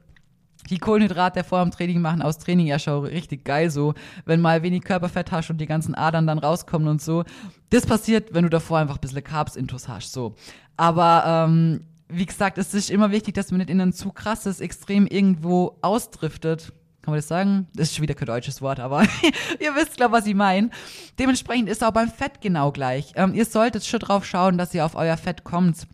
die 0.70 0.78
Kohlenhydrate 0.78 1.44
vor 1.44 1.62
dem 1.62 1.70
Training 1.70 2.00
machen 2.00 2.22
aus 2.22 2.38
Training 2.38 2.66
ja 2.66 2.78
schon 2.78 3.04
richtig 3.04 3.44
geil 3.44 3.70
so, 3.70 3.94
wenn 4.24 4.40
mal 4.40 4.62
wenig 4.62 4.84
Körperfett 4.84 5.32
hast 5.32 5.50
und 5.50 5.58
die 5.60 5.66
ganzen 5.66 5.94
Adern 5.94 6.26
dann 6.26 6.38
rauskommen 6.38 6.88
und 6.88 7.02
so. 7.02 7.24
Das 7.70 7.86
passiert, 7.86 8.32
wenn 8.32 8.44
du 8.44 8.50
davor 8.50 8.78
einfach 8.78 8.96
ein 8.96 9.00
bisschen 9.00 9.24
Carbs 9.24 9.56
intus 9.56 9.88
hast, 9.88 10.12
so. 10.12 10.34
Aber, 10.76 11.24
ähm, 11.26 11.80
wie 12.08 12.26
gesagt, 12.26 12.58
es 12.58 12.74
ist 12.74 12.90
immer 12.90 13.10
wichtig, 13.10 13.34
dass 13.34 13.50
man 13.50 13.58
nicht 13.58 13.70
in 13.70 13.80
ein 13.80 13.92
zu 13.92 14.10
krasses 14.10 14.60
Extrem 14.60 15.06
irgendwo 15.06 15.78
ausdriftet. 15.82 16.72
Kann 17.02 17.12
man 17.12 17.18
das 17.18 17.28
sagen? 17.28 17.66
Das 17.74 17.88
ist 17.88 17.96
schon 17.96 18.02
wieder 18.02 18.14
kein 18.14 18.26
deutsches 18.26 18.62
Wort, 18.62 18.80
aber 18.80 19.02
ihr 19.60 19.74
wisst, 19.74 19.96
glaube 19.96 20.12
was 20.12 20.26
ich 20.26 20.34
meine. 20.34 20.70
Dementsprechend 21.18 21.68
ist 21.68 21.84
auch 21.84 21.92
beim 21.92 22.08
Fett 22.08 22.40
genau 22.40 22.72
gleich. 22.72 23.12
Ähm, 23.16 23.34
ihr 23.34 23.44
solltet 23.44 23.84
schon 23.84 24.00
drauf 24.00 24.24
schauen, 24.24 24.56
dass 24.58 24.74
ihr 24.74 24.84
auf 24.84 24.94
euer 24.94 25.16
Fett 25.16 25.44
kommt. 25.44 25.86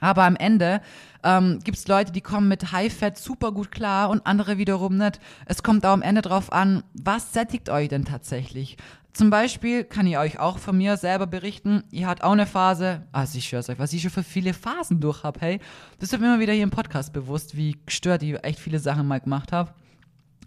Aber 0.00 0.24
am 0.24 0.34
Ende 0.34 0.80
ähm, 1.24 1.60
gibt 1.62 1.78
es 1.78 1.88
Leute, 1.88 2.12
die 2.12 2.20
kommen 2.20 2.48
mit 2.48 2.72
High-Fat 2.72 3.18
super 3.18 3.52
gut 3.52 3.70
klar 3.70 4.10
und 4.10 4.26
andere 4.26 4.58
wiederum 4.58 4.96
nicht. 4.96 5.20
Es 5.46 5.62
kommt 5.62 5.84
auch 5.86 5.92
am 5.92 6.02
Ende 6.02 6.22
drauf 6.22 6.52
an, 6.52 6.82
was 6.94 7.32
sättigt 7.32 7.68
euch 7.70 7.88
denn 7.88 8.04
tatsächlich? 8.04 8.76
Zum 9.12 9.28
Beispiel 9.28 9.84
kann 9.84 10.06
ich 10.06 10.16
euch 10.16 10.38
auch 10.38 10.58
von 10.58 10.78
mir 10.78 10.96
selber 10.96 11.26
berichten, 11.26 11.84
ihr 11.90 12.06
habt 12.06 12.24
auch 12.24 12.32
eine 12.32 12.46
Phase, 12.46 13.02
also 13.12 13.36
ich 13.36 13.46
schwör's 13.46 13.68
euch, 13.68 13.78
was 13.78 13.92
ich 13.92 14.00
schon 14.00 14.10
für 14.10 14.22
viele 14.22 14.54
Phasen 14.54 15.00
durch 15.00 15.22
habe, 15.22 15.38
hey. 15.40 15.60
Das 15.98 16.12
wird 16.12 16.22
mir 16.22 16.28
immer 16.28 16.40
wieder 16.40 16.54
hier 16.54 16.62
im 16.62 16.70
Podcast 16.70 17.12
bewusst, 17.12 17.54
wie 17.54 17.76
gestört 17.84 18.22
ich 18.22 18.42
echt 18.42 18.58
viele 18.58 18.78
Sachen 18.78 19.06
mal 19.06 19.20
gemacht 19.20 19.52
habe. 19.52 19.74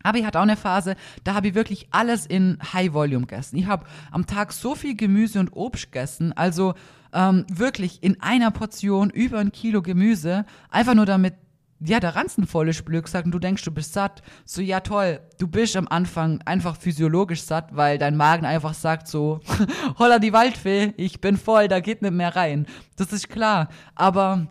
Aber 0.06 0.20
ich 0.20 0.26
hatte 0.26 0.38
auch 0.38 0.44
eine 0.44 0.56
Phase, 0.56 0.96
da 1.24 1.34
habe 1.34 1.48
ich 1.48 1.56
wirklich 1.56 1.88
alles 1.90 2.28
in 2.28 2.60
High 2.74 2.94
Volume 2.94 3.26
gegessen. 3.26 3.58
Ich 3.58 3.66
habe 3.66 3.88
am 4.12 4.28
Tag 4.28 4.54
so 4.54 4.76
viel 4.76 4.96
Gemüse 4.96 5.40
und 5.40 5.50
Obst 5.54 5.92
gegessen, 5.92 6.32
also 6.34 6.76
ähm, 7.12 7.46
wirklich 7.52 8.04
in 8.04 8.22
einer 8.22 8.52
Portion 8.52 9.10
über 9.10 9.40
ein 9.40 9.52
Kilo 9.52 9.82
Gemüse, 9.82 10.46
einfach 10.70 10.94
nur 10.94 11.08
damit 11.08 11.34
ja, 11.80 12.00
der 12.00 12.16
Ranzen 12.16 12.46
voll 12.46 12.70
ist, 12.70 12.86
blöd 12.86 13.04
gesagt, 13.04 13.26
und 13.26 13.32
du 13.32 13.40
denkst, 13.40 13.64
du 13.64 13.72
bist 13.72 13.94
satt. 13.94 14.22
So, 14.46 14.62
ja, 14.62 14.80
toll, 14.80 15.20
du 15.40 15.48
bist 15.48 15.76
am 15.76 15.88
Anfang 15.88 16.40
einfach 16.46 16.78
physiologisch 16.78 17.42
satt, 17.42 17.76
weil 17.76 17.98
dein 17.98 18.16
Magen 18.16 18.46
einfach 18.46 18.74
sagt 18.74 19.08
so, 19.08 19.40
holla 20.00 20.20
die 20.20 20.34
Waldfee, 20.34 20.94
ich 20.98 21.20
bin 21.20 21.36
voll, 21.36 21.68
da 21.68 21.80
geht 21.80 22.02
nicht 22.02 22.14
mehr 22.14 22.36
rein. 22.36 22.68
Das 22.96 23.12
ist 23.12 23.30
klar. 23.30 23.70
Aber 23.94 24.48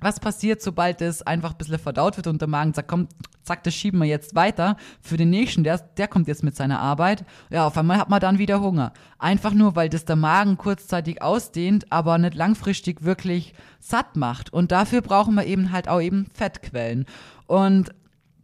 was 0.00 0.20
passiert, 0.20 0.62
sobald 0.62 1.00
es 1.00 1.22
einfach 1.22 1.52
ein 1.52 1.58
bisschen 1.58 1.78
verdaut 1.78 2.16
wird 2.16 2.26
und 2.26 2.40
der 2.40 2.48
Magen 2.48 2.74
sagt, 2.74 2.88
komm, 2.88 3.08
zack, 3.42 3.62
das 3.64 3.74
schieben 3.74 4.00
wir 4.00 4.06
jetzt 4.06 4.34
weiter 4.34 4.76
für 5.00 5.16
den 5.16 5.30
nächsten, 5.30 5.64
der, 5.64 5.78
der 5.78 6.08
kommt 6.08 6.28
jetzt 6.28 6.42
mit 6.42 6.56
seiner 6.56 6.80
Arbeit. 6.80 7.24
Ja, 7.50 7.66
auf 7.66 7.76
einmal 7.76 7.98
hat 7.98 8.10
man 8.10 8.20
dann 8.20 8.38
wieder 8.38 8.60
Hunger. 8.60 8.92
Einfach 9.18 9.52
nur, 9.52 9.76
weil 9.76 9.88
das 9.88 10.04
der 10.04 10.16
Magen 10.16 10.56
kurzzeitig 10.56 11.22
ausdehnt, 11.22 11.90
aber 11.90 12.18
nicht 12.18 12.34
langfristig 12.34 13.02
wirklich 13.04 13.54
satt 13.78 14.16
macht. 14.16 14.52
Und 14.52 14.72
dafür 14.72 15.00
brauchen 15.00 15.34
wir 15.34 15.46
eben 15.46 15.72
halt 15.72 15.88
auch 15.88 16.00
eben 16.00 16.26
Fettquellen. 16.34 17.06
Und 17.46 17.94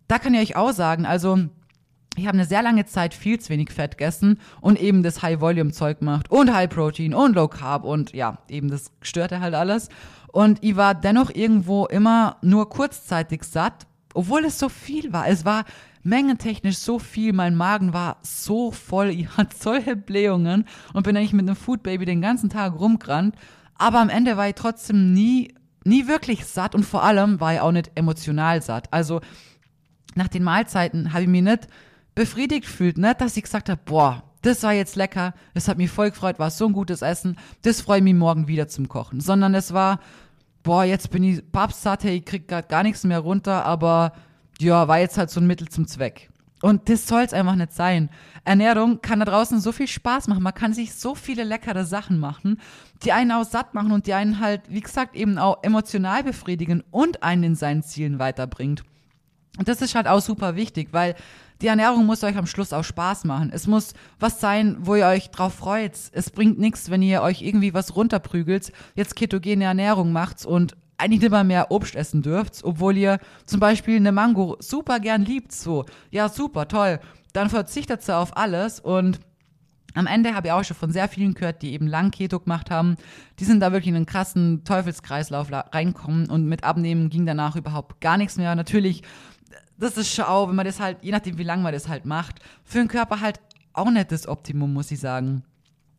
da 0.09 0.19
kann 0.19 0.35
ich 0.35 0.41
euch 0.41 0.57
auch 0.57 0.73
sagen, 0.73 1.07
also 1.07 1.39
ich 2.17 2.27
habe 2.27 2.39
eine 2.39 2.47
sehr 2.47 2.63
lange 2.63 2.87
Zeit 2.87 3.15
viel 3.15 3.39
zu 3.39 3.51
wenig 3.51 3.71
Fett 3.71 3.99
gegessen 3.99 4.41
und 4.61 4.81
eben 4.81 5.03
das 5.03 5.23
High-Volume-Zeug 5.23 5.99
gemacht 5.99 6.31
und 6.31 6.53
High-Protein 6.53 7.15
und 7.15 7.37
Low-Carb 7.37 7.85
und 7.85 8.13
ja, 8.13 8.39
eben 8.49 8.71
das 8.71 8.91
störte 9.03 9.41
halt 9.41 9.55
alles. 9.55 9.91
Und 10.33 10.63
ich 10.63 10.77
war 10.77 10.95
dennoch 10.95 11.31
irgendwo 11.31 11.87
immer 11.87 12.37
nur 12.43 12.69
kurzzeitig 12.69 13.45
satt, 13.45 13.87
obwohl 14.16 14.44
es 14.44 14.59
so 14.59 14.68
viel 14.68 15.12
war. 15.12 15.29
Es 15.29 15.44
war 15.44 15.64
mengentechnisch 16.02 16.79
so 16.79 16.98
viel. 16.98 17.33
Mein 17.33 17.55
Magen 17.55 17.92
war 17.92 18.18
so 18.22 18.70
voll. 18.70 19.11
Ich 19.16 19.37
hatte 19.37 19.57
solche 19.59 19.96
Blähungen 19.96 20.64
und 20.92 21.02
bin 21.02 21.16
eigentlich 21.16 21.33
mit 21.33 21.46
einem 21.46 21.57
Food 21.57 21.83
Baby 21.83 22.05
den 22.07 22.22
ganzen 22.22 22.48
Tag 22.48 22.79
rumgerannt. 22.79 23.37
Aber 23.76 24.00
am 24.00 24.09
Ende 24.09 24.37
war 24.37 24.48
ich 24.48 24.55
trotzdem 24.55 25.12
nie, 25.12 25.55
nie 25.85 26.09
wirklich 26.09 26.46
satt 26.46 26.74
und 26.74 26.85
vor 26.85 27.02
allem 27.02 27.40
war 27.40 27.55
ich 27.55 27.61
auch 27.61 27.72
nicht 27.72 27.90
emotional 27.94 28.62
satt. 28.62 28.92
Also 28.92 29.20
nach 30.14 30.29
den 30.29 30.44
Mahlzeiten 30.44 31.12
habe 31.12 31.22
ich 31.22 31.29
mich 31.29 31.42
nicht 31.42 31.68
befriedigt 32.14 32.62
gefühlt, 32.62 32.96
nicht, 32.96 33.20
dass 33.20 33.37
ich 33.37 33.42
gesagt 33.42 33.68
habe, 33.68 33.81
boah, 33.85 34.22
das 34.40 34.62
war 34.62 34.72
jetzt 34.72 34.96
lecker, 34.96 35.35
das 35.52 35.68
hat 35.68 35.76
mich 35.76 35.90
voll 35.90 36.11
gefreut, 36.11 36.38
war 36.38 36.50
so 36.50 36.66
ein 36.66 36.72
gutes 36.72 37.02
Essen, 37.02 37.37
das 37.62 37.83
freue 37.83 37.98
ich 37.98 38.05
mich 38.05 38.14
morgen 38.14 38.48
wieder 38.48 38.68
zum 38.68 38.88
Kochen, 38.88 39.20
sondern 39.20 39.55
es 39.55 39.74
war, 39.74 40.00
boah, 40.66 40.85
jetzt 40.85 41.11
bin 41.11 41.22
ich 41.22 41.52
papsatt, 41.52 42.02
hey, 42.02 42.16
ich 42.16 42.24
krieg 42.24 42.48
grad 42.48 42.68
gar 42.68 42.83
nichts 42.83 43.05
mehr 43.05 43.20
runter, 43.20 43.64
aber 43.64 44.12
ja, 44.59 44.88
war 44.88 44.98
jetzt 44.98 45.16
halt 45.16 45.31
so 45.31 45.40
ein 45.40 45.46
Mittel 45.46 45.68
zum 45.68 45.87
Zweck. 45.87 46.29
Und 46.61 46.88
das 46.88 47.07
soll 47.07 47.22
es 47.22 47.33
einfach 47.33 47.55
nicht 47.55 47.72
sein. 47.72 48.11
Ernährung 48.44 49.00
kann 49.00 49.20
da 49.20 49.26
draußen 49.26 49.61
so 49.61 49.70
viel 49.70 49.87
Spaß 49.87 50.26
machen. 50.26 50.42
Man 50.42 50.55
kann 50.55 50.72
sich 50.72 50.94
so 50.94 51.14
viele 51.14 51.44
leckere 51.44 51.85
Sachen 51.85 52.18
machen, 52.18 52.61
die 53.05 53.12
einen 53.12 53.31
auch 53.31 53.44
satt 53.44 53.74
machen 53.74 53.92
und 53.92 54.09
die 54.09 54.14
einen 54.14 54.40
halt, 54.40 54.62
wie 54.68 54.81
gesagt, 54.81 55.14
eben 55.14 55.38
auch 55.38 55.62
emotional 55.62 56.24
befriedigen 56.24 56.83
und 56.90 57.22
einen 57.22 57.44
in 57.44 57.55
seinen 57.55 57.85
Zielen 57.85 58.18
weiterbringt. 58.18 58.83
Und 59.59 59.68
das 59.68 59.83
ist 59.83 59.94
halt 59.94 60.09
auch 60.09 60.20
super 60.20 60.57
wichtig, 60.57 60.88
weil 60.90 61.14
die 61.62 61.69
Ernährung 61.69 62.07
muss 62.07 62.23
euch 62.23 62.37
am 62.37 62.47
Schluss 62.47 62.73
auch 62.73 62.85
Spaß 62.85 63.25
machen. 63.25 63.51
Es 63.53 63.66
muss 63.66 63.95
was 64.19 64.40
sein, 64.40 64.77
wo 64.81 64.95
ihr 64.95 65.07
euch 65.07 65.31
drauf 65.31 65.55
freut. 65.55 65.92
Es 66.12 66.31
bringt 66.31 66.59
nichts, 66.59 66.90
wenn 66.90 67.03
ihr 67.03 67.23
euch 67.23 67.42
irgendwie 67.42 67.73
was 67.75 67.97
runterprügelt, 67.97 68.73
jetzt 68.95 69.16
ketogene 69.16 69.64
Ernährung 69.64 70.12
macht 70.12 70.45
und 70.45 70.77
eigentlich 70.99 71.31
mal 71.31 71.45
mehr 71.45 71.71
Obst 71.71 71.95
essen 71.95 72.23
dürft, 72.23 72.64
obwohl 72.64 72.97
ihr 72.97 73.19
zum 73.45 73.61
Beispiel 73.61 73.97
eine 73.97 74.12
Mango 74.12 74.57
super 74.61 75.01
gern 75.01 75.25
liebt. 75.25 75.53
So, 75.53 75.85
ja, 76.11 76.29
super, 76.29 76.69
toll. 76.69 77.01
Dann 77.33 77.51
verzichtet 77.51 78.03
sie 78.03 78.16
auf 78.16 78.37
alles 78.37 78.81
und 78.81 79.21
am 79.95 80.07
Ende 80.07 80.35
habe 80.35 80.49
ich 80.49 80.53
auch 80.53 80.62
schon 80.62 80.77
von 80.77 80.92
sehr 80.92 81.09
vielen 81.09 81.33
gehört, 81.33 81.62
die 81.62 81.73
eben 81.73 81.87
lang 81.87 82.11
Keto 82.11 82.38
gemacht 82.38 82.71
haben. 82.71 82.97
Die 83.38 83.45
sind 83.45 83.61
da 83.61 83.73
wirklich 83.73 83.88
in 83.88 83.97
einen 83.97 84.07
krassen 84.07 84.62
Teufelskreislauf 84.64 85.49
reinkommen 85.51 86.29
und 86.29 86.45
mit 86.47 86.64
Abnehmen 86.64 87.09
ging 87.09 87.25
danach 87.25 87.57
überhaupt 87.57 88.01
gar 88.03 88.19
nichts 88.19 88.37
mehr. 88.37 88.55
Natürlich 88.55 89.03
das 89.79 89.97
ist 89.97 90.12
schon 90.12 90.25
auch, 90.25 90.49
wenn 90.49 90.57
man 90.57 90.67
das 90.67 90.81
halt, 90.81 90.99
je 91.03 91.12
nachdem 91.12 91.39
wie 91.39 91.45
lange 91.45 91.62
man 91.62 91.73
das 91.73 91.89
halt 91.89 92.05
macht, 92.05 92.41
für 92.65 92.79
den 92.79 92.89
Körper 92.89 93.21
halt 93.21 93.41
auch 93.73 93.91
nicht 93.91 94.11
das 94.12 94.27
Optimum, 94.27 94.73
muss 94.73 94.91
ich 94.91 95.01
sagen. 95.01 95.43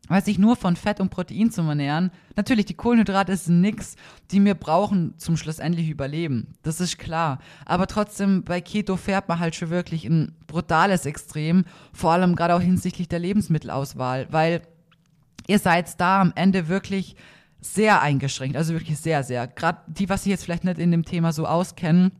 Weil 0.08 0.24
sich 0.24 0.38
nur 0.38 0.56
von 0.56 0.74
Fett 0.74 1.00
und 1.00 1.10
Protein 1.10 1.50
zu 1.50 1.60
ernähren, 1.62 2.10
natürlich, 2.34 2.64
die 2.64 2.74
Kohlenhydrate 2.74 3.36
sind 3.36 3.60
nix, 3.60 3.94
die 4.30 4.42
wir 4.42 4.54
brauchen 4.54 5.14
zum 5.18 5.36
schlussendlich 5.36 5.90
Überleben. 5.90 6.54
Das 6.62 6.80
ist 6.80 6.98
klar. 6.98 7.40
Aber 7.66 7.86
trotzdem, 7.86 8.42
bei 8.42 8.62
Keto 8.62 8.96
fährt 8.96 9.28
man 9.28 9.38
halt 9.38 9.54
schon 9.54 9.68
wirklich 9.68 10.06
ein 10.06 10.34
brutales 10.46 11.04
Extrem, 11.04 11.66
vor 11.92 12.12
allem 12.12 12.36
gerade 12.36 12.54
auch 12.54 12.60
hinsichtlich 12.60 13.08
der 13.08 13.18
Lebensmittelauswahl, 13.18 14.26
weil 14.30 14.62
ihr 15.46 15.58
seid 15.58 16.00
da 16.00 16.22
am 16.22 16.32
Ende 16.34 16.68
wirklich 16.68 17.14
sehr 17.60 18.00
eingeschränkt, 18.00 18.56
also 18.56 18.72
wirklich 18.72 18.98
sehr, 18.98 19.22
sehr. 19.24 19.46
Gerade 19.46 19.80
die, 19.88 20.08
was 20.08 20.24
sie 20.24 20.30
jetzt 20.30 20.44
vielleicht 20.44 20.64
nicht 20.64 20.78
in 20.78 20.90
dem 20.90 21.04
Thema 21.04 21.32
so 21.32 21.46
auskennen, 21.46 22.12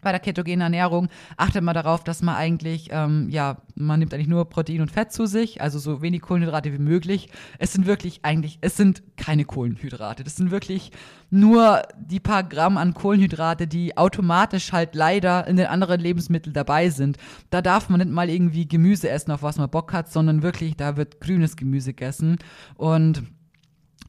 bei 0.00 0.10
der 0.10 0.20
ketogenen 0.20 0.60
Ernährung 0.60 1.08
achtet 1.36 1.62
man 1.62 1.74
darauf, 1.74 2.04
dass 2.04 2.22
man 2.22 2.36
eigentlich, 2.36 2.88
ähm, 2.90 3.28
ja, 3.30 3.58
man 3.74 3.98
nimmt 3.98 4.14
eigentlich 4.14 4.28
nur 4.28 4.48
Protein 4.48 4.80
und 4.80 4.90
Fett 4.90 5.12
zu 5.12 5.26
sich, 5.26 5.60
also 5.60 5.78
so 5.78 6.02
wenig 6.02 6.22
Kohlenhydrate 6.22 6.72
wie 6.72 6.78
möglich. 6.78 7.28
Es 7.58 7.72
sind 7.72 7.86
wirklich 7.86 8.20
eigentlich, 8.22 8.58
es 8.60 8.76
sind 8.76 9.02
keine 9.16 9.44
Kohlenhydrate. 9.44 10.24
Das 10.24 10.36
sind 10.36 10.50
wirklich 10.50 10.92
nur 11.30 11.82
die 11.98 12.20
paar 12.20 12.42
Gramm 12.42 12.76
an 12.76 12.94
Kohlenhydrate, 12.94 13.66
die 13.66 13.96
automatisch 13.96 14.72
halt 14.72 14.94
leider 14.94 15.46
in 15.46 15.56
den 15.56 15.66
anderen 15.66 16.00
Lebensmitteln 16.00 16.52
dabei 16.52 16.90
sind. 16.90 17.16
Da 17.50 17.62
darf 17.62 17.88
man 17.88 18.00
nicht 18.00 18.10
mal 18.10 18.28
irgendwie 18.28 18.66
Gemüse 18.66 19.08
essen, 19.08 19.30
auf 19.30 19.42
was 19.42 19.58
man 19.58 19.70
Bock 19.70 19.92
hat, 19.92 20.10
sondern 20.10 20.42
wirklich, 20.42 20.76
da 20.76 20.96
wird 20.96 21.20
grünes 21.20 21.56
Gemüse 21.56 21.92
gegessen. 21.92 22.38
Und 22.76 23.22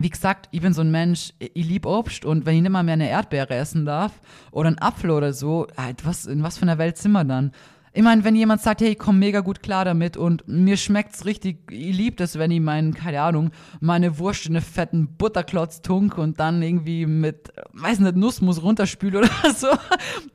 wie 0.04 0.10
gesagt, 0.10 0.48
ich 0.52 0.62
bin 0.62 0.74
so 0.74 0.82
ein 0.82 0.92
Mensch, 0.92 1.34
ich 1.40 1.66
liebe 1.66 1.88
Obst 1.88 2.26
und 2.26 2.46
wenn 2.46 2.56
ich 2.56 2.62
nicht 2.62 2.72
mal 2.72 2.84
mehr 2.84 2.94
eine 2.94 3.10
Erdbeere 3.10 3.56
essen 3.56 3.86
darf 3.86 4.22
oder 4.52 4.68
einen 4.68 4.80
Apfel 4.80 5.12
oder 5.12 5.34
so, 5.34 5.68
was, 6.04 6.26
in 6.26 6.44
was 6.44 6.58
für 6.58 6.64
einer 6.64 6.78
Welt 6.78 6.98
sind 6.98 7.12
wir 7.12 7.24
dann? 7.24 7.52
Ich 7.94 8.04
meine, 8.04 8.24
wenn 8.24 8.38
jemand 8.38 8.62
sagt, 8.62 8.80
hey, 8.80 8.92
ich 8.92 8.98
komme 8.98 9.20
mega 9.20 9.42
gut 9.42 9.62
klar 9.62 9.84
damit 9.84 10.16
und 10.16 10.48
mir 10.48 10.78
schmeckt's 10.78 11.26
richtig, 11.26 11.70
ich 11.70 11.94
liebe 11.94 12.16
das, 12.16 12.40
wenn 12.40 12.50
ich 12.50 12.62
meinen, 12.62 12.94
keine 12.94 13.22
Ahnung, 13.22 13.52
meine 13.82 14.18
Wurst 14.18 14.46
in 14.46 14.56
einen 14.56 14.64
fetten 14.64 15.18
Butterklotz 15.18 15.82
tunk 15.82 16.18
und 16.18 16.40
dann 16.40 16.62
irgendwie 16.62 17.06
mit, 17.06 17.52
weiß 17.74 18.00
nicht, 18.00 18.16
Nussmus 18.16 18.64
runterspüle 18.64 19.20
oder 19.20 19.30
so. 19.56 19.68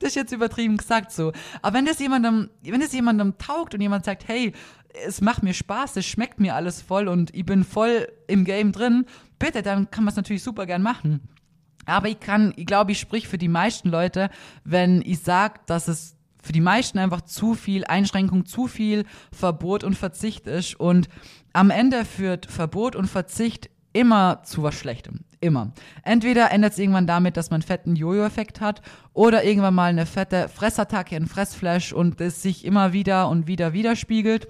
Das 0.01 0.11
ist 0.11 0.17
jetzt 0.17 0.33
übertrieben 0.33 0.77
gesagt 0.77 1.13
so. 1.13 1.33
Aber 1.63 1.79
wenn 1.79 1.87
das 1.87 1.99
jemandem, 1.99 2.51
wenn 2.61 2.81
das 2.81 2.93
jemandem 2.93 3.39
taugt 3.39 3.73
und 3.73 3.81
jemand 3.81 4.05
sagt, 4.05 4.29
hey, 4.29 4.53
es 5.07 5.21
macht 5.21 5.43
mir 5.43 5.55
Spaß, 5.55 5.97
es 5.97 6.07
schmeckt 6.07 6.41
mir 6.41 6.55
alles 6.55 6.83
voll 6.83 7.09
und 7.09 7.35
ich 7.35 7.45
bin 7.45 7.65
voll 7.65 8.09
im 8.27 8.45
Game 8.45 8.73
drin, 8.73 9.07
bitte, 9.39 9.63
dann 9.63 9.91
kann 9.91 10.05
man 10.05 10.11
es 10.11 10.17
natürlich 10.17 10.43
super 10.43 10.67
gern 10.67 10.83
machen. 10.83 11.21
Aber 11.87 12.09
ich 12.09 12.21
kann, 12.21 12.53
ich 12.57 12.67
glaube, 12.67 12.93
ich 12.93 12.99
sprich 12.99 13.29
für 13.29 13.39
die 13.39 13.49
meisten 13.49 13.89
Leute, 13.89 14.31
wenn 14.65 15.03
ich 15.03 15.21
sage, 15.21 15.61
dass 15.67 15.89
es 15.89 16.17
für 16.43 16.53
die 16.53 16.61
meisten 16.61 16.99
einfach 16.99 17.23
zu 17.23 17.55
viel 17.55 17.85
Einschränkung, 17.85 18.47
zu 18.47 18.67
viel 18.67 19.05
Verbot 19.33 19.83
und 19.85 19.95
Verzicht 19.95 20.47
ist. 20.47 20.79
Und 20.79 21.09
am 21.53 21.71
Ende 21.71 22.05
führt 22.05 22.47
Verbot 22.47 22.95
und 22.95 23.07
Verzicht 23.07 23.69
immer 23.93 24.43
zu 24.45 24.63
was 24.63 24.75
Schlechtem. 24.75 25.21
Immer. 25.41 25.73
Entweder 26.03 26.51
endet 26.51 26.73
es 26.73 26.79
irgendwann 26.79 27.07
damit, 27.07 27.37
dass 27.37 27.51
man 27.51 27.63
fetten 27.63 27.97
Jojo-Effekt 27.97 28.61
hat 28.61 28.83
oder 29.13 29.45
irgendwann 29.45 29.75
mal 29.75 29.91
eine 29.91 30.07
fette 30.07 30.49
Fressattacke, 30.49 31.17
ein 31.17 31.27
Fressflash 31.27 31.93
und 31.93 32.21
es 32.21 32.43
sich 32.43 32.65
immer 32.65 32.93
wieder 32.93 33.29
und 33.29 33.47
wieder 33.47 33.73
widerspiegelt 33.73 34.49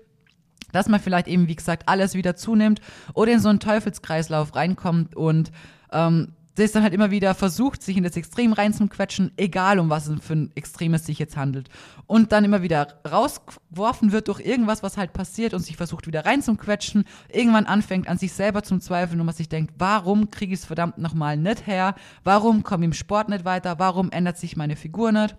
dass 0.76 0.88
man 0.88 1.00
vielleicht 1.00 1.26
eben, 1.26 1.48
wie 1.48 1.56
gesagt, 1.56 1.88
alles 1.88 2.14
wieder 2.14 2.36
zunimmt 2.36 2.80
oder 3.14 3.32
in 3.32 3.40
so 3.40 3.48
einen 3.48 3.60
Teufelskreislauf 3.60 4.54
reinkommt 4.54 5.16
und 5.16 5.50
ähm, 5.92 6.32
das 6.56 6.72
dann 6.72 6.82
halt 6.82 6.94
immer 6.94 7.10
wieder 7.10 7.34
versucht, 7.34 7.82
sich 7.82 7.96
in 7.96 8.02
das 8.02 8.16
Extrem 8.16 8.52
reinzuquetschen, 8.52 9.30
egal 9.36 9.78
um 9.78 9.90
was 9.90 10.06
es 10.06 10.24
für 10.24 10.34
ein 10.34 10.50
Extrem 10.54 10.94
es 10.94 11.04
sich 11.04 11.18
jetzt 11.18 11.36
handelt. 11.36 11.68
Und 12.06 12.32
dann 12.32 12.44
immer 12.44 12.62
wieder 12.62 12.94
rausgeworfen 13.08 14.12
wird 14.12 14.28
durch 14.28 14.40
irgendwas, 14.40 14.82
was 14.82 14.96
halt 14.96 15.12
passiert 15.12 15.52
und 15.54 15.60
sich 15.60 15.76
versucht 15.76 16.06
wieder 16.06 16.24
reinzuquetschen, 16.24 17.04
irgendwann 17.30 17.66
anfängt 17.66 18.08
an 18.08 18.18
sich 18.18 18.32
selber 18.32 18.62
zum 18.62 18.80
Zweifeln 18.80 19.20
und 19.20 19.26
man 19.26 19.34
sich 19.34 19.48
denkt, 19.48 19.74
warum 19.78 20.30
kriege 20.30 20.54
ich 20.54 20.60
es 20.60 20.66
verdammt 20.66 20.98
nochmal 20.98 21.36
nicht 21.36 21.66
her? 21.66 21.94
Warum 22.24 22.62
komme 22.62 22.84
ich 22.84 22.88
im 22.88 22.92
Sport 22.94 23.28
nicht 23.28 23.44
weiter? 23.44 23.78
Warum 23.78 24.10
ändert 24.10 24.38
sich 24.38 24.56
meine 24.56 24.76
Figur 24.76 25.12
nicht? 25.12 25.36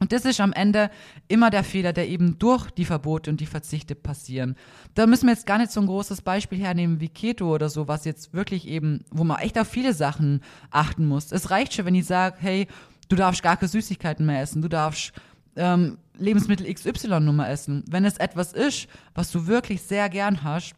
Und 0.00 0.12
das 0.12 0.24
ist 0.24 0.40
am 0.40 0.54
Ende 0.54 0.90
immer 1.28 1.50
der 1.50 1.62
Fehler, 1.62 1.92
der 1.92 2.08
eben 2.08 2.38
durch 2.38 2.70
die 2.70 2.86
Verbote 2.86 3.30
und 3.30 3.40
die 3.40 3.46
Verzichte 3.46 3.94
passieren. 3.94 4.56
Da 4.94 5.06
müssen 5.06 5.26
wir 5.26 5.34
jetzt 5.34 5.46
gar 5.46 5.58
nicht 5.58 5.70
so 5.70 5.80
ein 5.80 5.86
großes 5.86 6.22
Beispiel 6.22 6.58
hernehmen 6.58 7.00
wie 7.00 7.10
Keto 7.10 7.54
oder 7.54 7.68
so, 7.68 7.86
was 7.86 8.06
jetzt 8.06 8.32
wirklich 8.32 8.66
eben, 8.66 9.04
wo 9.10 9.24
man 9.24 9.38
echt 9.38 9.58
auf 9.58 9.68
viele 9.68 9.92
Sachen 9.92 10.40
achten 10.70 11.06
muss. 11.06 11.32
Es 11.32 11.50
reicht 11.50 11.74
schon, 11.74 11.84
wenn 11.84 11.94
ich 11.94 12.06
sage, 12.06 12.36
hey, 12.40 12.66
du 13.10 13.16
darfst 13.16 13.42
gar 13.42 13.58
keine 13.58 13.68
Süßigkeiten 13.68 14.24
mehr 14.24 14.40
essen, 14.40 14.62
du 14.62 14.68
darfst 14.68 15.12
ähm, 15.56 15.98
Lebensmittel 16.16 16.72
XY 16.72 17.20
Nummer 17.20 17.50
essen. 17.50 17.84
Wenn 17.90 18.06
es 18.06 18.16
etwas 18.16 18.54
ist, 18.54 18.88
was 19.14 19.30
du 19.30 19.46
wirklich 19.46 19.82
sehr 19.82 20.08
gern 20.08 20.42
hast, 20.42 20.74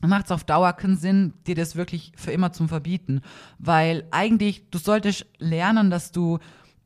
macht 0.00 0.26
es 0.26 0.30
auf 0.30 0.44
Dauer 0.44 0.72
keinen 0.72 0.96
Sinn, 0.96 1.34
dir 1.46 1.54
das 1.54 1.76
wirklich 1.76 2.12
für 2.16 2.32
immer 2.32 2.52
zum 2.52 2.68
Verbieten. 2.68 3.20
Weil 3.58 4.06
eigentlich, 4.10 4.70
du 4.70 4.78
solltest 4.78 5.26
lernen, 5.38 5.90
dass 5.90 6.12
du 6.12 6.38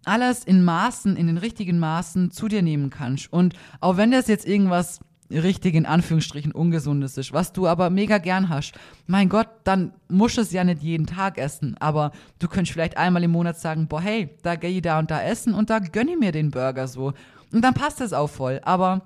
alles 0.04 0.44
in 0.44 0.64
Maßen, 0.64 1.16
in 1.16 1.26
den 1.26 1.38
richtigen 1.38 1.78
Maßen 1.78 2.30
zu 2.30 2.48
dir 2.48 2.62
nehmen 2.62 2.90
kannst. 2.90 3.32
Und 3.32 3.54
auch 3.80 3.96
wenn 3.96 4.10
das 4.10 4.28
jetzt 4.28 4.46
irgendwas 4.46 5.00
richtig 5.30 5.74
in 5.74 5.86
Anführungsstrichen 5.86 6.52
ungesundes 6.52 7.16
ist, 7.16 7.32
was 7.32 7.52
du 7.52 7.66
aber 7.66 7.90
mega 7.90 8.18
gern 8.18 8.48
hast, 8.48 8.72
mein 9.06 9.28
Gott, 9.28 9.48
dann 9.64 9.92
musst 10.08 10.36
du 10.36 10.40
es 10.40 10.52
ja 10.52 10.64
nicht 10.64 10.82
jeden 10.82 11.06
Tag 11.06 11.38
essen, 11.38 11.76
aber 11.78 12.10
du 12.38 12.48
könntest 12.48 12.72
vielleicht 12.72 12.96
einmal 12.96 13.22
im 13.22 13.30
Monat 13.30 13.58
sagen, 13.58 13.86
boah, 13.86 14.00
hey, 14.00 14.30
da 14.42 14.56
gehe 14.56 14.70
ich 14.70 14.82
da 14.82 14.98
und 14.98 15.10
da 15.10 15.22
essen 15.22 15.54
und 15.54 15.70
da 15.70 15.78
gönne 15.78 16.12
ich 16.12 16.18
mir 16.18 16.32
den 16.32 16.50
Burger 16.50 16.88
so. 16.88 17.12
Und 17.52 17.62
dann 17.62 17.74
passt 17.74 18.00
es 18.00 18.12
auch 18.12 18.30
voll. 18.30 18.60
Aber 18.64 19.02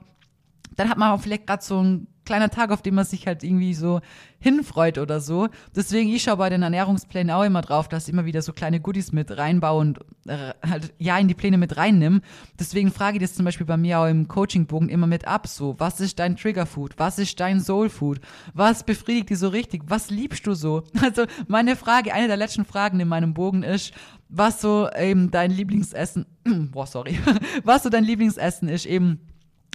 dann 0.76 0.88
hat 0.88 0.98
man 0.98 1.12
auch 1.12 1.20
vielleicht 1.20 1.46
gerade 1.46 1.62
so 1.62 1.82
ein 1.82 2.06
kleiner 2.24 2.50
Tag, 2.50 2.70
auf 2.70 2.82
den 2.82 2.94
man 2.94 3.04
sich 3.04 3.26
halt 3.26 3.42
irgendwie 3.42 3.74
so 3.74 4.00
hinfreut 4.38 4.98
oder 4.98 5.20
so. 5.20 5.48
Deswegen, 5.74 6.10
ich 6.10 6.22
schaue 6.22 6.36
bei 6.36 6.50
den 6.50 6.62
Ernährungsplänen 6.62 7.34
auch 7.34 7.44
immer 7.44 7.62
drauf, 7.62 7.88
dass 7.88 8.06
ich 8.06 8.12
immer 8.12 8.24
wieder 8.24 8.42
so 8.42 8.52
kleine 8.52 8.80
Goodies 8.80 9.12
mit 9.12 9.36
reinbaue 9.36 9.80
und 9.80 10.00
äh, 10.26 10.52
halt 10.68 10.92
ja 10.98 11.18
in 11.18 11.28
die 11.28 11.34
Pläne 11.34 11.58
mit 11.58 11.76
reinnimm. 11.76 12.20
Deswegen 12.58 12.92
frage 12.92 13.16
ich 13.16 13.22
das 13.22 13.34
zum 13.34 13.44
Beispiel 13.44 13.66
bei 13.66 13.76
mir 13.76 14.00
auch 14.00 14.06
im 14.06 14.28
Coachingbogen 14.28 14.88
immer 14.88 15.06
mit 15.06 15.26
ab. 15.26 15.46
So, 15.46 15.74
was 15.78 16.00
ist 16.00 16.18
dein 16.18 16.36
Triggerfood? 16.36 16.94
Was 16.98 17.18
ist 17.18 17.40
dein 17.40 17.60
Soulfood? 17.60 18.20
Was 18.52 18.84
befriedigt 18.84 19.30
dich 19.30 19.38
so 19.38 19.48
richtig? 19.48 19.82
Was 19.86 20.10
liebst 20.10 20.46
du 20.46 20.54
so? 20.54 20.82
Also 21.04 21.26
meine 21.48 21.76
Frage, 21.76 22.14
eine 22.14 22.28
der 22.28 22.38
letzten 22.38 22.64
Fragen 22.64 22.98
in 22.98 23.08
meinem 23.08 23.34
Bogen 23.34 23.62
ist, 23.62 23.92
was 24.30 24.60
so 24.60 24.88
eben 24.90 25.30
dein 25.30 25.50
Lieblingsessen, 25.50 26.24
boah, 26.72 26.86
sorry, 26.86 27.18
was 27.64 27.82
so 27.82 27.90
dein 27.90 28.04
Lieblingsessen 28.04 28.68
ist 28.68 28.86
eben 28.86 29.20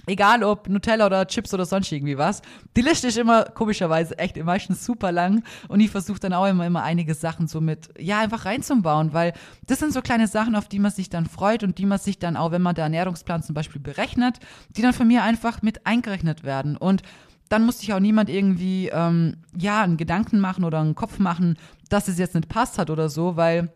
Egal 0.06 0.42
ob 0.42 0.68
Nutella 0.68 1.06
oder 1.06 1.26
Chips 1.26 1.52
oder 1.52 1.66
sonst 1.66 1.92
irgendwie 1.92 2.16
was. 2.16 2.40
Die 2.76 2.80
Liste 2.80 3.08
ist 3.08 3.18
immer 3.18 3.44
komischerweise 3.44 4.18
echt 4.18 4.42
meistens 4.42 4.84
super 4.84 5.12
lang 5.12 5.42
und 5.68 5.80
ich 5.80 5.90
versuche 5.90 6.18
dann 6.18 6.32
auch 6.32 6.46
immer, 6.46 6.66
immer 6.66 6.82
einige 6.82 7.14
Sachen 7.14 7.46
so 7.46 7.60
mit, 7.60 7.90
ja, 7.98 8.18
einfach 8.20 8.46
reinzubauen, 8.46 9.12
weil 9.12 9.34
das 9.66 9.78
sind 9.78 9.92
so 9.92 10.00
kleine 10.00 10.26
Sachen, 10.26 10.56
auf 10.56 10.68
die 10.68 10.78
man 10.78 10.90
sich 10.90 11.10
dann 11.10 11.26
freut 11.26 11.62
und 11.62 11.78
die 11.78 11.86
man 11.86 11.98
sich 11.98 12.18
dann 12.18 12.36
auch, 12.36 12.50
wenn 12.50 12.62
man 12.62 12.74
der 12.74 12.84
Ernährungsplan 12.84 13.42
zum 13.42 13.54
Beispiel 13.54 13.80
berechnet, 13.80 14.38
die 14.70 14.82
dann 14.82 14.94
von 14.94 15.06
mir 15.06 15.22
einfach 15.22 15.62
mit 15.62 15.86
eingerechnet 15.86 16.44
werden. 16.44 16.76
Und 16.76 17.02
dann 17.50 17.66
muss 17.66 17.80
sich 17.80 17.92
auch 17.92 18.00
niemand 18.00 18.30
irgendwie, 18.30 18.88
ähm, 18.88 19.36
ja, 19.56 19.82
einen 19.82 19.96
Gedanken 19.96 20.40
machen 20.40 20.64
oder 20.64 20.80
einen 20.80 20.94
Kopf 20.94 21.18
machen, 21.18 21.58
dass 21.88 22.08
es 22.08 22.16
jetzt 22.16 22.34
nicht 22.34 22.48
passt 22.48 22.78
hat 22.78 22.90
oder 22.90 23.08
so, 23.08 23.36
weil 23.36 23.72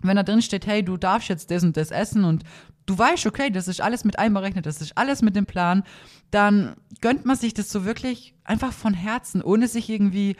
wenn 0.00 0.16
da 0.16 0.22
drin 0.22 0.40
steht, 0.40 0.66
hey, 0.66 0.82
du 0.82 0.96
darfst 0.96 1.28
jetzt 1.28 1.50
das 1.50 1.62
und 1.62 1.76
das 1.76 1.90
essen 1.90 2.24
und 2.24 2.44
du 2.90 2.98
weißt, 2.98 3.26
okay, 3.26 3.50
das 3.50 3.68
ist 3.68 3.80
alles 3.80 4.04
mit 4.04 4.18
einberechnet, 4.18 4.66
das 4.66 4.80
ist 4.80 4.98
alles 4.98 5.22
mit 5.22 5.36
dem 5.36 5.46
Plan, 5.46 5.84
dann 6.32 6.74
gönnt 7.00 7.24
man 7.24 7.36
sich 7.36 7.54
das 7.54 7.70
so 7.70 7.84
wirklich 7.84 8.34
einfach 8.42 8.72
von 8.72 8.94
Herzen, 8.94 9.42
ohne 9.42 9.68
sich 9.68 9.88
irgendwie 9.88 10.36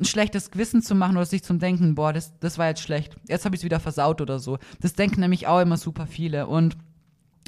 ein 0.00 0.04
schlechtes 0.04 0.52
Gewissen 0.52 0.80
zu 0.80 0.94
machen 0.94 1.16
oder 1.16 1.26
sich 1.26 1.42
zum 1.42 1.58
Denken, 1.58 1.96
boah, 1.96 2.12
das, 2.12 2.38
das 2.38 2.56
war 2.56 2.68
jetzt 2.68 2.82
schlecht, 2.82 3.16
jetzt 3.26 3.44
habe 3.44 3.56
ich 3.56 3.60
es 3.60 3.64
wieder 3.64 3.80
versaut 3.80 4.20
oder 4.20 4.38
so. 4.38 4.58
Das 4.80 4.94
denken 4.94 5.20
nämlich 5.20 5.48
auch 5.48 5.60
immer 5.60 5.76
super 5.76 6.06
viele 6.06 6.46
und 6.46 6.76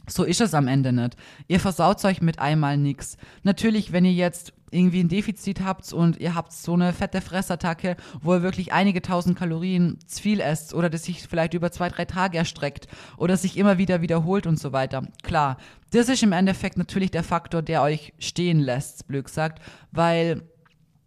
so 0.09 0.25
ist 0.25 0.41
es 0.41 0.55
am 0.55 0.69
Ende 0.69 0.93
nicht. 0.93 1.17
Ihr 1.49 1.61
versaut 1.61 2.05
euch 2.05 2.21
mit 2.21 2.39
einmal 2.39 2.77
nichts. 2.77 3.17
Natürlich, 3.43 3.93
wenn 3.93 4.05
ihr 4.05 4.13
jetzt 4.13 4.53
irgendwie 4.71 5.01
ein 5.01 5.09
Defizit 5.09 5.63
habt 5.63 5.93
und 5.93 6.19
ihr 6.19 6.35
habt 6.35 6.53
so 6.53 6.75
eine 6.75 6.93
fette 6.93 7.21
Fressattacke, 7.21 7.97
wo 8.21 8.35
ihr 8.35 8.43
wirklich 8.43 8.73
einige 8.73 9.03
tausend 9.03 9.37
Kalorien 9.37 9.99
zu 10.07 10.23
viel 10.23 10.41
esst 10.41 10.75
oder 10.75 10.89
das 10.89 11.05
sich 11.05 11.27
vielleicht 11.27 11.55
über 11.55 11.73
zwei, 11.73 11.89
drei 11.89 12.05
Tage 12.05 12.39
erstreckt 12.39 12.87
oder 13.17 13.37
sich 13.37 13.57
immer 13.57 13.79
wieder 13.79 14.01
wiederholt 14.01 14.47
und 14.47 14.59
so 14.59 14.73
weiter. 14.73 15.07
Klar, 15.23 15.57
das 15.93 16.09
ist 16.09 16.23
im 16.23 16.33
Endeffekt 16.33 16.77
natürlich 16.77 17.11
der 17.11 17.25
Faktor, 17.25 17.63
der 17.63 17.83
euch 17.83 18.13
stehen 18.19 18.61
lässt, 18.61 19.09
blöd 19.09 19.25
gesagt, 19.25 19.61
weil 19.91 20.43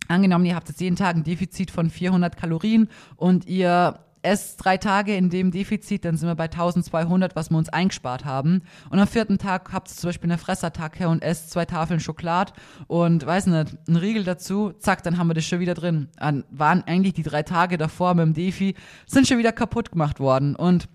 angenommen, 0.07 0.45
ihr 0.45 0.55
habt 0.55 0.67
jetzt 0.67 0.81
jeden 0.81 0.97
Tag 0.97 1.15
ein 1.15 1.23
Defizit 1.23 1.71
von 1.71 1.89
400 1.89 2.35
Kalorien 2.35 2.89
und 3.15 3.45
ihr 3.45 3.99
esst 4.23 4.63
drei 4.63 4.77
Tage 4.77 5.15
in 5.15 5.29
dem 5.29 5.51
Defizit, 5.51 6.05
dann 6.05 6.17
sind 6.17 6.27
wir 6.27 6.35
bei 6.35 6.45
1200, 6.45 7.35
was 7.35 7.49
wir 7.49 7.57
uns 7.57 7.69
eingespart 7.69 8.25
haben. 8.25 8.63
Und 8.89 8.99
am 8.99 9.07
vierten 9.07 9.37
Tag 9.37 9.71
habt 9.73 9.89
ihr 9.89 9.95
zum 9.95 10.07
Beispiel 10.07 10.31
eine 10.31 10.37
Fressattacke 10.37 11.07
und 11.09 11.21
esst 11.21 11.51
zwei 11.51 11.65
Tafeln 11.65 11.99
Schokolade 11.99 12.53
und, 12.87 13.25
weiß 13.25 13.47
nicht, 13.47 13.77
einen 13.87 13.97
Riegel 13.97 14.23
dazu, 14.23 14.71
zack, 14.79 15.03
dann 15.03 15.17
haben 15.17 15.27
wir 15.27 15.33
das 15.33 15.45
schon 15.45 15.59
wieder 15.59 15.73
drin. 15.73 16.09
Dann 16.17 16.45
waren 16.49 16.83
eigentlich 16.85 17.13
die 17.13 17.23
drei 17.23 17.43
Tage 17.43 17.77
davor 17.77 18.13
mit 18.15 18.25
dem 18.25 18.33
Defi, 18.33 18.75
sind 19.05 19.27
schon 19.27 19.37
wieder 19.37 19.51
kaputt 19.51 19.91
gemacht 19.91 20.19
worden. 20.19 20.55
Und 20.55 20.87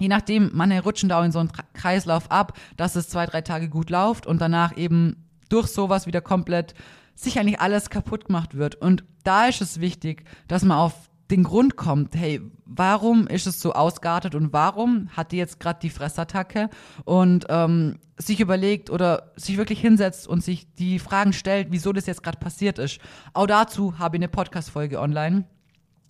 je 0.00 0.08
nachdem, 0.08 0.50
man 0.52 0.72
rutschen 0.72 1.08
da 1.08 1.20
auch 1.20 1.24
in 1.24 1.32
so 1.32 1.38
einen 1.38 1.52
Kreislauf 1.74 2.30
ab, 2.30 2.58
dass 2.76 2.96
es 2.96 3.08
zwei, 3.08 3.26
drei 3.26 3.40
Tage 3.40 3.68
gut 3.68 3.90
läuft 3.90 4.26
und 4.26 4.40
danach 4.40 4.76
eben 4.76 5.24
durch 5.48 5.68
sowas 5.68 6.06
wieder 6.06 6.20
komplett 6.20 6.74
sich 7.14 7.38
eigentlich 7.38 7.60
alles 7.60 7.90
kaputt 7.90 8.26
gemacht 8.26 8.56
wird. 8.56 8.76
Und 8.76 9.04
da 9.24 9.46
ist 9.46 9.60
es 9.60 9.80
wichtig, 9.80 10.24
dass 10.46 10.64
man 10.64 10.78
auf 10.78 11.08
den 11.30 11.44
Grund 11.44 11.76
kommt, 11.76 12.14
hey, 12.14 12.40
warum 12.64 13.26
ist 13.26 13.46
es 13.46 13.60
so 13.60 13.72
ausgeartet 13.72 14.34
und 14.34 14.52
warum 14.52 15.08
hat 15.10 15.32
die 15.32 15.36
jetzt 15.36 15.60
gerade 15.60 15.78
die 15.80 15.90
Fressattacke 15.90 16.70
und 17.04 17.46
ähm, 17.50 17.98
sich 18.16 18.40
überlegt 18.40 18.90
oder 18.90 19.32
sich 19.36 19.58
wirklich 19.58 19.80
hinsetzt 19.80 20.26
und 20.26 20.42
sich 20.42 20.72
die 20.74 20.98
Fragen 20.98 21.32
stellt, 21.32 21.68
wieso 21.70 21.92
das 21.92 22.06
jetzt 22.06 22.22
gerade 22.22 22.38
passiert 22.38 22.78
ist. 22.78 22.98
Auch 23.34 23.46
dazu 23.46 23.98
habe 23.98 24.16
ich 24.16 24.20
eine 24.20 24.28
Podcast-Folge 24.28 25.00
online. 25.00 25.44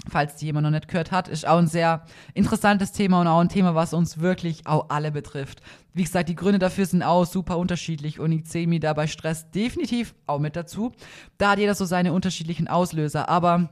falls 0.09 0.37
die 0.37 0.47
jemand 0.47 0.65
noch 0.65 0.71
nicht 0.71 0.89
gehört 0.89 1.11
hat, 1.11 1.29
ist 1.29 1.47
auch 1.47 1.59
ein 1.59 1.67
sehr 1.67 2.05
interessantes 2.33 2.93
Thema 2.93 3.21
und 3.21 3.27
auch 3.27 3.41
ein 3.41 3.49
Thema, 3.49 3.75
was 3.75 3.93
uns 3.93 4.21
wirklich 4.21 4.67
auch 4.67 4.89
alle 4.89 5.11
betrifft. 5.11 5.61
Wie 5.93 6.05
gesagt, 6.05 6.29
die 6.29 6.37
Gründe 6.37 6.61
dafür 6.61 6.87
sind 6.87 7.03
auch 7.03 7.27
super 7.27 7.59
unterschiedlich 7.59 8.21
und 8.21 8.31
ich 8.33 8.47
zähle 8.47 8.69
mir 8.69 8.81
dabei 8.81 9.09
Stress 9.09 9.51
definitiv 9.51 10.15
auch 10.27 10.39
mit 10.39 10.55
dazu. 10.57 10.93
Da 11.37 11.51
hat 11.51 11.59
jeder 11.59 11.75
so 11.75 11.85
seine 11.85 12.13
unterschiedlichen 12.13 12.69
Auslöser, 12.69 13.29
aber 13.29 13.71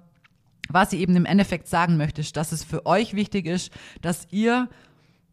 was 0.68 0.92
ich 0.92 1.00
eben 1.00 1.16
im 1.16 1.26
Endeffekt 1.26 1.68
sagen 1.68 1.96
möchte, 1.96 2.20
ist, 2.20 2.36
dass 2.36 2.52
es 2.52 2.64
für 2.64 2.86
euch 2.86 3.14
wichtig 3.14 3.46
ist, 3.46 3.72
dass 4.00 4.26
ihr 4.30 4.68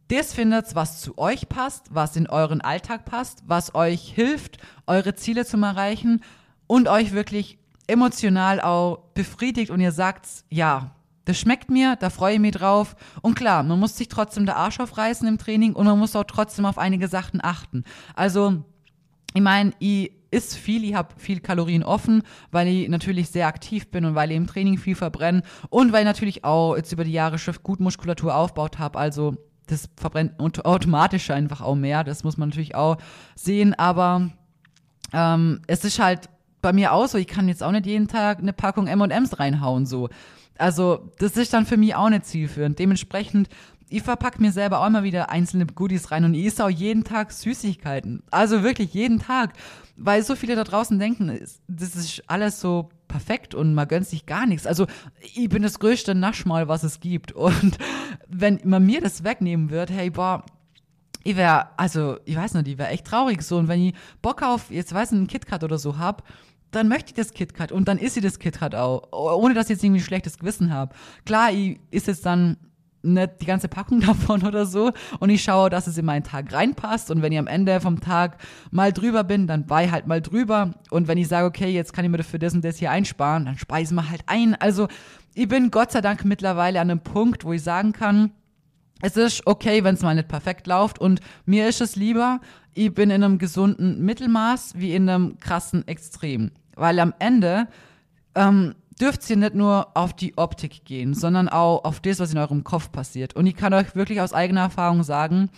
das 0.08 0.34
findet, 0.34 0.76
was 0.76 1.02
zu 1.02 1.18
euch 1.18 1.50
passt, 1.50 1.94
was 1.94 2.16
in 2.16 2.28
euren 2.28 2.62
Alltag 2.62 3.06
passt, 3.06 3.44
was 3.48 3.74
euch 3.74 4.12
hilft, 4.14 4.58
eure 4.86 5.16
Ziele 5.16 5.46
zu 5.46 5.58
erreichen 5.58 6.22
und 6.68 6.88
euch 6.88 7.14
wirklich 7.14 7.58
emotional 7.88 8.62
auch 8.62 9.00
befriedigt 9.14 9.72
und 9.72 9.80
ihr 9.80 9.92
sagt, 9.92 10.28
ja, 10.50 10.92
das 11.26 11.40
schmeckt 11.40 11.70
mir, 11.70 11.96
da 11.96 12.10
freue 12.10 12.36
ich 12.36 12.40
mich 12.40 12.52
drauf. 12.52 12.96
Und 13.22 13.36
klar, 13.36 13.64
man 13.64 13.80
muss 13.80 13.98
sich 13.98 14.10
trotzdem 14.10 14.46
der 14.46 14.58
Arsch 14.58 14.80
aufreißen 14.80 15.28
im 15.28 15.38
Training 15.38 15.74
und 15.74 15.86
man 15.86 15.98
muss 15.98 16.16
auch 16.16 16.26
trotzdem 16.26 16.66
auf 16.66 16.78
einige 16.78 17.08
Sachen 17.08 17.40
achten. 17.42 17.86
Also, 18.14 18.64
ich 19.34 19.42
meine, 19.42 19.72
ich 19.80 20.12
isst 20.34 20.56
viel, 20.56 20.84
ich 20.84 20.96
habe 20.96 21.10
viel 21.18 21.40
Kalorien 21.40 21.84
offen, 21.84 22.24
weil 22.52 22.68
ich 22.68 22.90
natürlich 22.90 23.30
sehr 23.30 23.48
aktiv 23.48 23.90
bin 23.90 24.06
und 24.06 24.16
weil 24.16 24.32
ich 24.32 24.38
im 24.38 24.48
Training 24.48 24.78
viel 24.78 24.96
verbrenne 24.96 25.44
und 25.70 25.94
weil 25.94 26.02
ich 26.02 26.08
natürlich 26.08 26.44
auch 26.44 26.76
jetzt 26.76 26.92
über 26.92 27.04
die 27.04 27.12
Jahre 27.12 27.38
schon 27.38 27.56
gut 27.64 27.80
Muskulatur 27.80 28.36
aufgebaut 28.36 28.80
habe. 28.80 29.00
Also 29.00 29.36
das 29.68 29.90
verbrennt 29.96 30.40
automatisch 30.40 31.30
einfach 31.30 31.62
auch 31.62 31.76
mehr. 31.76 32.04
Das 32.04 32.24
muss 32.24 32.38
man 32.38 32.50
natürlich 32.50 32.76
auch 32.76 32.98
sehen. 33.36 33.74
Aber 33.74 34.30
ähm, 35.14 35.62
es 35.68 35.86
ist 35.86 36.00
halt 36.00 36.30
bei 36.62 36.74
mir 36.74 36.94
auch 36.94 37.08
so, 37.08 37.18
ich 37.18 37.28
kann 37.28 37.48
jetzt 37.48 37.64
auch 37.64 37.72
nicht 37.72 37.86
jeden 37.86 38.08
Tag 38.08 38.40
eine 38.40 38.54
Packung 38.54 38.88
M&M's 38.88 39.40
reinhauen 39.40 39.86
so. 39.86 40.10
Also 40.58 41.12
das 41.18 41.36
ist 41.36 41.54
dann 41.54 41.66
für 41.66 41.78
mich 41.78 41.96
auch 41.96 42.10
nicht 42.10 42.26
zielführend. 42.26 42.78
Dementsprechend, 42.78 43.50
ich 43.94 44.02
verpacke 44.02 44.42
mir 44.42 44.52
selber 44.52 44.80
auch 44.80 44.88
immer 44.88 45.04
wieder 45.04 45.30
einzelne 45.30 45.68
Goodies 45.68 46.10
rein 46.10 46.26
und 46.26 46.34
ich 46.34 46.48
esse 46.48 46.66
auch 46.66 46.70
jeden 46.70 47.04
Tag 47.04 47.32
Süßigkeiten. 47.32 48.24
Also 48.32 48.64
wirklich 48.64 48.92
jeden 48.96 49.20
Tag. 49.20 49.54
Weil 49.96 50.24
so 50.24 50.36
viele 50.36 50.56
da 50.56 50.64
draußen 50.64 50.98
denken, 50.98 51.40
das 51.68 51.96
ist 51.96 52.24
alles 52.26 52.60
so 52.60 52.90
perfekt 53.08 53.54
und 53.54 53.76
man 53.76 53.88
gönnt 53.88 54.08
sich 54.08 54.26
gar 54.26 54.48
nichts. 54.48 54.66
Also 54.66 54.88
ich 55.36 55.48
bin 55.48 55.62
das 55.62 55.78
größte 55.78 56.16
Naschmal, 56.16 56.68
was 56.68 56.82
es 56.82 57.00
gibt. 57.00 57.32
Und 57.34 57.78
wenn 58.28 58.60
man 58.64 58.84
mir 58.84 59.00
das 59.00 59.24
wegnehmen 59.24 59.70
wird, 59.70 59.92
hey, 59.92 60.10
boah, 60.10 60.44
ich 61.24 61.36
wäre, 61.36 61.68
also 61.78 62.18
ich 62.26 62.36
weiß 62.36 62.56
nicht, 62.56 62.68
ich 62.70 62.78
wäre 62.80 62.90
echt 62.90 63.06
traurig 63.06 63.44
so. 63.44 63.58
Und 63.58 63.68
wenn 63.68 63.80
ich 63.80 63.94
Bock 64.24 64.42
auf, 64.42 64.72
jetzt 64.72 64.92
weiß 64.92 65.12
ich, 65.12 65.18
einen 65.20 65.28
KitKat 65.28 65.64
oder 65.64 65.78
so 65.78 66.00
hab, 66.00 66.28
dann 66.72 66.88
möchte 66.88 67.12
ich 67.12 67.16
das 67.16 67.34
KitKat 67.34 67.72
und 67.72 67.88
dann 67.88 68.00
isst 68.00 68.16
sie 68.16 68.22
das 68.22 68.40
KitKat 68.40 68.74
auch, 68.74 69.12
ohne 69.12 69.54
dass 69.54 69.68
ich 69.68 69.76
jetzt 69.76 69.84
irgendwie 69.84 70.02
ein 70.02 70.06
schlechtes 70.06 70.40
Gewissen 70.40 70.74
habe. 70.74 70.96
Klar, 71.26 71.52
ich 71.52 71.80
ist 71.92 72.08
jetzt 72.08 72.26
dann 72.26 72.58
nicht 73.04 73.42
die 73.42 73.46
ganze 73.46 73.68
Packung 73.68 74.00
davon 74.06 74.44
oder 74.44 74.66
so 74.66 74.92
und 75.20 75.30
ich 75.30 75.44
schaue, 75.44 75.70
dass 75.70 75.88
es 75.88 75.98
in 75.98 76.06
meinen 76.06 76.24
Tag 76.24 76.52
reinpasst 76.52 77.12
und 77.12 77.22
wenn 77.22 77.32
ich 77.32 77.40
am 77.40 77.48
Ende 77.48 77.80
vom 77.82 78.00
Tag 78.00 78.38
mal 78.72 78.92
drüber 78.92 79.24
bin, 79.24 79.48
dann 79.48 79.66
bei 79.66 79.92
halt 79.92 80.08
mal 80.08 80.22
drüber 80.22 80.74
und 80.90 81.08
wenn 81.08 81.18
ich 81.18 81.28
sage, 81.28 81.46
okay, 81.46 81.70
jetzt 81.70 81.94
kann 81.94 82.06
ich 82.06 82.12
mir 82.12 82.24
für 82.24 82.40
das 82.40 82.54
und 82.54 82.64
das 82.64 82.78
hier 82.78 82.92
einsparen, 82.92 83.46
dann 83.46 83.58
speisen 83.58 83.96
wir 83.96 84.10
halt 84.10 84.24
ein. 84.28 84.56
Also 84.56 84.88
ich 85.36 85.48
bin 85.48 85.72
Gott 85.72 85.92
sei 85.92 86.02
Dank 86.02 86.26
mittlerweile 86.26 86.80
an 86.80 86.90
einem 86.90 87.02
Punkt, 87.02 87.44
wo 87.44 87.54
ich 87.54 87.64
sagen 87.64 87.92
kann, 87.92 88.32
es 89.02 89.18
ist 89.18 89.46
okay, 89.46 89.84
wenn 89.84 89.96
es 89.96 90.02
mal 90.02 90.16
nicht 90.16 90.30
perfekt 90.30 90.66
läuft 90.66 91.00
und 91.00 91.20
mir 91.46 91.68
ist 91.68 91.82
es 91.82 91.96
lieber, 91.96 92.40
ich 92.74 92.94
bin 92.94 93.10
in 93.10 93.24
einem 93.24 93.38
gesunden 93.38 94.04
Mittelmaß 94.04 94.76
wie 94.78 94.96
in 94.96 95.10
einem 95.10 95.40
krassen 95.40 95.88
Extrem. 95.88 96.52
Weil 96.76 97.00
am 97.00 97.14
Ende 97.20 97.68
ähm, 98.36 98.76
dürft 99.00 99.30
ihr 99.30 99.38
nicht 99.38 99.56
nur 99.56 99.96
auf 99.96 100.14
die 100.14 100.38
Optik 100.38 100.86
gehen, 100.86 101.14
sondern 101.14 101.50
auch 101.50 101.84
auf 101.84 102.00
das, 102.00 102.20
was 102.20 102.32
in 102.32 102.38
eurem 102.38 102.64
Kopf 102.64 102.92
passiert. 102.92 103.36
Und 103.36 103.48
ich 103.48 103.56
kann 103.56 103.74
euch 103.74 103.96
wirklich 103.96 104.22
aus 104.22 104.34
eigener 104.34 104.62
Erfahrung 104.62 105.04
sagen, 105.04 105.50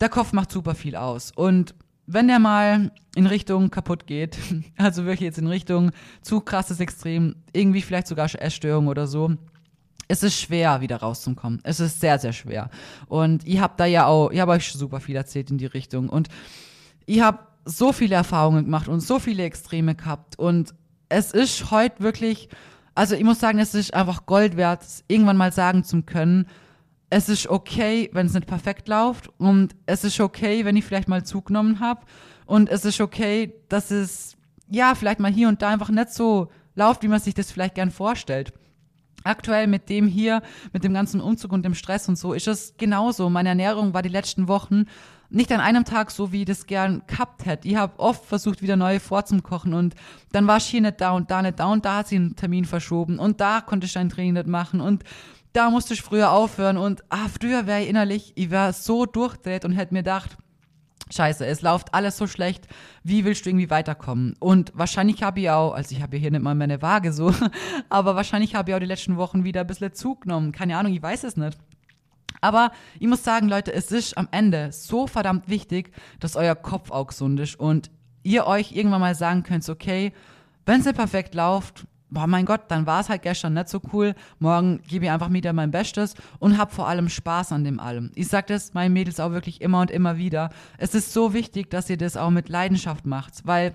der 0.00 0.08
Kopf 0.08 0.32
macht 0.32 0.52
super 0.52 0.74
viel 0.74 0.96
aus. 0.96 1.32
Und 1.34 1.74
wenn 2.06 2.28
der 2.28 2.38
mal 2.38 2.90
in 3.14 3.26
Richtung 3.26 3.70
kaputt 3.70 4.06
geht, 4.06 4.36
also 4.76 5.04
wirklich 5.04 5.20
jetzt 5.20 5.38
in 5.38 5.46
Richtung 5.46 5.92
zu 6.20 6.40
krasses 6.40 6.80
Extrem, 6.80 7.36
irgendwie 7.52 7.82
vielleicht 7.82 8.06
sogar 8.06 8.28
Essstörung 8.34 8.88
oder 8.88 9.06
so, 9.06 9.32
es 10.08 10.22
ist 10.22 10.38
schwer, 10.38 10.80
wieder 10.80 10.96
rauszukommen. 10.96 11.60
Es 11.62 11.80
ist 11.80 12.00
sehr, 12.00 12.18
sehr 12.18 12.32
schwer. 12.32 12.68
Und 13.08 13.46
ich 13.46 13.60
habe 13.60 13.74
da 13.76 13.86
ja 13.86 14.06
auch, 14.06 14.30
ich 14.30 14.40
habe 14.40 14.52
euch 14.52 14.70
super 14.72 15.00
viel 15.00 15.16
erzählt 15.16 15.50
in 15.50 15.58
die 15.58 15.66
Richtung. 15.66 16.08
Und 16.10 16.28
ich 17.06 17.20
habe 17.20 17.38
so 17.64 17.92
viele 17.92 18.16
Erfahrungen 18.16 18.64
gemacht 18.64 18.88
und 18.88 19.00
so 19.00 19.18
viele 19.18 19.44
Extreme 19.44 19.94
gehabt. 19.94 20.38
Und 20.38 20.74
es 21.12 21.32
ist 21.32 21.70
heute 21.70 22.02
wirklich, 22.02 22.48
also 22.94 23.14
ich 23.14 23.22
muss 23.22 23.38
sagen, 23.38 23.58
es 23.58 23.74
ist 23.74 23.94
einfach 23.94 24.26
Gold 24.26 24.56
wert, 24.56 24.84
irgendwann 25.08 25.36
mal 25.36 25.52
sagen 25.52 25.84
zu 25.84 26.02
können, 26.02 26.46
es 27.10 27.28
ist 27.28 27.46
okay, 27.48 28.08
wenn 28.14 28.26
es 28.26 28.32
nicht 28.32 28.46
perfekt 28.46 28.88
läuft 28.88 29.28
und 29.38 29.76
es 29.84 30.02
ist 30.02 30.18
okay, 30.18 30.64
wenn 30.64 30.76
ich 30.76 30.84
vielleicht 30.84 31.08
mal 31.08 31.24
zugenommen 31.24 31.80
habe 31.80 32.00
und 32.46 32.70
es 32.70 32.86
ist 32.86 33.00
okay, 33.02 33.54
dass 33.68 33.90
es 33.90 34.36
ja 34.68 34.94
vielleicht 34.94 35.20
mal 35.20 35.30
hier 35.30 35.48
und 35.48 35.60
da 35.60 35.68
einfach 35.68 35.90
nicht 35.90 36.10
so 36.10 36.50
läuft, 36.74 37.02
wie 37.02 37.08
man 37.08 37.20
sich 37.20 37.34
das 37.34 37.52
vielleicht 37.52 37.74
gern 37.74 37.90
vorstellt. 37.90 38.54
Aktuell 39.24 39.66
mit 39.66 39.90
dem 39.90 40.06
hier, 40.06 40.40
mit 40.72 40.82
dem 40.82 40.94
ganzen 40.94 41.20
Umzug 41.20 41.52
und 41.52 41.64
dem 41.64 41.74
Stress 41.74 42.08
und 42.08 42.16
so, 42.16 42.32
ist 42.32 42.48
es 42.48 42.74
genauso. 42.78 43.28
Meine 43.28 43.50
Ernährung 43.50 43.92
war 43.92 44.02
die 44.02 44.08
letzten 44.08 44.48
Wochen 44.48 44.86
nicht 45.32 45.50
an 45.52 45.60
einem 45.60 45.84
Tag 45.84 46.10
so, 46.10 46.32
wie 46.32 46.40
ich 46.40 46.46
das 46.46 46.66
gern 46.66 47.02
gehabt 47.06 47.46
hätte. 47.46 47.66
Ich 47.68 47.76
habe 47.76 47.98
oft 47.98 48.24
versucht, 48.24 48.62
wieder 48.62 48.76
neue 48.76 49.00
vorzukochen 49.00 49.74
und 49.74 49.94
dann 50.32 50.46
war 50.46 50.60
hier 50.60 50.80
nicht 50.80 51.00
da 51.00 51.12
und 51.12 51.30
da 51.30 51.42
nicht 51.42 51.58
da 51.58 51.66
und 51.66 51.84
da 51.84 51.98
hat 51.98 52.08
sie 52.08 52.16
einen 52.16 52.36
Termin 52.36 52.64
verschoben 52.64 53.18
und 53.18 53.40
da 53.40 53.60
konnte 53.60 53.86
ich 53.86 53.96
ein 53.98 54.08
Training 54.08 54.34
nicht 54.34 54.46
machen 54.46 54.80
und 54.80 55.04
da 55.52 55.70
musste 55.70 55.94
ich 55.94 56.02
früher 56.02 56.30
aufhören 56.30 56.76
und 56.76 57.02
ah, 57.10 57.28
früher 57.28 57.66
wäre 57.66 57.82
ich 57.82 57.88
innerlich, 57.88 58.32
ich 58.36 58.50
wäre 58.50 58.72
so 58.72 59.06
durchdreht 59.06 59.64
und 59.64 59.72
hätte 59.72 59.94
mir 59.94 60.00
gedacht, 60.00 60.36
Scheiße, 61.12 61.44
es 61.44 61.60
läuft 61.60 61.92
alles 61.92 62.16
so 62.16 62.26
schlecht. 62.26 62.66
Wie 63.02 63.24
willst 63.26 63.44
du 63.44 63.50
irgendwie 63.50 63.68
weiterkommen? 63.68 64.34
Und 64.40 64.72
wahrscheinlich 64.74 65.22
habe 65.22 65.40
ich 65.40 65.50
auch, 65.50 65.74
also 65.74 65.94
ich 65.94 66.00
habe 66.00 66.16
hier 66.16 66.30
nicht 66.30 66.42
mal 66.42 66.54
meine 66.54 66.80
Waage 66.80 67.12
so, 67.12 67.34
aber 67.90 68.16
wahrscheinlich 68.16 68.54
habe 68.54 68.70
ich 68.70 68.74
auch 68.74 68.80
die 68.80 68.86
letzten 68.86 69.18
Wochen 69.18 69.44
wieder 69.44 69.60
ein 69.60 69.66
bisschen 69.66 69.92
zugenommen. 69.92 70.52
Keine 70.52 70.78
Ahnung, 70.78 70.92
ich 70.94 71.02
weiß 71.02 71.24
es 71.24 71.36
nicht. 71.36 71.58
Aber 72.40 72.72
ich 72.98 73.06
muss 73.06 73.24
sagen, 73.24 73.48
Leute, 73.48 73.72
es 73.72 73.92
ist 73.92 74.16
am 74.16 74.28
Ende 74.30 74.72
so 74.72 75.06
verdammt 75.06 75.48
wichtig, 75.48 75.92
dass 76.20 76.36
euer 76.36 76.54
Kopf 76.54 76.90
auch 76.90 77.08
gesund 77.08 77.40
ist 77.40 77.58
und 77.58 77.90
ihr 78.22 78.46
euch 78.46 78.72
irgendwann 78.72 79.00
mal 79.00 79.14
sagen 79.14 79.42
könnt, 79.42 79.68
okay, 79.68 80.12
wenn 80.66 80.80
es 80.80 80.86
nicht 80.86 80.96
perfekt 80.96 81.34
läuft, 81.34 81.86
boah, 82.12 82.26
mein 82.26 82.44
Gott, 82.44 82.62
dann 82.68 82.86
war 82.86 83.00
es 83.00 83.08
halt 83.08 83.22
gestern 83.22 83.54
nicht 83.54 83.68
so 83.68 83.80
cool. 83.92 84.14
Morgen 84.38 84.80
gebe 84.86 85.06
ich 85.06 85.10
einfach 85.10 85.32
wieder 85.32 85.52
mein 85.52 85.70
Bestes 85.70 86.14
und 86.38 86.58
hab 86.58 86.72
vor 86.72 86.86
allem 86.86 87.08
Spaß 87.08 87.52
an 87.52 87.64
dem 87.64 87.80
allem. 87.80 88.12
Ich 88.14 88.28
sag 88.28 88.46
das 88.46 88.74
meinen 88.74 88.92
Mädels 88.92 89.18
auch 89.18 89.32
wirklich 89.32 89.60
immer 89.60 89.80
und 89.80 89.90
immer 89.90 90.18
wieder. 90.18 90.50
Es 90.78 90.94
ist 90.94 91.12
so 91.12 91.34
wichtig, 91.34 91.70
dass 91.70 91.90
ihr 91.90 91.96
das 91.96 92.16
auch 92.16 92.30
mit 92.30 92.48
Leidenschaft 92.48 93.06
macht, 93.06 93.46
weil 93.46 93.74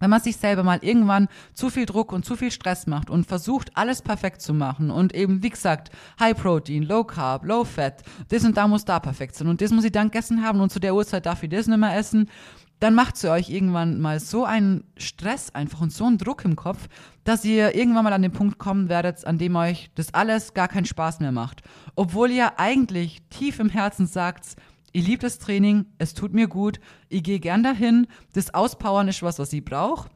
wenn 0.00 0.10
man 0.10 0.20
sich 0.20 0.36
selber 0.36 0.64
mal 0.64 0.80
irgendwann 0.82 1.28
zu 1.54 1.70
viel 1.70 1.86
Druck 1.86 2.12
und 2.12 2.24
zu 2.24 2.34
viel 2.34 2.50
Stress 2.50 2.86
macht 2.86 3.08
und 3.08 3.26
versucht, 3.26 3.70
alles 3.76 4.02
perfekt 4.02 4.42
zu 4.42 4.52
machen 4.52 4.90
und 4.90 5.14
eben, 5.14 5.42
wie 5.42 5.50
gesagt, 5.50 5.90
High 6.18 6.36
Protein, 6.36 6.82
Low 6.82 7.04
Carb, 7.04 7.44
Low 7.44 7.64
Fat, 7.64 8.02
das 8.28 8.44
und 8.44 8.56
da 8.56 8.66
muss 8.66 8.84
da 8.84 8.98
perfekt 8.98 9.36
sein 9.36 9.48
und 9.48 9.60
das 9.60 9.70
muss 9.70 9.84
ich 9.84 9.92
dann 9.92 10.10
gegessen 10.10 10.44
haben 10.44 10.60
und 10.60 10.72
zu 10.72 10.80
der 10.80 10.94
Uhrzeit 10.94 11.26
darf 11.26 11.42
ich 11.42 11.50
das 11.50 11.68
nicht 11.68 11.78
mehr 11.78 11.96
essen, 11.96 12.28
dann 12.80 12.94
macht 12.94 13.18
sie 13.18 13.30
euch 13.30 13.50
irgendwann 13.50 14.00
mal 14.00 14.18
so 14.20 14.44
einen 14.44 14.84
Stress 14.96 15.54
einfach 15.54 15.82
und 15.82 15.92
so 15.92 16.06
einen 16.06 16.16
Druck 16.16 16.46
im 16.46 16.56
Kopf, 16.56 16.88
dass 17.24 17.44
ihr 17.44 17.74
irgendwann 17.74 18.04
mal 18.04 18.12
an 18.14 18.22
den 18.22 18.32
Punkt 18.32 18.58
kommen 18.58 18.88
werdet, 18.88 19.26
an 19.26 19.36
dem 19.36 19.54
euch 19.54 19.90
das 19.94 20.14
alles 20.14 20.54
gar 20.54 20.66
keinen 20.66 20.86
Spaß 20.86 21.20
mehr 21.20 21.30
macht. 21.30 21.60
Obwohl 21.94 22.30
ihr 22.30 22.58
eigentlich 22.58 23.20
tief 23.28 23.60
im 23.60 23.68
Herzen 23.68 24.06
sagt, 24.06 24.56
ich 24.92 25.06
liebe 25.06 25.22
das 25.22 25.38
Training, 25.38 25.86
es 25.98 26.14
tut 26.14 26.32
mir 26.32 26.48
gut, 26.48 26.80
ich 27.08 27.22
gehe 27.22 27.40
gern 27.40 27.62
dahin, 27.62 28.06
das 28.32 28.54
Auspowern 28.54 29.08
ist 29.08 29.22
was, 29.22 29.38
was 29.38 29.52
ich 29.52 29.64
brauche. 29.64 30.10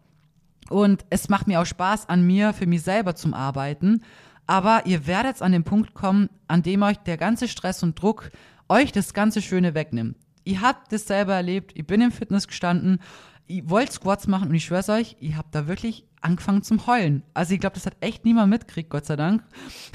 Und 0.70 1.04
es 1.10 1.28
macht 1.28 1.46
mir 1.46 1.60
auch 1.60 1.66
Spaß, 1.66 2.08
an 2.08 2.26
mir, 2.26 2.52
für 2.52 2.66
mich 2.66 2.82
selber 2.82 3.14
zum 3.14 3.34
Arbeiten. 3.34 4.02
Aber 4.46 4.86
ihr 4.86 5.06
werdet 5.06 5.42
an 5.42 5.52
den 5.52 5.64
Punkt 5.64 5.94
kommen, 5.94 6.28
an 6.48 6.62
dem 6.62 6.82
euch 6.82 6.98
der 6.98 7.16
ganze 7.16 7.48
Stress 7.48 7.82
und 7.82 8.00
Druck 8.00 8.30
euch 8.68 8.92
das 8.92 9.14
ganze 9.14 9.42
Schöne 9.42 9.74
wegnimmt. 9.74 10.16
Ihr 10.44 10.60
habt 10.60 10.92
das 10.92 11.06
selber 11.06 11.34
erlebt, 11.34 11.72
ich 11.74 11.86
bin 11.86 12.00
im 12.00 12.12
Fitness 12.12 12.46
gestanden, 12.46 13.00
ich 13.46 13.68
wollte 13.68 13.92
Squats 13.92 14.26
machen 14.26 14.48
und 14.48 14.54
ich 14.54 14.64
schwör's 14.64 14.88
euch, 14.88 15.16
ich 15.20 15.36
habe 15.36 15.48
da 15.50 15.66
wirklich 15.66 16.06
angefangen 16.24 16.62
zum 16.62 16.86
Heulen. 16.86 17.22
Also 17.34 17.54
ich 17.54 17.60
glaube, 17.60 17.74
das 17.74 17.86
hat 17.86 17.96
echt 18.00 18.24
niemand 18.24 18.50
mitgekriegt, 18.50 18.90
Gott 18.90 19.04
sei 19.04 19.16
Dank. 19.16 19.42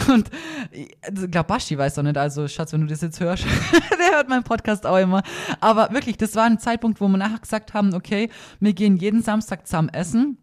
Und 0.08 0.30
ich 0.72 1.32
glaube, 1.32 1.48
Basti 1.48 1.78
weiß 1.78 1.96
doch 1.96 2.04
nicht, 2.04 2.18
also 2.18 2.48
Schatz, 2.48 2.72
wenn 2.72 2.82
du 2.82 2.88
das 2.88 3.02
jetzt 3.02 3.20
hörst, 3.20 3.46
der 4.00 4.16
hört 4.16 4.30
meinen 4.30 4.44
Podcast 4.44 4.86
auch 4.86 4.98
immer. 4.98 5.24
Aber 5.60 5.92
wirklich, 5.92 6.18
das 6.18 6.36
war 6.36 6.46
ein 6.46 6.60
Zeitpunkt, 6.60 7.02
wo 7.02 7.08
wir 7.08 7.18
nachher 7.18 7.40
gesagt 7.40 7.74
haben, 7.74 7.94
okay, 7.94 8.30
wir 8.60 8.74
gehen 8.74 8.98
jeden 8.98 9.24
Samstag 9.24 9.66
zusammen 9.66 9.90
essen. 9.90 10.38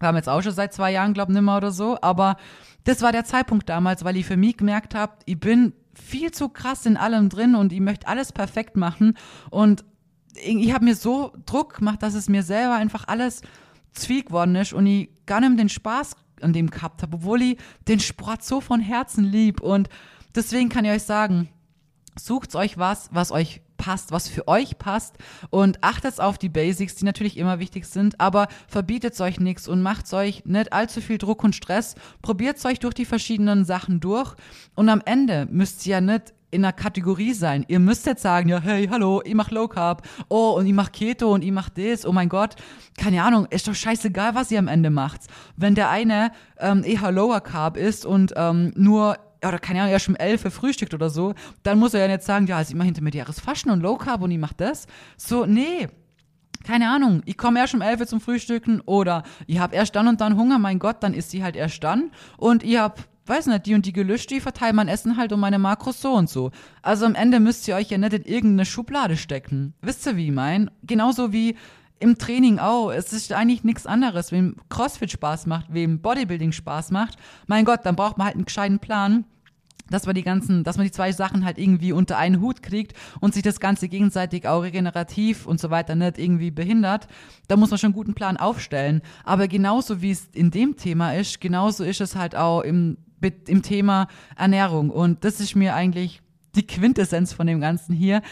Wir 0.00 0.08
haben 0.08 0.16
jetzt 0.16 0.28
auch 0.28 0.42
schon 0.42 0.52
seit 0.52 0.72
zwei 0.72 0.92
Jahren, 0.92 1.12
glaube 1.12 1.32
ich, 1.32 1.36
nimmer 1.36 1.56
oder 1.56 1.72
so. 1.72 1.98
Aber 2.00 2.36
das 2.84 3.02
war 3.02 3.12
der 3.12 3.24
Zeitpunkt 3.24 3.68
damals, 3.68 4.04
weil 4.04 4.16
ich 4.16 4.26
für 4.26 4.36
mich 4.36 4.56
gemerkt 4.56 4.94
habe, 4.94 5.12
ich 5.26 5.38
bin 5.38 5.74
viel 5.92 6.30
zu 6.30 6.48
krass 6.48 6.86
in 6.86 6.96
allem 6.96 7.28
drin 7.28 7.54
und 7.54 7.72
ich 7.72 7.80
möchte 7.80 8.08
alles 8.08 8.32
perfekt 8.32 8.76
machen. 8.76 9.16
Und 9.50 9.84
ich 10.34 10.72
habe 10.72 10.84
mir 10.84 10.94
so 10.94 11.32
Druck 11.44 11.74
gemacht, 11.78 12.02
dass 12.02 12.14
es 12.14 12.28
mir 12.28 12.42
selber 12.42 12.76
einfach 12.76 13.08
alles 13.08 13.42
Zwieg 13.92 14.26
geworden 14.26 14.56
ist 14.56 14.72
und 14.72 14.86
ich 14.86 15.10
gar 15.26 15.40
nicht 15.40 15.50
mehr 15.50 15.58
den 15.58 15.68
Spaß 15.68 16.16
an 16.40 16.52
dem 16.52 16.70
gehabt 16.70 17.02
habe, 17.02 17.16
obwohl 17.16 17.42
ich 17.42 17.58
den 17.86 18.00
Sport 18.00 18.44
so 18.44 18.60
von 18.60 18.80
Herzen 18.80 19.24
lieb. 19.24 19.60
Und 19.60 19.88
deswegen 20.34 20.68
kann 20.68 20.84
ich 20.84 20.92
euch 20.92 21.02
sagen, 21.02 21.48
sucht 22.18 22.54
euch 22.54 22.78
was, 22.78 23.08
was 23.12 23.32
euch 23.32 23.60
passt, 23.76 24.10
was 24.10 24.28
für 24.28 24.46
euch 24.48 24.78
passt 24.78 25.16
und 25.50 25.82
achtet 25.84 26.20
auf 26.20 26.36
die 26.36 26.48
Basics, 26.48 26.96
die 26.96 27.04
natürlich 27.04 27.36
immer 27.36 27.60
wichtig 27.60 27.86
sind, 27.86 28.20
aber 28.20 28.48
verbietet 28.66 29.18
euch 29.20 29.38
nichts 29.40 29.68
und 29.68 29.82
macht 29.82 30.12
euch 30.12 30.44
nicht 30.44 30.72
allzu 30.72 31.00
viel 31.00 31.16
Druck 31.16 31.44
und 31.44 31.54
Stress. 31.54 31.94
Probiert 32.20 32.62
euch 32.64 32.80
durch 32.80 32.94
die 32.94 33.04
verschiedenen 33.04 33.64
Sachen 33.64 34.00
durch 34.00 34.34
und 34.74 34.88
am 34.88 35.00
Ende 35.04 35.46
müsst 35.50 35.86
ihr 35.86 35.92
ja 35.92 36.00
nicht 36.00 36.34
in 36.50 36.64
einer 36.64 36.72
Kategorie 36.72 37.32
sein. 37.32 37.64
Ihr 37.68 37.78
müsst 37.78 38.06
jetzt 38.06 38.22
sagen, 38.22 38.48
ja, 38.48 38.60
hey, 38.60 38.88
hallo, 38.88 39.22
ich 39.24 39.34
mach 39.34 39.50
Low 39.50 39.68
Carb, 39.68 40.06
oh, 40.28 40.50
und 40.50 40.66
ich 40.66 40.72
mach 40.72 40.92
Keto 40.92 41.32
und 41.32 41.42
ich 41.42 41.52
mach 41.52 41.68
das, 41.68 42.06
oh 42.06 42.12
mein 42.12 42.28
Gott. 42.28 42.56
Keine 42.96 43.22
Ahnung, 43.22 43.46
ist 43.50 43.68
doch 43.68 43.74
scheißegal, 43.74 44.34
was 44.34 44.50
ihr 44.50 44.58
am 44.58 44.68
Ende 44.68 44.90
macht. 44.90 45.22
Wenn 45.56 45.74
der 45.74 45.90
eine 45.90 46.32
ähm, 46.58 46.82
eher 46.84 47.12
Lower 47.12 47.40
Carb 47.40 47.76
ist 47.76 48.06
und 48.06 48.32
ähm, 48.36 48.72
nur 48.76 49.18
oder 49.46 49.58
keine 49.58 49.80
Ahnung, 49.80 49.92
er 49.92 50.00
schon 50.00 50.14
um 50.14 50.20
11 50.20 50.52
frühstückt 50.52 50.94
oder 50.94 51.10
so, 51.10 51.34
dann 51.62 51.78
muss 51.78 51.94
er 51.94 52.00
ja 52.00 52.08
nicht 52.08 52.22
sagen, 52.22 52.48
ja, 52.48 52.56
also 52.56 52.70
ich 52.70 52.76
mache 52.76 52.88
intermediäres 52.88 53.38
Faschen 53.38 53.70
und 53.70 53.80
Low 53.80 53.96
Carb 53.96 54.22
und 54.22 54.32
ich 54.32 54.38
mach 54.38 54.52
das. 54.52 54.88
So, 55.16 55.46
nee, 55.46 55.88
keine 56.64 56.90
Ahnung, 56.90 57.22
ich 57.24 57.38
komme 57.38 57.60
erst 57.60 57.74
um 57.74 57.80
11 57.80 58.06
zum 58.06 58.20
Frühstücken 58.20 58.80
oder 58.80 59.22
ich 59.46 59.58
habe 59.58 59.76
erst 59.76 59.94
dann 59.94 60.08
und 60.08 60.20
dann 60.20 60.36
Hunger, 60.36 60.58
mein 60.58 60.78
Gott, 60.78 60.96
dann 61.02 61.14
ist 61.14 61.30
sie 61.30 61.42
halt 61.42 61.56
erst 61.56 61.84
dann 61.84 62.10
und 62.36 62.64
ich 62.64 62.78
habe 62.78 62.96
weiß 63.28 63.46
nicht, 63.46 63.66
die 63.66 63.74
und 63.74 63.86
die 63.86 63.92
gelöscht, 63.92 64.30
die 64.30 64.40
verteilen 64.40 64.76
mein 64.76 64.88
Essen 64.88 65.16
halt 65.16 65.32
um 65.32 65.40
meine 65.40 65.58
Makros 65.58 66.00
so 66.00 66.12
und 66.12 66.28
so. 66.28 66.50
Also 66.82 67.06
am 67.06 67.14
Ende 67.14 67.40
müsst 67.40 67.66
ihr 67.68 67.76
euch 67.76 67.90
ja 67.90 67.98
nicht 67.98 68.12
in 68.12 68.24
irgendeine 68.24 68.66
Schublade 68.66 69.16
stecken. 69.16 69.74
Wisst 69.82 70.06
ihr, 70.06 70.16
wie 70.16 70.26
ich 70.26 70.32
mein? 70.32 70.70
Genauso 70.82 71.32
wie 71.32 71.56
im 72.00 72.18
Training 72.18 72.58
auch. 72.58 72.90
Es 72.90 73.12
ist 73.12 73.32
eigentlich 73.32 73.64
nichts 73.64 73.86
anderes. 73.86 74.32
Wem 74.32 74.56
CrossFit 74.68 75.10
Spaß 75.10 75.46
macht, 75.46 75.66
wem 75.72 76.00
Bodybuilding 76.00 76.52
Spaß 76.52 76.90
macht, 76.90 77.18
mein 77.46 77.64
Gott, 77.64 77.80
dann 77.84 77.96
braucht 77.96 78.18
man 78.18 78.26
halt 78.26 78.36
einen 78.36 78.44
gescheiten 78.44 78.78
Plan 78.78 79.24
dass 79.90 80.06
man 80.06 80.14
die 80.14 80.22
ganzen, 80.22 80.64
dass 80.64 80.76
man 80.76 80.84
die 80.84 80.92
zwei 80.92 81.12
Sachen 81.12 81.44
halt 81.44 81.58
irgendwie 81.58 81.92
unter 81.92 82.18
einen 82.18 82.40
Hut 82.40 82.62
kriegt 82.62 82.94
und 83.20 83.34
sich 83.34 83.42
das 83.42 83.60
Ganze 83.60 83.88
gegenseitig 83.88 84.46
auch 84.46 84.60
regenerativ 84.60 85.46
und 85.46 85.60
so 85.60 85.70
weiter 85.70 85.94
nicht 85.94 86.18
irgendwie 86.18 86.50
behindert, 86.50 87.08
da 87.48 87.56
muss 87.56 87.70
man 87.70 87.78
schon 87.78 87.88
einen 87.88 87.94
guten 87.94 88.14
Plan 88.14 88.36
aufstellen. 88.36 89.02
Aber 89.24 89.48
genauso 89.48 90.02
wie 90.02 90.10
es 90.10 90.28
in 90.32 90.50
dem 90.50 90.76
Thema 90.76 91.14
ist, 91.14 91.40
genauso 91.40 91.84
ist 91.84 92.00
es 92.00 92.16
halt 92.16 92.36
auch 92.36 92.60
im 92.60 92.98
im 93.20 93.62
Thema 93.62 94.08
Ernährung. 94.36 94.90
Und 94.90 95.24
das 95.24 95.40
ist 95.40 95.56
mir 95.56 95.74
eigentlich 95.74 96.20
die 96.54 96.66
Quintessenz 96.66 97.32
von 97.32 97.46
dem 97.46 97.60
Ganzen 97.60 97.94
hier. 97.94 98.22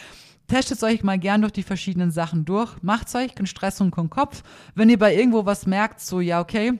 Testet 0.49 0.83
euch 0.85 1.03
mal 1.03 1.19
gern 1.19 1.41
durch 1.41 1.53
die 1.53 1.63
verschiedenen 1.63 2.11
Sachen 2.11 2.45
durch. 2.45 2.83
Macht 2.83 3.13
euch 3.15 3.35
keinen 3.35 3.47
Stress 3.47 3.81
und 3.81 3.91
keinen 3.91 4.11
Kopf. 4.11 4.43
Wenn 4.75 4.89
ihr 4.89 4.99
bei 4.99 5.15
irgendwo 5.15 5.45
was 5.45 5.67
merkt, 5.67 6.01
so, 6.01 6.21
ja, 6.21 6.41
okay, 6.41 6.79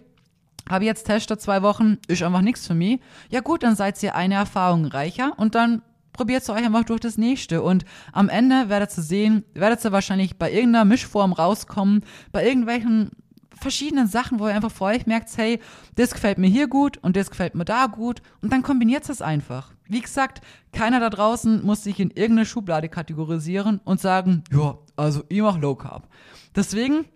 habe 0.69 0.85
jetzt 0.85 1.05
testet 1.05 1.41
zwei 1.41 1.63
Wochen, 1.63 1.99
ist 2.09 2.23
einfach 2.23 2.43
nichts 2.43 2.67
für 2.67 2.75
mich. 2.75 3.01
Ja 3.31 3.41
gut, 3.41 3.63
dann 3.63 3.77
seid 3.77 4.01
ihr 4.03 4.15
eine 4.15 4.35
Erfahrung 4.35 4.87
reicher 4.87 5.33
und 5.37 5.55
dann 5.55 5.83
probiert 6.13 6.43
es 6.43 6.51
euch 6.51 6.65
einfach 6.65 6.85
durch 6.85 7.01
das 7.01 7.19
nächste. 7.19 7.63
Und 7.63 7.85
am 8.13 8.29
Ende 8.29 8.69
werdet 8.69 8.97
ihr 8.97 9.03
sehen, 9.03 9.45
werdet 9.55 9.85
ihr 9.85 9.93
wahrscheinlich 9.93 10.37
bei 10.37 10.51
irgendeiner 10.53 10.85
Mischform 10.85 11.33
rauskommen, 11.33 12.05
bei 12.33 12.47
irgendwelchen 12.47 13.11
verschiedenen 13.61 14.07
Sachen, 14.07 14.39
wo 14.39 14.47
ihr 14.47 14.55
einfach 14.55 14.71
vor 14.71 14.89
euch 14.89 15.07
merkt, 15.07 15.37
hey, 15.37 15.61
das 15.95 16.13
gefällt 16.13 16.39
mir 16.39 16.49
hier 16.49 16.69
gut 16.69 16.99
und 16.99 17.17
das 17.17 17.31
gefällt 17.31 17.55
mir 17.55 17.65
da 17.65 17.87
gut 17.87 18.23
und 18.43 18.53
dann 18.53 18.63
kombiniert 18.63 19.09
es 19.09 19.23
einfach. 19.23 19.73
Wie 19.89 20.01
gesagt, 20.01 20.41
keiner 20.73 21.01
da 21.01 21.11
draußen 21.11 21.65
muss 21.65 21.85
sich 21.85 22.01
in 22.01 22.11
irgendeine 22.11 22.47
Schublade 22.47 22.89
kategorisieren 22.89 23.81
und 23.85 24.01
sagen, 24.01 24.45
ja, 24.53 24.79
also 24.97 25.23
ich 25.29 25.41
mach 25.41 25.59
Low 25.59 25.75
Carb. 25.75 26.09
Deswegen 26.55 27.07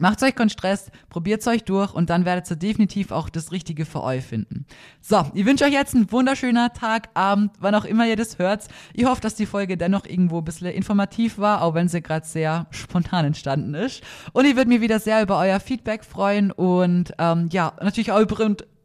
Macht 0.00 0.22
euch 0.22 0.34
keinen 0.34 0.50
Stress, 0.50 0.90
probiert 1.08 1.44
euch 1.48 1.64
durch 1.64 1.92
und 1.92 2.08
dann 2.08 2.24
werdet 2.24 2.48
ihr 2.50 2.56
definitiv 2.56 3.10
auch 3.10 3.28
das 3.28 3.50
Richtige 3.50 3.84
für 3.84 4.02
euch 4.02 4.24
finden. 4.24 4.64
So, 5.00 5.24
ich 5.34 5.44
wünsche 5.44 5.64
euch 5.64 5.72
jetzt 5.72 5.94
einen 5.94 6.10
wunderschönen 6.12 6.72
Tag, 6.72 7.08
Abend, 7.14 7.52
wann 7.58 7.74
auch 7.74 7.84
immer 7.84 8.06
ihr 8.06 8.14
das 8.14 8.38
hört. 8.38 8.68
Ich 8.94 9.06
hoffe, 9.06 9.20
dass 9.20 9.34
die 9.34 9.46
Folge 9.46 9.76
dennoch 9.76 10.06
irgendwo 10.06 10.38
ein 10.38 10.44
bisschen 10.44 10.68
informativ 10.68 11.38
war, 11.38 11.62
auch 11.62 11.74
wenn 11.74 11.88
sie 11.88 12.00
gerade 12.00 12.26
sehr 12.26 12.66
spontan 12.70 13.24
entstanden 13.24 13.74
ist. 13.74 14.02
Und 14.32 14.44
ich 14.44 14.54
würde 14.54 14.68
mich 14.68 14.80
wieder 14.80 15.00
sehr 15.00 15.20
über 15.20 15.38
euer 15.38 15.58
Feedback 15.58 16.04
freuen 16.04 16.52
und 16.52 17.12
ähm, 17.18 17.48
ja, 17.50 17.72
natürlich 17.80 18.12
auch 18.12 18.20
über 18.20 18.36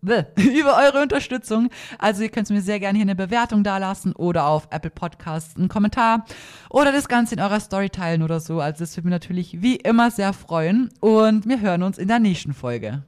über 0.35 0.77
eure 0.77 1.01
Unterstützung. 1.01 1.69
Also 1.97 2.23
ihr 2.23 2.29
könnt 2.29 2.49
mir 2.49 2.61
sehr 2.61 2.79
gerne 2.79 2.97
hier 2.97 3.05
eine 3.05 3.15
Bewertung 3.15 3.63
dalassen 3.63 4.13
oder 4.13 4.47
auf 4.47 4.67
Apple 4.71 4.91
Podcasts 4.91 5.55
einen 5.55 5.69
Kommentar 5.69 6.25
oder 6.69 6.91
das 6.91 7.07
Ganze 7.07 7.35
in 7.35 7.41
eurer 7.41 7.59
Story 7.59 7.89
teilen 7.89 8.23
oder 8.23 8.39
so. 8.39 8.59
Also 8.59 8.79
das 8.79 8.95
würde 8.97 9.07
mich 9.07 9.13
natürlich 9.13 9.61
wie 9.61 9.77
immer 9.77 10.11
sehr 10.11 10.33
freuen 10.33 10.89
und 10.99 11.47
wir 11.47 11.61
hören 11.61 11.83
uns 11.83 11.97
in 11.97 12.07
der 12.07 12.19
nächsten 12.19 12.53
Folge. 12.53 13.03